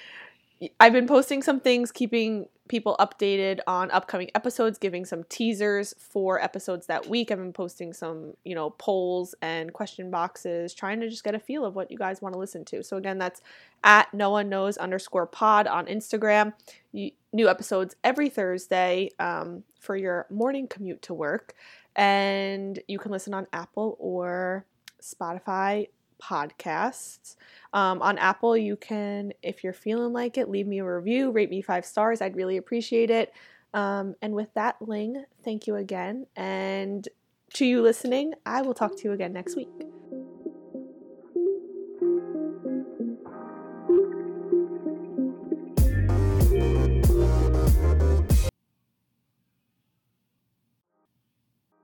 I've 0.80 0.94
been 0.94 1.08
posting 1.08 1.42
some 1.42 1.60
things, 1.60 1.92
keeping 1.92 2.48
people 2.70 2.96
updated 3.00 3.60
on 3.68 3.92
upcoming 3.92 4.30
episodes, 4.36 4.78
giving 4.78 5.04
some 5.04 5.24
teasers 5.26 5.94
for 6.00 6.42
episodes 6.42 6.88
that 6.88 7.08
week. 7.08 7.30
I've 7.30 7.38
been 7.38 7.52
posting 7.52 7.92
some, 7.92 8.34
you 8.46 8.56
know, 8.56 8.70
polls 8.70 9.36
and 9.42 9.74
question 9.74 10.10
boxes, 10.10 10.74
trying 10.74 11.02
to 11.02 11.10
just 11.10 11.24
get 11.24 11.36
a 11.36 11.40
feel 11.40 11.66
of 11.66 11.76
what 11.76 11.92
you 11.92 11.98
guys 11.98 12.22
want 12.22 12.34
to 12.34 12.40
listen 12.40 12.64
to. 12.66 12.84
So 12.84 12.98
again, 12.98 13.18
that's 13.18 13.42
at 13.84 14.14
no 14.14 14.30
one 14.30 14.48
knows 14.48 14.78
underscore 14.78 15.28
pod 15.28 15.68
on 15.68 15.88
Instagram. 15.88 16.54
You, 16.94 17.12
new 17.34 17.50
episodes 17.50 17.96
every 18.04 18.30
Thursday 18.30 19.10
um, 19.20 19.64
for 19.80 19.98
your 19.98 20.28
morning 20.30 20.68
commute 20.68 21.02
to 21.04 21.14
work, 21.14 21.56
and 21.96 22.80
you 22.88 23.00
can 23.00 23.12
listen 23.12 23.34
on 23.34 23.48
Apple 23.54 23.98
or 24.00 24.66
Spotify 25.02 25.88
podcasts. 26.22 27.36
Um, 27.74 28.02
on 28.02 28.18
Apple, 28.18 28.56
you 28.56 28.76
can, 28.76 29.34
if 29.42 29.64
you're 29.64 29.74
feeling 29.74 30.14
like 30.14 30.38
it, 30.38 30.50
leave 30.50 30.68
me 30.68 30.80
a 30.80 30.86
review, 30.86 31.32
rate 31.32 31.50
me 31.50 31.62
five 31.62 31.86
stars. 31.86 32.22
I'd 32.22 32.36
really 32.36 32.58
appreciate 32.58 33.10
it. 33.10 33.34
Um, 33.74 34.16
and 34.22 34.34
with 34.34 34.54
that, 34.54 34.78
Ling, 34.82 35.26
thank 35.44 35.68
you 35.68 35.76
again. 35.76 36.28
And 36.36 37.08
to 37.56 37.66
you 37.66 37.82
listening, 37.82 38.34
I 38.46 38.62
will 38.62 38.74
talk 38.74 38.96
to 38.98 39.04
you 39.04 39.12
again 39.12 39.34
next 39.34 39.56
week. 39.56 39.93